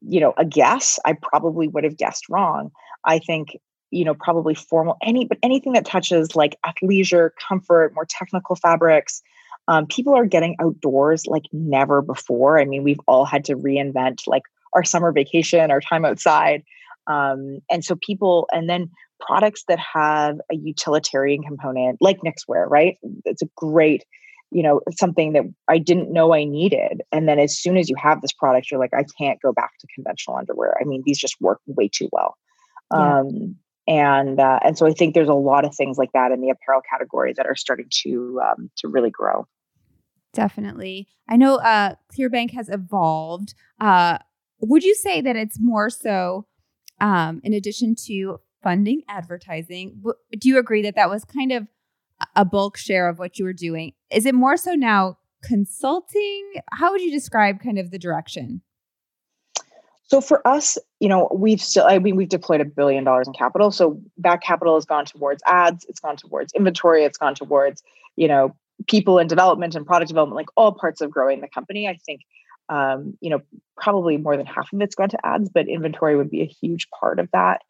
you 0.00 0.18
know 0.18 0.34
a 0.36 0.44
guess, 0.44 0.98
I 1.04 1.12
probably 1.12 1.68
would 1.68 1.84
have 1.84 1.96
guessed 1.96 2.28
wrong. 2.28 2.70
I 3.04 3.20
think 3.20 3.56
you 3.92 4.04
know 4.04 4.14
probably 4.14 4.54
formal 4.54 4.96
any 5.02 5.24
but 5.24 5.38
anything 5.42 5.72
that 5.74 5.84
touches 5.84 6.34
like 6.34 6.56
athleisure 6.66 7.30
comfort 7.48 7.92
more 7.94 8.06
technical 8.06 8.56
fabrics 8.56 9.22
um, 9.68 9.86
people 9.86 10.14
are 10.14 10.26
getting 10.26 10.56
outdoors 10.60 11.26
like 11.26 11.44
never 11.52 12.02
before. 12.02 12.58
I 12.58 12.64
mean, 12.64 12.82
we've 12.82 13.00
all 13.06 13.24
had 13.24 13.44
to 13.46 13.56
reinvent 13.56 14.22
like 14.26 14.42
our 14.72 14.84
summer 14.84 15.12
vacation, 15.12 15.70
our 15.70 15.80
time 15.80 16.04
outside. 16.04 16.62
Um, 17.06 17.58
and 17.70 17.84
so 17.84 17.96
people, 17.96 18.48
and 18.52 18.68
then 18.68 18.90
products 19.20 19.64
that 19.68 19.78
have 19.78 20.40
a 20.50 20.56
utilitarian 20.56 21.42
component 21.42 21.98
like 22.00 22.18
Knixwear, 22.20 22.68
right? 22.68 22.96
It's 23.24 23.42
a 23.42 23.48
great, 23.56 24.04
you 24.50 24.62
know, 24.62 24.80
something 24.98 25.32
that 25.32 25.44
I 25.68 25.78
didn't 25.78 26.12
know 26.12 26.34
I 26.34 26.44
needed. 26.44 27.02
And 27.12 27.28
then 27.28 27.38
as 27.38 27.56
soon 27.56 27.76
as 27.76 27.88
you 27.88 27.96
have 27.96 28.20
this 28.20 28.32
product, 28.32 28.70
you're 28.70 28.80
like, 28.80 28.94
I 28.94 29.04
can't 29.16 29.40
go 29.40 29.52
back 29.52 29.78
to 29.78 29.86
conventional 29.94 30.36
underwear. 30.36 30.76
I 30.80 30.84
mean, 30.84 31.02
these 31.06 31.18
just 31.18 31.40
work 31.40 31.60
way 31.66 31.88
too 31.88 32.08
well. 32.10 32.36
Yeah. 32.92 33.20
Um, 33.20 33.56
and 33.86 34.38
uh, 34.38 34.60
and 34.64 34.76
so 34.78 34.86
I 34.86 34.92
think 34.92 35.14
there's 35.14 35.28
a 35.28 35.34
lot 35.34 35.64
of 35.64 35.74
things 35.74 35.98
like 35.98 36.12
that 36.12 36.32
in 36.32 36.40
the 36.40 36.50
apparel 36.50 36.82
category 36.88 37.32
that 37.36 37.46
are 37.46 37.56
starting 37.56 37.88
to 38.02 38.40
um, 38.42 38.70
to 38.78 38.88
really 38.88 39.10
grow. 39.10 39.46
Definitely, 40.32 41.08
I 41.28 41.36
know 41.36 41.56
uh, 41.56 41.96
Clearbanc 42.16 42.52
has 42.52 42.68
evolved. 42.68 43.54
Uh, 43.80 44.18
would 44.60 44.84
you 44.84 44.94
say 44.94 45.20
that 45.20 45.36
it's 45.36 45.58
more 45.58 45.90
so, 45.90 46.46
um, 47.00 47.40
in 47.42 47.52
addition 47.52 47.94
to 48.06 48.40
funding 48.62 49.02
advertising? 49.08 50.02
Do 50.38 50.48
you 50.48 50.58
agree 50.58 50.82
that 50.82 50.94
that 50.94 51.10
was 51.10 51.24
kind 51.24 51.52
of 51.52 51.66
a 52.36 52.44
bulk 52.44 52.76
share 52.76 53.08
of 53.08 53.18
what 53.18 53.38
you 53.38 53.44
were 53.44 53.52
doing? 53.52 53.92
Is 54.10 54.26
it 54.26 54.34
more 54.34 54.56
so 54.56 54.74
now 54.74 55.18
consulting? 55.42 56.52
How 56.70 56.92
would 56.92 57.00
you 57.00 57.10
describe 57.10 57.60
kind 57.60 57.78
of 57.78 57.90
the 57.90 57.98
direction? 57.98 58.62
So 60.12 60.20
for 60.20 60.46
us, 60.46 60.76
you 61.00 61.08
know, 61.08 61.26
we've 61.34 61.58
still, 61.58 61.86
I 61.86 61.98
mean, 61.98 62.16
we've 62.16 62.28
deployed 62.28 62.60
a 62.60 62.66
billion 62.66 63.02
dollars 63.02 63.26
in 63.26 63.32
capital. 63.32 63.70
So 63.70 63.98
that 64.18 64.42
capital 64.42 64.74
has 64.74 64.84
gone 64.84 65.06
towards 65.06 65.42
ads, 65.46 65.86
it's 65.88 66.00
gone 66.00 66.18
towards 66.18 66.52
inventory, 66.52 67.04
it's 67.04 67.16
gone 67.16 67.34
towards, 67.34 67.82
you 68.16 68.28
know, 68.28 68.54
people 68.88 69.18
and 69.18 69.26
development 69.26 69.74
and 69.74 69.86
product 69.86 70.08
development, 70.08 70.36
like 70.36 70.50
all 70.54 70.70
parts 70.70 71.00
of 71.00 71.10
growing 71.10 71.40
the 71.40 71.48
company. 71.48 71.88
I 71.88 71.96
think, 72.04 72.20
um, 72.68 73.16
you 73.22 73.30
know, 73.30 73.40
probably 73.78 74.18
more 74.18 74.36
than 74.36 74.44
half 74.44 74.70
of 74.70 74.82
it's 74.82 74.94
gone 74.94 75.08
to 75.08 75.26
ads, 75.26 75.48
but 75.48 75.66
inventory 75.66 76.14
would 76.14 76.28
be 76.28 76.42
a 76.42 76.46
huge 76.60 76.90
part 76.90 77.18
of 77.18 77.30
that 77.32 77.62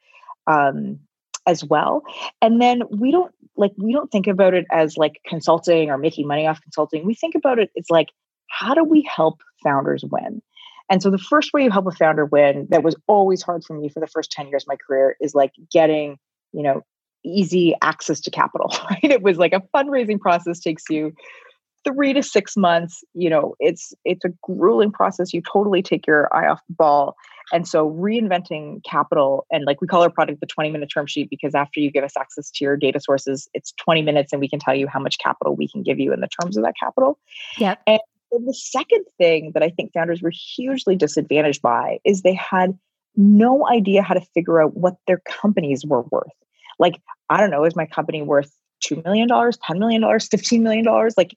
um, 0.49 0.99
as 1.47 1.63
well. 1.63 2.03
And 2.41 2.61
then 2.61 2.83
we 2.91 3.13
don't 3.13 3.33
like, 3.57 3.71
we 3.79 3.93
don't 3.93 4.11
think 4.11 4.27
about 4.27 4.53
it 4.53 4.67
as 4.73 4.97
like 4.97 5.21
consulting 5.29 5.91
or 5.91 5.97
making 5.97 6.27
money 6.27 6.49
off 6.49 6.61
consulting. 6.61 7.07
We 7.07 7.15
think 7.15 7.37
about 7.37 7.61
it, 7.61 7.71
it's 7.77 7.89
like, 7.89 8.09
how 8.49 8.75
do 8.75 8.83
we 8.83 9.09
help 9.09 9.43
founders 9.63 10.05
win? 10.11 10.43
And 10.93 11.03
so 11.03 11.11
the 11.11 11.17
first 11.17 11.55
way 11.55 11.65
you 11.65 11.71
help 11.71 11.87
a 11.87 11.91
founder 11.91 12.27
win 12.27 12.67
that 12.69 12.83
was 12.83 12.95
always 13.07 13.41
hard 13.41 13.65
for 13.65 13.73
me 13.73 13.89
for 13.89 13.99
the 13.99 14.07
first 14.07 14.31
10 14.31 14.49
years 14.49 14.65
of 14.65 14.69
my 14.69 14.77
career 14.77 15.17
is 15.23 15.35
like 15.35 15.53
getting, 15.73 16.19
you 16.53 16.63
know, 16.63 16.83
easy 17.25 17.75
access 17.81 18.21
to 18.21 18.31
capital, 18.31 18.71
right? 18.91 19.03
It 19.03 19.23
was 19.23 19.39
like 19.39 19.55
a 19.55 19.63
fundraising 19.75 20.21
process 20.21 20.61
takes 20.61 20.85
you 20.91 21.15
three 21.85 22.13
to 22.13 22.23
six 22.23 22.57
months 22.57 23.03
you 23.13 23.29
know 23.29 23.57
it's 23.59 23.93
it's 24.05 24.25
a 24.25 24.29
grueling 24.43 24.93
process. 24.93 25.33
You 25.33 25.43
totally 25.43 25.83
take 25.83 26.07
your 26.07 26.29
eye 26.33 26.47
off 26.47 26.61
the 26.69 26.75
ball. 26.75 27.17
And 27.53 27.67
so 27.67 27.91
reinventing 27.91 28.85
capital 28.85 29.47
and 29.51 29.65
like 29.65 29.81
we 29.81 29.87
call 29.87 30.03
our 30.03 30.11
product 30.11 30.41
the 30.41 30.47
20 30.47 30.71
minute 30.71 30.91
term 30.95 31.07
sheet 31.07 31.29
because 31.29 31.55
after 31.55 31.81
you 31.81 31.91
give 31.91 32.05
us 32.05 32.17
access 32.17 32.51
to 32.53 32.65
your 32.65 32.77
data 32.77 33.01
sources 33.01 33.49
it's 33.53 33.73
20 33.85 34.03
minutes 34.03 34.33
and 34.33 34.41
we 34.41 34.49
can 34.49 34.61
tell 34.61 34.75
you 34.75 34.87
how 34.87 35.01
much 35.01 35.19
capital 35.19 35.57
we 35.57 35.67
can 35.67 35.83
give 35.83 35.99
you 35.99 36.13
in 36.13 36.21
the 36.21 36.29
terms 36.41 36.57
of 36.57 36.63
that 36.63 36.75
capital. 36.79 37.19
Yeah 37.59 37.77
and 37.87 37.99
and 38.33 38.49
the 38.49 38.55
second 38.55 39.05
thing 39.19 39.53
that 39.55 39.63
I 39.63 39.71
think 39.71 39.93
founders 39.93 40.23
were 40.23 40.33
hugely 40.33 40.97
disadvantaged 40.97 41.63
by 41.63 41.99
is 42.05 42.23
they 42.23 42.35
had 42.35 42.79
no 43.17 43.69
idea 43.69 44.03
how 44.03 44.15
to 44.15 44.27
figure 44.35 44.63
out 44.63 44.77
what 44.77 44.97
their 45.07 45.21
companies 45.29 45.85
were 45.87 46.03
worth. 46.11 46.33
Like, 46.79 47.01
I 47.29 47.39
don't 47.39 47.51
know, 47.51 47.65
is 47.65 47.77
my 47.77 47.87
company 47.87 48.23
worth 48.23 48.51
$2 48.85 49.05
million, 49.05 49.29
$10 49.29 49.79
million, 49.79 50.03
$15 50.03 50.61
million? 50.61 50.85
Like, 51.17 51.35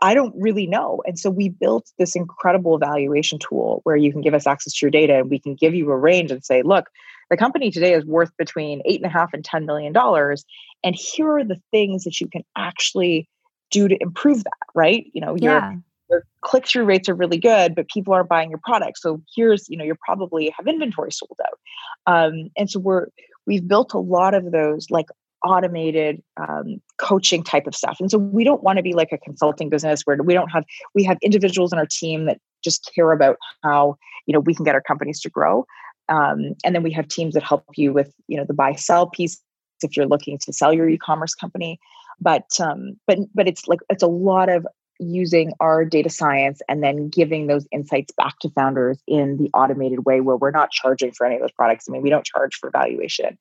I 0.00 0.14
don't 0.14 0.34
really 0.38 0.68
know. 0.68 1.02
And 1.06 1.18
so 1.18 1.28
we 1.28 1.48
built 1.48 1.90
this 1.98 2.14
incredible 2.14 2.76
evaluation 2.76 3.40
tool 3.40 3.80
where 3.82 3.96
you 3.96 4.12
can 4.12 4.20
give 4.20 4.34
us 4.34 4.46
access 4.46 4.74
to 4.74 4.86
your 4.86 4.92
data 4.92 5.18
and 5.18 5.28
we 5.28 5.40
can 5.40 5.56
give 5.56 5.74
you 5.74 5.90
a 5.90 5.96
range 5.96 6.30
and 6.30 6.44
say, 6.44 6.62
look, 6.62 6.88
the 7.30 7.36
company 7.36 7.72
today 7.72 7.94
is 7.94 8.04
worth 8.04 8.30
between 8.36 8.82
eight 8.84 9.00
and 9.02 9.06
a 9.06 9.12
half 9.12 9.30
and 9.32 9.44
ten 9.44 9.66
million 9.66 9.92
dollars. 9.92 10.44
And 10.84 10.94
here 10.94 11.36
are 11.36 11.44
the 11.44 11.60
things 11.72 12.04
that 12.04 12.20
you 12.20 12.28
can 12.28 12.42
actually 12.56 13.28
do 13.72 13.88
to 13.88 13.96
improve 14.00 14.44
that, 14.44 14.52
right? 14.72 15.06
You 15.14 15.20
know, 15.20 15.34
your 15.34 15.82
Your 16.12 16.24
click-through 16.42 16.84
rates 16.84 17.08
are 17.08 17.14
really 17.14 17.38
good, 17.38 17.74
but 17.74 17.88
people 17.88 18.14
aren't 18.14 18.28
buying 18.28 18.50
your 18.50 18.60
product. 18.62 18.98
So 18.98 19.20
here's, 19.34 19.68
you 19.68 19.76
know, 19.76 19.84
you're 19.84 19.98
probably 20.04 20.54
have 20.56 20.68
inventory 20.68 21.10
sold 21.10 21.38
out. 21.44 21.58
Um, 22.06 22.50
and 22.56 22.70
so 22.70 22.78
we're 22.78 23.06
we've 23.46 23.66
built 23.66 23.92
a 23.94 23.98
lot 23.98 24.34
of 24.34 24.52
those 24.52 24.86
like 24.90 25.06
automated 25.44 26.22
um, 26.36 26.80
coaching 26.98 27.42
type 27.42 27.66
of 27.66 27.74
stuff. 27.74 27.96
And 27.98 28.10
so 28.10 28.18
we 28.18 28.44
don't 28.44 28.62
want 28.62 28.76
to 28.76 28.82
be 28.82 28.92
like 28.92 29.10
a 29.10 29.18
consulting 29.18 29.68
business 29.68 30.02
where 30.02 30.16
we 30.22 30.34
don't 30.34 30.50
have 30.50 30.64
we 30.94 31.02
have 31.04 31.18
individuals 31.22 31.72
in 31.72 31.78
our 31.78 31.86
team 31.86 32.26
that 32.26 32.38
just 32.62 32.90
care 32.94 33.12
about 33.12 33.38
how 33.64 33.96
you 34.26 34.32
know 34.32 34.40
we 34.40 34.54
can 34.54 34.64
get 34.64 34.74
our 34.74 34.82
companies 34.82 35.20
to 35.20 35.30
grow. 35.30 35.66
Um, 36.08 36.54
and 36.64 36.74
then 36.74 36.82
we 36.82 36.92
have 36.92 37.08
teams 37.08 37.34
that 37.34 37.42
help 37.42 37.64
you 37.76 37.92
with 37.92 38.12
you 38.28 38.36
know 38.36 38.44
the 38.44 38.54
buy 38.54 38.74
sell 38.74 39.06
piece 39.06 39.40
if 39.82 39.96
you're 39.96 40.06
looking 40.06 40.38
to 40.38 40.52
sell 40.52 40.72
your 40.72 40.88
e-commerce 40.88 41.34
company. 41.34 41.78
But 42.20 42.48
um, 42.60 42.98
but 43.06 43.18
but 43.34 43.48
it's 43.48 43.66
like 43.66 43.80
it's 43.88 44.02
a 44.02 44.08
lot 44.08 44.48
of 44.48 44.66
using 45.10 45.52
our 45.60 45.84
data 45.84 46.10
science 46.10 46.60
and 46.68 46.82
then 46.82 47.08
giving 47.08 47.46
those 47.46 47.66
insights 47.72 48.12
back 48.16 48.38
to 48.40 48.50
founders 48.50 48.98
in 49.06 49.36
the 49.36 49.50
automated 49.54 50.04
way 50.04 50.20
where 50.20 50.36
we're 50.36 50.50
not 50.50 50.70
charging 50.70 51.12
for 51.12 51.26
any 51.26 51.36
of 51.36 51.40
those 51.40 51.52
products. 51.52 51.86
I 51.88 51.92
mean, 51.92 52.02
we 52.02 52.10
don't 52.10 52.24
charge 52.24 52.56
for 52.56 52.70
valuation. 52.70 53.38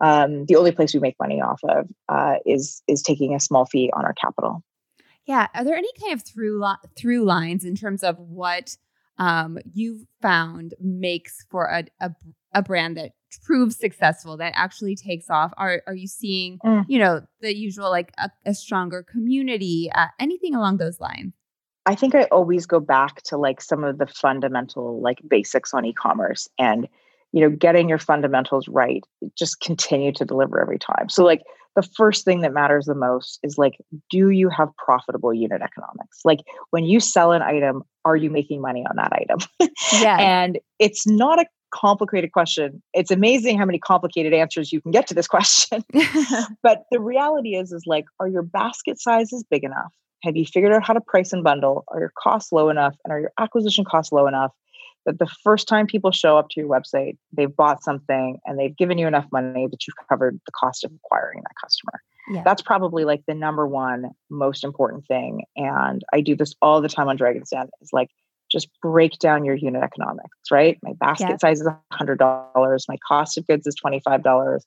Um, 0.00 0.46
the 0.46 0.56
only 0.56 0.72
place 0.72 0.92
we 0.92 1.00
make 1.00 1.16
money 1.20 1.40
off 1.40 1.60
of 1.68 1.88
uh, 2.08 2.36
is 2.44 2.82
is 2.88 3.02
taking 3.02 3.34
a 3.34 3.40
small 3.40 3.64
fee 3.64 3.90
on 3.94 4.04
our 4.04 4.14
capital. 4.14 4.62
Yeah. 5.26 5.46
Are 5.54 5.64
there 5.64 5.76
any 5.76 5.90
kind 6.00 6.12
of 6.12 6.22
through 6.22 6.64
through 6.96 7.24
lines 7.24 7.64
in 7.64 7.74
terms 7.76 8.02
of 8.02 8.18
what 8.18 8.76
um, 9.18 9.58
you've 9.72 10.04
found 10.20 10.74
makes 10.80 11.46
for 11.50 11.66
a, 11.66 11.84
a 12.00 12.10
a 12.52 12.62
brand 12.62 12.96
that 12.96 13.12
proves 13.42 13.76
successful 13.76 14.36
that 14.38 14.52
actually 14.56 14.96
takes 14.96 15.30
off? 15.30 15.52
Are 15.56 15.82
are 15.86 15.94
you 15.94 16.06
seeing 16.06 16.58
Mm. 16.64 16.84
you 16.88 16.98
know 16.98 17.22
the 17.40 17.54
usual 17.54 17.90
like 17.90 18.12
a, 18.18 18.30
a 18.46 18.54
stronger 18.54 19.02
community, 19.02 19.90
uh, 19.94 20.06
anything 20.20 20.54
along 20.54 20.78
those 20.78 21.00
lines? 21.00 21.32
I 21.86 21.94
think 21.94 22.14
I 22.14 22.24
always 22.24 22.64
go 22.66 22.80
back 22.80 23.22
to 23.24 23.36
like 23.36 23.60
some 23.60 23.84
of 23.84 23.98
the 23.98 24.06
fundamental 24.06 25.00
like 25.02 25.20
basics 25.28 25.74
on 25.74 25.84
e-commerce 25.84 26.48
and 26.58 26.88
you 27.32 27.40
know 27.42 27.50
getting 27.50 27.88
your 27.88 27.98
fundamentals 27.98 28.68
right 28.68 29.02
just 29.36 29.60
continue 29.60 30.12
to 30.12 30.24
deliver 30.24 30.60
every 30.60 30.78
time. 30.78 31.08
So 31.08 31.24
like 31.24 31.42
the 31.76 31.82
first 31.82 32.24
thing 32.24 32.40
that 32.42 32.52
matters 32.52 32.86
the 32.86 32.94
most 32.94 33.40
is 33.42 33.58
like 33.58 33.76
do 34.10 34.30
you 34.30 34.48
have 34.48 34.68
profitable 34.78 35.34
unit 35.34 35.60
economics? 35.60 36.20
Like 36.24 36.40
when 36.70 36.84
you 36.84 37.00
sell 37.00 37.32
an 37.32 37.42
item 37.42 37.82
are 38.06 38.16
you 38.16 38.30
making 38.30 38.60
money 38.60 38.84
on 38.88 38.96
that 38.96 39.12
item? 39.12 39.38
Yeah. 40.00 40.16
and 40.18 40.58
it's 40.78 41.06
not 41.06 41.38
a 41.40 41.46
complicated 41.74 42.32
question. 42.32 42.82
It's 42.92 43.10
amazing 43.10 43.58
how 43.58 43.64
many 43.64 43.78
complicated 43.78 44.32
answers 44.32 44.72
you 44.72 44.80
can 44.80 44.92
get 44.92 45.06
to 45.08 45.14
this 45.14 45.26
question. 45.26 45.84
but 46.62 46.84
the 46.90 47.00
reality 47.00 47.56
is 47.56 47.72
is 47.72 47.84
like 47.86 48.04
are 48.20 48.28
your 48.28 48.42
basket 48.42 49.00
sizes 49.00 49.44
big 49.50 49.64
enough 49.64 49.92
have 50.24 50.36
you 50.36 50.46
figured 50.46 50.72
out 50.72 50.82
how 50.82 50.94
to 50.94 51.00
price 51.00 51.32
and 51.32 51.44
bundle 51.44 51.84
are 51.88 52.00
your 52.00 52.12
costs 52.18 52.50
low 52.50 52.68
enough 52.70 52.96
and 53.04 53.12
are 53.12 53.20
your 53.20 53.32
acquisition 53.38 53.84
costs 53.84 54.12
low 54.12 54.26
enough 54.26 54.52
that 55.06 55.18
the 55.18 55.28
first 55.44 55.68
time 55.68 55.86
people 55.86 56.10
show 56.10 56.38
up 56.38 56.48
to 56.48 56.60
your 56.60 56.68
website 56.68 57.16
they've 57.32 57.54
bought 57.54 57.82
something 57.82 58.38
and 58.46 58.58
they've 58.58 58.76
given 58.76 58.98
you 58.98 59.06
enough 59.06 59.26
money 59.30 59.66
that 59.70 59.86
you've 59.86 60.08
covered 60.08 60.40
the 60.46 60.52
cost 60.52 60.84
of 60.84 60.92
acquiring 61.04 61.40
that 61.42 61.54
customer 61.62 62.00
yeah. 62.32 62.42
that's 62.44 62.62
probably 62.62 63.04
like 63.04 63.22
the 63.26 63.34
number 63.34 63.66
one 63.68 64.10
most 64.30 64.64
important 64.64 65.06
thing 65.06 65.44
and 65.56 66.02
i 66.12 66.20
do 66.20 66.34
this 66.34 66.54
all 66.62 66.80
the 66.80 66.88
time 66.88 67.08
on 67.08 67.16
dragon's 67.16 67.50
den 67.50 67.68
is 67.82 67.90
like 67.92 68.10
just 68.54 68.68
break 68.80 69.18
down 69.18 69.44
your 69.44 69.56
unit 69.56 69.82
economics 69.82 70.38
right 70.50 70.78
my 70.82 70.92
basket 71.00 71.30
Yeah. 71.30 71.36
size 71.36 71.60
is 71.60 71.68
$100 71.92 72.80
my 72.88 72.96
cost 73.06 73.36
of 73.36 73.46
goods 73.46 73.66
is 73.66 73.74
$25 73.84 74.60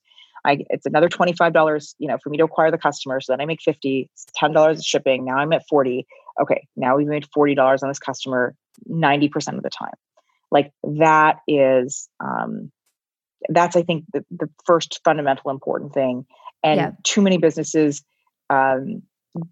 I, 0.45 0.59
it's 0.69 0.85
another 0.85 1.09
$25, 1.09 1.95
you 1.97 2.07
know, 2.07 2.17
for 2.23 2.29
me 2.29 2.37
to 2.37 2.45
acquire 2.45 2.71
the 2.71 2.77
customer. 2.77 3.19
So 3.19 3.33
then 3.33 3.41
I 3.41 3.45
make 3.45 3.59
50, 3.61 4.09
it's 4.13 4.25
$10 4.41 4.71
of 4.71 4.81
shipping. 4.81 5.25
Now 5.25 5.37
I'm 5.37 5.51
at 5.51 5.63
40. 5.67 6.05
Okay. 6.41 6.65
Now 6.77 6.95
we've 6.95 7.07
made 7.07 7.25
$40 7.35 7.83
on 7.83 7.89
this 7.89 7.99
customer 7.99 8.55
90% 8.89 9.57
of 9.57 9.63
the 9.63 9.69
time. 9.69 9.95
Like 10.49 10.71
that 10.83 11.39
is, 11.47 12.07
um, 12.23 12.71
that's, 13.49 13.75
I 13.75 13.81
think 13.81 14.05
the, 14.13 14.23
the 14.31 14.49
first 14.65 15.01
fundamental 15.03 15.51
important 15.51 15.93
thing. 15.93 16.25
And 16.63 16.79
Yeah. 16.79 16.91
too 17.03 17.21
many 17.21 17.37
businesses, 17.37 18.03
um, 18.49 19.01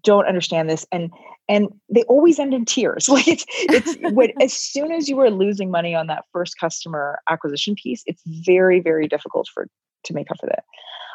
don't 0.02 0.26
understand 0.26 0.68
this 0.68 0.86
and 0.92 1.10
and 1.48 1.68
they 1.88 2.02
always 2.04 2.38
end 2.38 2.54
in 2.54 2.64
tears. 2.64 3.08
Like 3.16 3.28
it's 3.28 3.44
it's 3.48 3.96
when 4.12 4.32
as 4.40 4.52
soon 4.52 4.92
as 4.92 5.08
you 5.08 5.20
are 5.20 5.30
losing 5.30 5.70
money 5.70 5.94
on 5.94 6.06
that 6.08 6.24
first 6.32 6.58
customer 6.58 7.18
acquisition 7.30 7.74
piece 7.74 8.02
it's 8.06 8.22
very 8.26 8.80
very 8.80 9.08
difficult 9.08 9.48
for 9.52 9.68
to 10.04 10.14
make 10.14 10.30
up 10.30 10.38
for 10.40 10.46
that. 10.46 10.64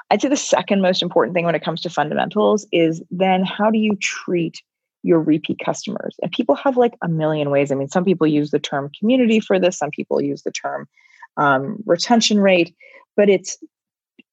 I'd 0.10 0.22
say 0.22 0.30
the 0.30 0.38
second 0.38 0.82
most 0.82 1.02
important 1.02 1.34
thing 1.34 1.46
when 1.46 1.56
it 1.56 1.64
comes 1.64 1.82
to 1.82 1.90
fundamentals 1.90 2.68
is 2.72 3.02
then 3.12 3.44
how 3.46 3.70
do 3.72 3.78
you 3.78 3.96
treat 4.02 4.62
your 5.04 5.20
repeat 5.20 5.60
customers? 5.64 6.16
And 6.22 6.32
people 6.32 6.56
have 6.56 6.78
like 6.78 6.96
a 7.02 7.08
million 7.08 7.50
ways. 7.50 7.72
I 7.72 7.76
mean 7.76 7.90
some 7.90 8.06
people 8.06 8.28
use 8.28 8.52
the 8.52 8.60
term 8.60 8.90
community 8.98 9.40
for 9.40 9.60
this 9.60 9.78
some 9.78 9.92
people 9.92 10.22
use 10.22 10.44
the 10.44 10.52
term 10.52 10.88
um, 11.38 11.78
retention 11.86 12.40
rate 12.40 12.76
but 13.16 13.30
it's 13.30 13.58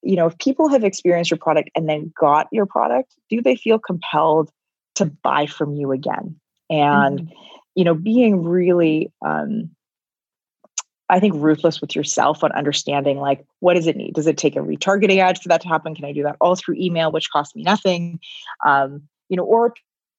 you 0.02 0.16
know, 0.16 0.26
if 0.26 0.38
people 0.38 0.68
have 0.68 0.84
experienced 0.84 1.30
your 1.30 1.38
product 1.38 1.70
and 1.74 1.88
then 1.88 2.12
got 2.18 2.48
your 2.52 2.66
product, 2.66 3.14
do 3.28 3.42
they 3.42 3.56
feel 3.56 3.78
compelled 3.78 4.50
to 4.94 5.06
buy 5.06 5.46
from 5.46 5.74
you 5.74 5.92
again? 5.92 6.38
And, 6.70 7.20
Mhm. 7.20 7.32
you 7.74 7.84
know, 7.84 7.94
being 7.94 8.42
really, 8.44 9.12
um, 9.24 9.70
I 11.08 11.20
think, 11.20 11.34
ruthless 11.34 11.80
with 11.80 11.96
yourself 11.96 12.44
on 12.44 12.52
understanding 12.52 13.18
like, 13.18 13.44
what 13.60 13.74
does 13.74 13.86
it 13.86 13.96
need? 13.96 14.14
Does 14.14 14.26
it 14.26 14.36
take 14.36 14.56
a 14.56 14.60
retargeting 14.60 15.18
ad 15.18 15.40
for 15.40 15.48
that 15.48 15.62
to 15.62 15.68
happen? 15.68 15.94
Can 15.94 16.04
I 16.04 16.12
do 16.12 16.22
that 16.24 16.36
all 16.40 16.54
through 16.54 16.76
email, 16.78 17.10
which 17.10 17.30
costs 17.30 17.56
me 17.56 17.62
nothing? 17.62 18.20
Um, 18.64 19.08
you 19.28 19.36
know, 19.36 19.44
or 19.44 19.74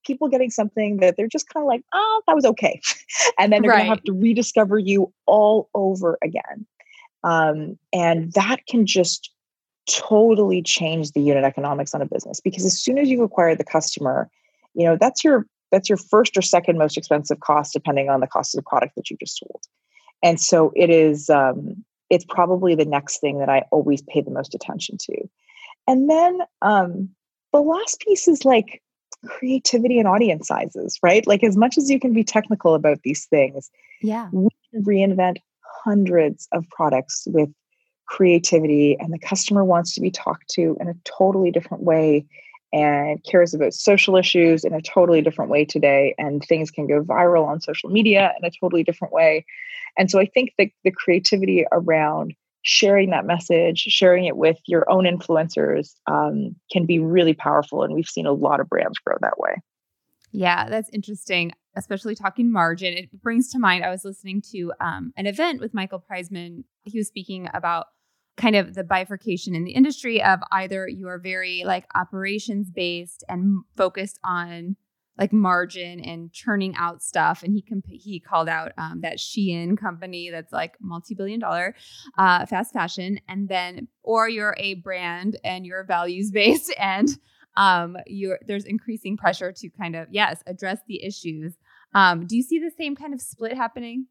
people 0.05 0.27
getting 0.27 0.49
something 0.49 0.97
that 0.97 1.15
they're 1.15 1.27
just 1.27 1.49
kind 1.49 1.63
of 1.63 1.67
like, 1.67 1.83
oh, 1.93 2.21
that 2.25 2.35
was 2.35 2.45
okay. 2.45 2.81
and 3.39 3.51
then 3.53 3.61
they're 3.61 3.71
going 3.71 3.83
to 3.83 3.89
have 3.89 4.03
to 4.03 4.13
rediscover 4.13 4.79
you 4.79 5.13
all 5.25 5.69
over 5.73 6.17
again. 6.23 6.65
Um, 7.23 7.77
and 7.93 8.31
that 8.33 8.65
can 8.67 8.85
just 8.85 9.31
totally 9.89 10.61
change 10.61 11.11
the 11.11 11.21
unit 11.21 11.43
economics 11.43 11.93
on 11.93 12.01
a 12.01 12.05
business 12.05 12.39
because 12.39 12.65
as 12.65 12.79
soon 12.79 12.97
as 12.97 13.09
you 13.09 13.23
acquire 13.23 13.55
the 13.55 13.63
customer, 13.63 14.29
you 14.73 14.85
know, 14.85 14.97
that's 14.99 15.23
your 15.23 15.45
that's 15.71 15.89
your 15.89 15.97
first 15.97 16.37
or 16.37 16.41
second 16.41 16.77
most 16.77 16.97
expensive 16.97 17.39
cost 17.39 17.73
depending 17.73 18.09
on 18.09 18.19
the 18.19 18.27
cost 18.27 18.55
of 18.55 18.59
the 18.59 18.69
product 18.69 18.95
that 18.95 19.09
you 19.09 19.17
just 19.19 19.37
sold. 19.37 19.61
And 20.23 20.39
so 20.39 20.71
it 20.75 20.89
is 20.89 21.29
um 21.29 21.83
it's 22.09 22.25
probably 22.25 22.75
the 22.75 22.85
next 22.85 23.19
thing 23.19 23.39
that 23.39 23.49
I 23.49 23.65
always 23.71 24.01
pay 24.03 24.21
the 24.21 24.31
most 24.31 24.55
attention 24.55 24.97
to. 25.01 25.29
And 25.87 26.09
then 26.09 26.39
um 26.61 27.09
the 27.51 27.61
last 27.61 27.99
piece 28.01 28.27
is 28.27 28.45
like 28.45 28.81
creativity 29.25 29.99
and 29.99 30.07
audience 30.07 30.47
sizes, 30.47 30.97
right? 31.03 31.25
Like 31.27 31.43
as 31.43 31.57
much 31.57 31.77
as 31.77 31.89
you 31.89 31.99
can 31.99 32.13
be 32.13 32.23
technical 32.23 32.73
about 32.75 32.99
these 33.03 33.25
things, 33.25 33.69
yeah. 34.01 34.29
we 34.31 34.49
can 34.71 34.83
reinvent 34.83 35.37
hundreds 35.83 36.47
of 36.51 36.65
products 36.69 37.27
with 37.27 37.49
creativity 38.09 38.97
and 38.99 39.13
the 39.13 39.19
customer 39.19 39.63
wants 39.63 39.93
to 39.93 40.01
be 40.01 40.09
talked 40.09 40.49
to 40.49 40.75
in 40.81 40.87
a 40.87 40.95
totally 41.05 41.51
different 41.51 41.83
way 41.83 42.25
and 42.73 43.23
cares 43.23 43.53
about 43.53 43.73
social 43.73 44.15
issues 44.15 44.63
in 44.63 44.73
a 44.73 44.81
totally 44.81 45.21
different 45.21 45.49
way 45.49 45.63
today 45.63 46.15
and 46.17 46.43
things 46.43 46.71
can 46.71 46.87
go 46.87 47.01
viral 47.03 47.47
on 47.47 47.61
social 47.61 47.89
media 47.89 48.33
in 48.41 48.45
a 48.45 48.51
totally 48.59 48.83
different 48.83 49.13
way 49.13 49.45
and 49.97 50.09
so 50.09 50.19
i 50.19 50.25
think 50.25 50.51
that 50.57 50.69
the 50.83 50.91
creativity 50.91 51.65
around 51.71 52.33
sharing 52.63 53.11
that 53.11 53.25
message 53.25 53.79
sharing 53.79 54.25
it 54.25 54.35
with 54.35 54.57
your 54.65 54.89
own 54.91 55.05
influencers 55.05 55.93
um, 56.07 56.55
can 56.71 56.85
be 56.85 56.99
really 56.99 57.33
powerful 57.33 57.83
and 57.83 57.93
we've 57.93 58.09
seen 58.09 58.25
a 58.25 58.33
lot 58.33 58.59
of 58.59 58.67
brands 58.67 58.97
grow 58.97 59.15
that 59.21 59.37
way 59.37 59.55
Yeah, 60.31 60.69
that's 60.69 60.89
interesting, 60.93 61.53
especially 61.75 62.13
talking 62.13 62.51
margin. 62.51 62.93
It 62.93 63.09
brings 63.21 63.49
to 63.51 63.59
mind 63.59 63.83
I 63.83 63.89
was 63.89 64.05
listening 64.05 64.43
to 64.51 64.71
um, 64.79 65.11
an 65.17 65.25
event 65.25 65.59
with 65.59 65.73
Michael 65.73 66.03
Preysman. 66.07 66.65
He 66.83 66.99
was 66.99 67.07
speaking 67.07 67.49
about 67.51 67.87
kind 68.39 68.55
of 68.55 68.73
the 68.73 68.83
bifurcation 68.83 69.53
in 69.53 69.65
the 69.65 69.71
industry 69.71 70.23
of 70.23 70.39
either 70.51 70.87
you 70.87 71.07
are 71.07 71.19
very 71.19 71.63
like 71.65 71.85
operations 71.93 72.71
based 72.71 73.23
and 73.27 73.61
focused 73.75 74.19
on 74.23 74.75
like 75.17 75.33
margin 75.33 75.99
and 75.99 76.31
churning 76.31 76.73
out 76.77 77.03
stuff. 77.03 77.43
And 77.43 77.53
he 77.53 77.61
comp- 77.61 77.85
he 77.91 78.19
called 78.21 78.47
out 78.47 78.71
um, 78.77 79.01
that 79.01 79.17
Shein 79.17 79.77
company 79.77 80.29
that's 80.31 80.53
like 80.53 80.77
multi 80.79 81.13
billion 81.13 81.39
dollar 81.39 81.75
uh, 82.17 82.45
fast 82.45 82.73
fashion, 82.73 83.19
and 83.27 83.49
then 83.49 83.89
or 84.01 84.29
you're 84.29 84.55
a 84.57 84.75
brand 84.75 85.37
and 85.43 85.65
you're 85.65 85.83
values 85.83 86.31
based 86.31 86.73
and 86.79 87.09
um 87.57 87.97
you're 88.05 88.37
there's 88.45 88.63
increasing 88.63 89.17
pressure 89.17 89.51
to 89.51 89.69
kind 89.71 89.95
of 89.95 90.07
yes 90.11 90.43
address 90.45 90.77
the 90.87 91.03
issues 91.03 91.57
um 91.95 92.27
do 92.27 92.37
you 92.37 92.43
see 92.43 92.59
the 92.59 92.69
same 92.77 92.95
kind 92.95 93.11
of 93.11 93.19
split 93.19 93.53
happening 93.53 94.05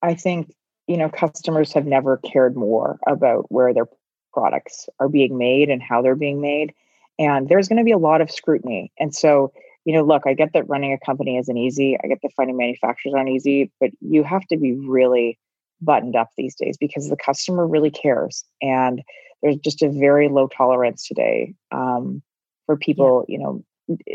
I 0.00 0.14
think 0.14 0.54
you 0.92 0.98
know 0.98 1.08
customers 1.08 1.72
have 1.72 1.86
never 1.86 2.18
cared 2.18 2.54
more 2.54 2.98
about 3.06 3.46
where 3.48 3.72
their 3.72 3.86
products 4.34 4.90
are 5.00 5.08
being 5.08 5.38
made 5.38 5.70
and 5.70 5.82
how 5.82 6.02
they're 6.02 6.14
being 6.14 6.42
made. 6.42 6.74
And 7.18 7.48
there's 7.48 7.66
going 7.66 7.78
to 7.78 7.84
be 7.84 7.92
a 7.92 7.98
lot 7.98 8.20
of 8.20 8.30
scrutiny. 8.30 8.92
And 8.98 9.14
so, 9.14 9.52
you 9.86 9.94
know, 9.94 10.02
look, 10.02 10.22
I 10.26 10.34
get 10.34 10.52
that 10.52 10.68
running 10.68 10.92
a 10.92 10.98
company 10.98 11.38
isn't 11.38 11.56
easy. 11.56 11.96
I 12.04 12.08
get 12.08 12.18
that 12.22 12.32
finding 12.36 12.58
manufacturers 12.58 13.14
aren't 13.14 13.30
easy, 13.30 13.70
but 13.80 13.88
you 14.00 14.22
have 14.22 14.46
to 14.48 14.58
be 14.58 14.72
really 14.72 15.38
buttoned 15.80 16.14
up 16.14 16.28
these 16.36 16.54
days 16.54 16.76
because 16.78 17.08
the 17.08 17.16
customer 17.16 17.66
really 17.66 17.90
cares. 17.90 18.44
And 18.60 19.02
there's 19.42 19.56
just 19.56 19.82
a 19.82 19.88
very 19.88 20.28
low 20.28 20.46
tolerance 20.46 21.08
today 21.08 21.54
um, 21.70 22.22
for 22.66 22.76
people, 22.76 23.24
yeah. 23.28 23.32
you 23.32 23.42
know, 23.42 23.64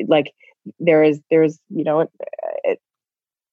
like 0.07 0.31
there 0.79 1.03
is, 1.03 1.19
there's, 1.31 1.59
you 1.69 1.83
know, 1.83 2.01
it, 2.01 2.11
it, 2.63 2.79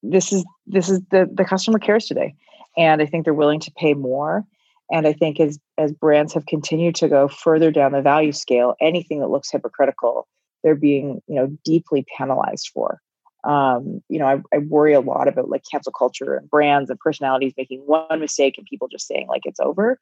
this 0.02 0.30
is, 0.30 0.44
this 0.66 0.90
is 0.90 1.00
the, 1.10 1.26
the 1.32 1.44
customer 1.44 1.78
cares 1.78 2.04
today. 2.04 2.34
And 2.76 3.00
I 3.00 3.06
think 3.06 3.24
they're 3.24 3.34
willing 3.34 3.60
to 3.60 3.72
pay 3.72 3.94
more 3.94 4.44
and 4.90 5.06
I 5.06 5.12
think 5.12 5.40
as 5.40 5.58
as 5.78 5.92
brands 5.92 6.34
have 6.34 6.46
continued 6.46 6.94
to 6.96 7.08
go 7.08 7.28
further 7.28 7.70
down 7.70 7.92
the 7.92 8.02
value 8.02 8.32
scale, 8.32 8.74
anything 8.80 9.20
that 9.20 9.30
looks 9.30 9.50
hypocritical, 9.50 10.28
they're 10.62 10.74
being 10.74 11.22
you 11.26 11.36
know 11.36 11.56
deeply 11.64 12.04
penalized 12.16 12.70
for. 12.72 13.00
Um, 13.44 14.02
you 14.08 14.18
know, 14.18 14.26
I, 14.26 14.40
I 14.54 14.58
worry 14.58 14.94
a 14.94 15.00
lot 15.00 15.28
about 15.28 15.50
like 15.50 15.62
cancel 15.70 15.92
culture 15.92 16.34
and 16.34 16.48
brands 16.48 16.88
and 16.88 16.98
personalities 16.98 17.52
making 17.58 17.80
one 17.80 18.20
mistake 18.20 18.54
and 18.56 18.66
people 18.66 18.88
just 18.88 19.06
saying 19.06 19.26
like 19.28 19.42
it's 19.44 19.60
over. 19.60 19.98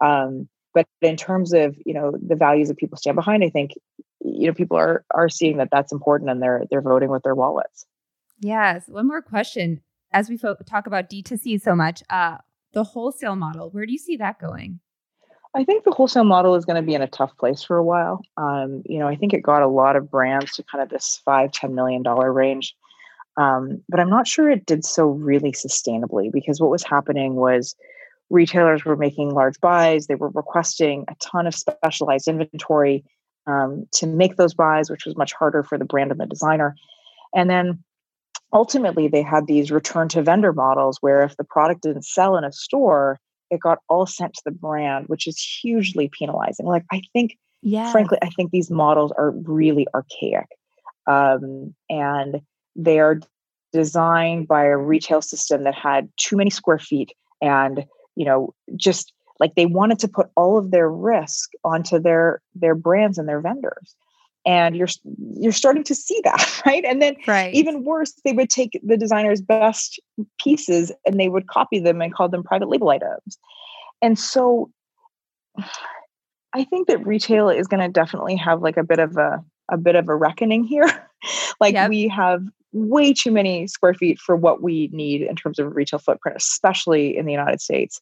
Um, 0.00 0.48
but 0.72 0.86
in 1.00 1.16
terms 1.16 1.52
of 1.52 1.76
you 1.84 1.94
know 1.94 2.12
the 2.20 2.36
values 2.36 2.68
that 2.68 2.78
people 2.78 2.98
stand 2.98 3.14
behind, 3.16 3.44
I 3.44 3.50
think 3.50 3.72
you 4.24 4.48
know 4.48 4.54
people 4.54 4.76
are 4.76 5.04
are 5.14 5.28
seeing 5.28 5.58
that 5.58 5.68
that's 5.70 5.92
important 5.92 6.30
and 6.30 6.42
they're 6.42 6.64
they're 6.70 6.82
voting 6.82 7.10
with 7.10 7.22
their 7.22 7.34
wallets. 7.34 7.86
Yes. 8.40 8.86
One 8.88 9.06
more 9.06 9.22
question. 9.22 9.80
As 10.16 10.30
we 10.30 10.38
fo- 10.38 10.56
talk 10.64 10.86
about 10.86 11.10
D2C 11.10 11.60
so 11.60 11.74
much, 11.74 12.02
uh, 12.08 12.38
the 12.72 12.82
wholesale 12.82 13.36
model, 13.36 13.68
where 13.68 13.84
do 13.84 13.92
you 13.92 13.98
see 13.98 14.16
that 14.16 14.38
going? 14.38 14.80
I 15.54 15.62
think 15.62 15.84
the 15.84 15.90
wholesale 15.90 16.24
model 16.24 16.54
is 16.54 16.64
going 16.64 16.76
to 16.76 16.86
be 16.86 16.94
in 16.94 17.02
a 17.02 17.06
tough 17.06 17.36
place 17.36 17.62
for 17.62 17.76
a 17.76 17.84
while. 17.84 18.22
Um, 18.38 18.82
you 18.86 18.98
know, 18.98 19.08
I 19.08 19.16
think 19.16 19.34
it 19.34 19.42
got 19.42 19.60
a 19.60 19.68
lot 19.68 19.94
of 19.94 20.10
brands 20.10 20.52
to 20.56 20.62
kind 20.62 20.82
of 20.82 20.88
this 20.88 21.20
five, 21.22 21.52
ten 21.52 21.74
million 21.74 22.02
dollar 22.02 22.32
range. 22.32 22.74
Um, 23.36 23.82
but 23.90 24.00
I'm 24.00 24.08
not 24.08 24.26
sure 24.26 24.48
it 24.48 24.64
did 24.64 24.86
so 24.86 25.04
really 25.04 25.52
sustainably 25.52 26.32
because 26.32 26.62
what 26.62 26.70
was 26.70 26.82
happening 26.82 27.34
was 27.34 27.76
retailers 28.30 28.86
were 28.86 28.96
making 28.96 29.34
large 29.34 29.60
buys. 29.60 30.06
They 30.06 30.14
were 30.14 30.30
requesting 30.30 31.04
a 31.08 31.14
ton 31.16 31.46
of 31.46 31.54
specialized 31.54 32.26
inventory 32.26 33.04
um, 33.46 33.86
to 33.92 34.06
make 34.06 34.36
those 34.36 34.54
buys, 34.54 34.88
which 34.88 35.04
was 35.04 35.14
much 35.14 35.34
harder 35.34 35.62
for 35.62 35.76
the 35.76 35.84
brand 35.84 36.10
and 36.10 36.18
the 36.18 36.24
designer. 36.24 36.74
And 37.34 37.50
then 37.50 37.84
ultimately 38.52 39.08
they 39.08 39.22
had 39.22 39.46
these 39.46 39.70
return 39.70 40.08
to 40.08 40.22
vendor 40.22 40.52
models 40.52 40.98
where 41.00 41.22
if 41.22 41.36
the 41.36 41.44
product 41.44 41.82
didn't 41.82 42.04
sell 42.04 42.36
in 42.36 42.44
a 42.44 42.52
store 42.52 43.18
it 43.50 43.60
got 43.60 43.78
all 43.88 44.06
sent 44.06 44.34
to 44.34 44.42
the 44.44 44.50
brand 44.50 45.06
which 45.08 45.26
is 45.26 45.40
hugely 45.40 46.10
penalizing. 46.12 46.66
Like 46.66 46.84
i 46.90 47.00
think 47.12 47.36
yeah. 47.62 47.90
frankly 47.90 48.18
i 48.22 48.30
think 48.30 48.50
these 48.50 48.70
models 48.70 49.12
are 49.16 49.30
really 49.30 49.86
archaic 49.94 50.46
um, 51.08 51.74
and 51.88 52.40
they 52.74 52.98
are 52.98 53.20
designed 53.72 54.48
by 54.48 54.64
a 54.64 54.76
retail 54.76 55.22
system 55.22 55.64
that 55.64 55.74
had 55.74 56.08
too 56.16 56.36
many 56.36 56.50
square 56.50 56.78
feet 56.78 57.12
and 57.40 57.84
you 58.14 58.24
know 58.24 58.54
just 58.76 59.12
like 59.38 59.54
they 59.54 59.66
wanted 59.66 59.98
to 59.98 60.08
put 60.08 60.28
all 60.36 60.56
of 60.56 60.70
their 60.70 60.90
risk 60.90 61.50
onto 61.64 61.98
their 61.98 62.40
their 62.54 62.74
brands 62.74 63.18
and 63.18 63.28
their 63.28 63.40
vendors 63.40 63.94
and 64.46 64.76
you're 64.76 64.88
you're 65.34 65.52
starting 65.52 65.82
to 65.82 65.94
see 65.94 66.18
that 66.24 66.62
right 66.66 66.84
and 66.84 67.02
then 67.02 67.16
right. 67.26 67.52
even 67.52 67.84
worse 67.84 68.14
they 68.24 68.32
would 68.32 68.48
take 68.48 68.80
the 68.82 68.96
designer's 68.96 69.42
best 69.42 70.00
pieces 70.40 70.92
and 71.04 71.20
they 71.20 71.28
would 71.28 71.48
copy 71.48 71.78
them 71.78 72.00
and 72.00 72.14
call 72.14 72.28
them 72.28 72.42
private 72.42 72.68
label 72.68 72.88
items 72.88 73.38
and 74.00 74.18
so 74.18 74.70
i 76.54 76.64
think 76.64 76.88
that 76.88 77.04
retail 77.04 77.50
is 77.50 77.66
going 77.66 77.80
to 77.80 77.88
definitely 77.88 78.36
have 78.36 78.62
like 78.62 78.76
a 78.76 78.84
bit 78.84 78.98
of 78.98 79.16
a 79.16 79.44
a 79.70 79.76
bit 79.76 79.96
of 79.96 80.08
a 80.08 80.14
reckoning 80.14 80.64
here 80.64 80.88
like 81.60 81.74
yep. 81.74 81.90
we 81.90 82.06
have 82.06 82.42
way 82.72 83.12
too 83.12 83.32
many 83.32 83.66
square 83.66 83.94
feet 83.94 84.18
for 84.18 84.36
what 84.36 84.62
we 84.62 84.88
need 84.92 85.22
in 85.22 85.34
terms 85.34 85.58
of 85.58 85.74
retail 85.74 85.98
footprint 85.98 86.36
especially 86.36 87.16
in 87.16 87.26
the 87.26 87.32
united 87.32 87.60
states 87.60 88.00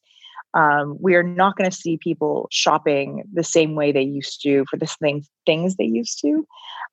um, 0.55 0.97
we 1.01 1.15
are 1.15 1.23
not 1.23 1.57
going 1.57 1.69
to 1.69 1.77
see 1.77 1.99
people 1.99 2.49
shopping 2.51 3.25
the 3.33 3.43
same 3.45 3.75
way 3.75 3.93
they 3.93 4.03
used 4.03 4.41
to 4.43 4.65
for 4.71 4.77
the 4.77 4.87
same 4.87 5.23
things 5.45 5.77
they 5.77 5.85
used 5.85 6.21
to. 6.21 6.47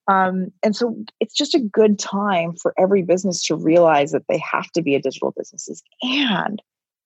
Um, 0.07 0.51
and 0.63 0.75
so 0.75 0.95
it's 1.19 1.35
just 1.35 1.53
a 1.53 1.59
good 1.59 1.99
time 1.99 2.55
for 2.59 2.73
every 2.77 3.03
business 3.03 3.45
to 3.45 3.55
realize 3.55 4.11
that 4.11 4.23
they 4.27 4.39
have 4.39 4.69
to 4.71 4.81
be 4.81 4.95
a 4.95 5.01
digital 5.01 5.31
businesses 5.37 5.83
and 6.01 6.61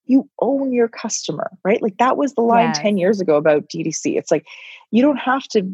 you 0.05 0.29
own 0.39 0.71
your 0.71 0.87
customer, 0.87 1.51
right? 1.63 1.81
Like 1.81 1.97
that 1.97 2.15
was 2.15 2.33
the 2.33 2.41
line 2.41 2.67
yes. 2.67 2.79
10 2.79 2.97
years 2.97 3.19
ago 3.19 3.35
about 3.35 3.69
DTC. 3.69 4.17
It's 4.17 4.31
like 4.31 4.45
you 4.91 5.01
don't 5.01 5.17
have 5.17 5.43
to 5.49 5.69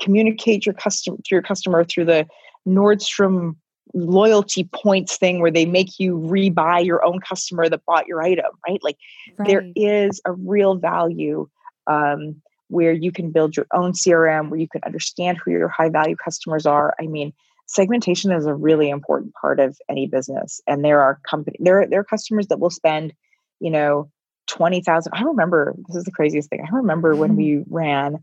communicate 0.00 0.66
your 0.66 0.74
customer 0.74 1.16
to 1.16 1.34
your 1.34 1.42
customer 1.42 1.84
through 1.84 2.06
the 2.06 2.26
Nordstrom 2.68 3.56
loyalty 3.94 4.68
points 4.72 5.16
thing 5.16 5.40
where 5.40 5.50
they 5.50 5.66
make 5.66 5.98
you 5.98 6.18
rebuy 6.18 6.84
your 6.84 7.04
own 7.04 7.20
customer 7.20 7.68
that 7.68 7.84
bought 7.86 8.06
your 8.06 8.22
item, 8.22 8.50
right? 8.68 8.82
Like 8.82 8.98
right. 9.38 9.48
there 9.48 9.66
is 9.74 10.20
a 10.24 10.32
real 10.32 10.76
value 10.76 11.48
um, 11.86 12.40
where 12.68 12.92
you 12.92 13.12
can 13.12 13.30
build 13.30 13.56
your 13.56 13.66
own 13.72 13.92
CRM, 13.92 14.50
where 14.50 14.60
you 14.60 14.68
can 14.68 14.82
understand 14.84 15.38
who 15.38 15.52
your 15.52 15.68
high 15.68 15.88
value 15.88 16.16
customers 16.16 16.66
are. 16.66 16.94
I 17.00 17.06
mean, 17.06 17.32
segmentation 17.66 18.32
is 18.32 18.46
a 18.46 18.54
really 18.54 18.90
important 18.90 19.34
part 19.34 19.60
of 19.60 19.78
any 19.88 20.06
business, 20.06 20.60
and 20.66 20.84
there 20.84 21.00
are 21.00 21.20
company 21.28 21.56
there 21.60 21.86
there 21.88 22.00
are 22.00 22.04
customers 22.04 22.48
that 22.48 22.60
will 22.60 22.70
spend, 22.70 23.12
you 23.60 23.70
know, 23.70 24.10
twenty 24.46 24.82
thousand. 24.82 25.12
I 25.14 25.22
remember 25.22 25.74
this 25.86 25.96
is 25.96 26.04
the 26.04 26.12
craziest 26.12 26.50
thing. 26.50 26.66
I 26.66 26.74
remember 26.74 27.12
mm-hmm. 27.12 27.20
when 27.20 27.36
we 27.36 27.64
ran 27.68 28.18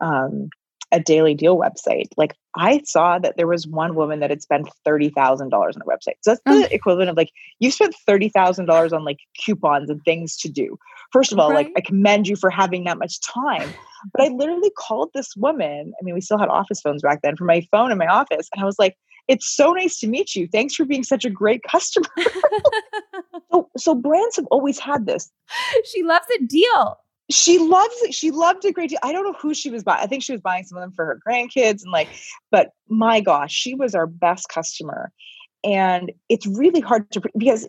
um, 0.00 0.50
a 0.92 1.00
daily 1.00 1.34
deal 1.34 1.56
website. 1.56 2.08
Like 2.16 2.36
I 2.56 2.80
saw 2.84 3.18
that 3.18 3.36
there 3.36 3.46
was 3.46 3.66
one 3.66 3.94
woman 3.94 4.20
that 4.20 4.30
had 4.30 4.42
spent 4.42 4.68
$30,000 4.86 5.52
on 5.52 5.52
a 5.52 5.84
website. 5.84 6.16
So 6.22 6.32
that's 6.32 6.40
the 6.44 6.66
oh. 6.66 6.68
equivalent 6.70 7.10
of 7.10 7.16
like, 7.16 7.30
you 7.60 7.70
spent 7.70 7.94
$30,000 8.08 8.92
on 8.92 9.04
like 9.04 9.18
coupons 9.44 9.88
and 9.88 10.02
things 10.04 10.36
to 10.38 10.48
do. 10.48 10.76
First 11.12 11.32
of 11.32 11.38
all, 11.38 11.50
right. 11.50 11.66
like 11.66 11.72
I 11.76 11.80
commend 11.80 12.28
you 12.28 12.36
for 12.36 12.50
having 12.50 12.84
that 12.84 12.98
much 12.98 13.20
time. 13.20 13.68
But 14.12 14.24
I 14.24 14.28
literally 14.28 14.70
called 14.76 15.10
this 15.14 15.36
woman. 15.36 15.92
I 16.00 16.04
mean, 16.04 16.14
we 16.14 16.20
still 16.20 16.38
had 16.38 16.48
office 16.48 16.80
phones 16.80 17.02
back 17.02 17.20
then 17.22 17.36
for 17.36 17.44
my 17.44 17.66
phone 17.70 17.92
in 17.92 17.98
my 17.98 18.06
office. 18.06 18.48
And 18.54 18.62
I 18.62 18.66
was 18.66 18.78
like, 18.78 18.96
it's 19.28 19.54
so 19.54 19.72
nice 19.72 19.98
to 20.00 20.08
meet 20.08 20.34
you. 20.34 20.48
Thanks 20.50 20.74
for 20.74 20.84
being 20.84 21.04
such 21.04 21.24
a 21.24 21.30
great 21.30 21.62
customer. 21.62 22.08
so, 23.52 23.68
so 23.76 23.94
brands 23.94 24.36
have 24.36 24.46
always 24.46 24.78
had 24.78 25.06
this. 25.06 25.30
She 25.84 26.02
loves 26.02 26.26
a 26.40 26.44
deal 26.44 26.98
she 27.30 27.58
loves 27.58 27.94
it. 28.02 28.14
She 28.14 28.30
loved 28.30 28.64
a 28.64 28.72
great 28.72 28.90
deal. 28.90 28.98
I 29.02 29.12
don't 29.12 29.24
know 29.24 29.36
who 29.40 29.54
she 29.54 29.70
was 29.70 29.82
buying. 29.82 30.00
I 30.02 30.06
think 30.06 30.22
she 30.22 30.32
was 30.32 30.40
buying 30.40 30.64
some 30.64 30.78
of 30.78 30.82
them 30.82 30.92
for 30.92 31.04
her 31.04 31.20
grandkids 31.26 31.82
and 31.82 31.92
like, 31.92 32.08
but 32.50 32.72
my 32.88 33.20
gosh, 33.20 33.52
she 33.52 33.74
was 33.74 33.94
our 33.94 34.06
best 34.06 34.48
customer. 34.48 35.12
And 35.62 36.10
it's 36.30 36.46
really 36.46 36.80
hard 36.80 37.10
to 37.10 37.20
because 37.36 37.68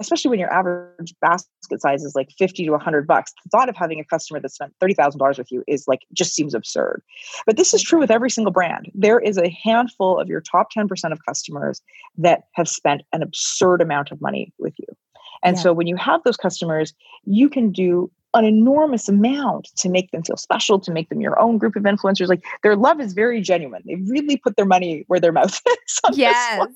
especially 0.00 0.30
when 0.30 0.40
your 0.40 0.52
average 0.52 1.14
basket 1.20 1.80
size 1.80 2.02
is 2.02 2.16
like 2.16 2.30
50 2.36 2.64
to 2.64 2.70
100 2.72 3.06
bucks, 3.06 3.32
the 3.44 3.50
thought 3.50 3.68
of 3.68 3.76
having 3.76 4.00
a 4.00 4.04
customer 4.04 4.40
that 4.40 4.50
spent 4.50 4.74
$30,000 4.82 5.38
with 5.38 5.52
you 5.52 5.62
is 5.68 5.86
like 5.86 6.00
just 6.12 6.34
seems 6.34 6.52
absurd. 6.52 7.00
But 7.46 7.56
this 7.56 7.72
is 7.72 7.80
true 7.80 8.00
with 8.00 8.10
every 8.10 8.30
single 8.30 8.52
brand. 8.52 8.90
There 8.92 9.20
is 9.20 9.38
a 9.38 9.56
handful 9.62 10.18
of 10.18 10.28
your 10.28 10.40
top 10.40 10.68
10% 10.76 11.12
of 11.12 11.24
customers 11.24 11.80
that 12.16 12.42
have 12.54 12.68
spent 12.68 13.02
an 13.12 13.22
absurd 13.22 13.82
amount 13.82 14.10
of 14.10 14.20
money 14.20 14.52
with 14.58 14.74
you. 14.76 14.86
And 15.44 15.56
yeah. 15.56 15.62
so 15.62 15.72
when 15.72 15.86
you 15.86 15.94
have 15.94 16.22
those 16.24 16.36
customers, 16.36 16.92
you 17.24 17.48
can 17.48 17.70
do 17.70 18.10
an 18.34 18.44
enormous 18.44 19.08
amount 19.08 19.68
to 19.76 19.88
make 19.88 20.10
them 20.10 20.22
feel 20.22 20.36
special, 20.36 20.78
to 20.80 20.92
make 20.92 21.08
them 21.08 21.20
your 21.20 21.38
own 21.40 21.58
group 21.58 21.76
of 21.76 21.82
influencers. 21.84 22.28
Like 22.28 22.44
their 22.62 22.76
love 22.76 23.00
is 23.00 23.12
very 23.14 23.40
genuine. 23.40 23.82
They 23.86 23.96
really 23.96 24.36
put 24.36 24.56
their 24.56 24.66
money 24.66 25.04
where 25.06 25.20
their 25.20 25.32
mouth 25.32 25.60
is. 25.86 26.00
yes. 26.12 26.66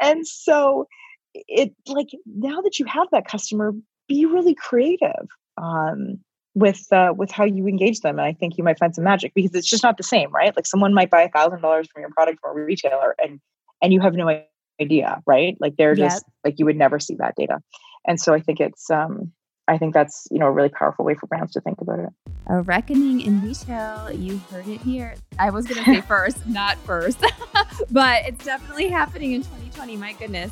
And 0.00 0.26
so 0.26 0.86
it 1.34 1.72
like 1.86 2.08
now 2.26 2.60
that 2.60 2.78
you 2.78 2.86
have 2.86 3.08
that 3.12 3.26
customer, 3.26 3.72
be 4.08 4.26
really 4.26 4.54
creative 4.54 5.28
um, 5.56 6.18
with 6.54 6.86
uh, 6.92 7.14
with 7.16 7.30
how 7.30 7.44
you 7.44 7.66
engage 7.66 8.00
them. 8.00 8.18
And 8.18 8.26
I 8.26 8.32
think 8.32 8.58
you 8.58 8.64
might 8.64 8.78
find 8.78 8.94
some 8.94 9.04
magic 9.04 9.32
because 9.34 9.54
it's 9.54 9.68
just 9.68 9.82
not 9.82 9.96
the 9.96 10.02
same, 10.02 10.30
right? 10.30 10.54
Like 10.54 10.66
someone 10.66 10.92
might 10.92 11.10
buy 11.10 11.22
a 11.22 11.30
thousand 11.30 11.62
dollars 11.62 11.88
from 11.92 12.00
your 12.02 12.10
product 12.10 12.40
from 12.40 12.58
a 12.58 12.62
retailer 12.62 13.14
and 13.22 13.40
and 13.82 13.92
you 13.92 14.00
have 14.00 14.14
no 14.14 14.42
idea, 14.80 15.22
right? 15.26 15.56
Like 15.60 15.76
they're 15.76 15.96
yep. 15.96 16.10
just 16.10 16.24
like 16.44 16.58
you 16.58 16.66
would 16.66 16.76
never 16.76 16.98
see 16.98 17.14
that 17.16 17.34
data. 17.36 17.60
And 18.06 18.20
so 18.20 18.34
I 18.34 18.40
think 18.40 18.60
it's 18.60 18.90
um 18.90 19.32
I 19.70 19.78
think 19.78 19.94
that's 19.94 20.26
you 20.32 20.40
know 20.40 20.46
a 20.46 20.50
really 20.50 20.68
powerful 20.68 21.04
way 21.04 21.14
for 21.14 21.28
brands 21.28 21.52
to 21.52 21.60
think 21.60 21.80
about 21.80 22.00
it. 22.00 22.08
A 22.48 22.60
reckoning 22.60 23.20
in 23.20 23.40
retail. 23.40 24.10
You 24.10 24.38
heard 24.50 24.66
it 24.66 24.80
here. 24.80 25.14
I 25.38 25.50
was 25.50 25.64
going 25.66 25.78
to 25.78 25.84
say 25.84 26.00
first, 26.08 26.44
not 26.48 26.76
first, 26.78 27.24
but 27.90 28.26
it's 28.26 28.44
definitely 28.44 28.88
happening 28.88 29.32
in 29.32 29.42
2020. 29.42 29.96
My 29.96 30.12
goodness. 30.14 30.50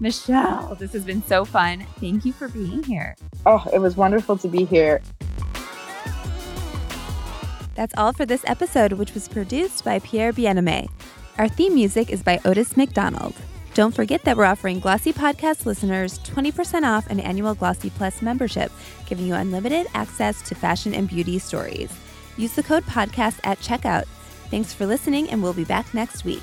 Michele, 0.00 0.76
this 0.78 0.92
has 0.92 1.04
been 1.04 1.22
so 1.22 1.46
fun. 1.46 1.86
Thank 1.98 2.26
you 2.26 2.32
for 2.34 2.48
being 2.48 2.84
here. 2.84 3.16
Oh, 3.46 3.64
it 3.72 3.78
was 3.78 3.96
wonderful 3.96 4.36
to 4.36 4.48
be 4.48 4.66
here. 4.66 5.00
That's 7.74 7.94
all 7.96 8.12
for 8.12 8.26
this 8.26 8.44
episode, 8.46 8.92
which 8.92 9.14
was 9.14 9.28
produced 9.28 9.82
by 9.82 9.98
Pierre 10.00 10.32
Bienaimé. 10.32 10.88
Our 11.38 11.48
theme 11.48 11.74
music 11.74 12.10
is 12.10 12.22
by 12.22 12.38
Otis 12.44 12.76
McDonald. 12.76 13.34
Don't 13.78 13.94
forget 13.94 14.24
that 14.24 14.36
we're 14.36 14.44
offering 14.44 14.80
Glossy 14.80 15.12
Podcast 15.12 15.64
listeners 15.64 16.18
20% 16.24 16.82
off 16.82 17.06
an 17.10 17.20
annual 17.20 17.54
Glossy 17.54 17.90
Plus 17.90 18.20
membership, 18.20 18.72
giving 19.06 19.24
you 19.24 19.34
unlimited 19.34 19.86
access 19.94 20.42
to 20.48 20.56
fashion 20.56 20.92
and 20.92 21.06
beauty 21.08 21.38
stories. 21.38 21.96
Use 22.36 22.54
the 22.54 22.62
code 22.64 22.82
podcast 22.86 23.38
at 23.44 23.60
checkout. 23.60 24.06
Thanks 24.50 24.74
for 24.74 24.84
listening, 24.84 25.30
and 25.30 25.40
we'll 25.40 25.52
be 25.52 25.62
back 25.62 25.94
next 25.94 26.24
week. 26.24 26.42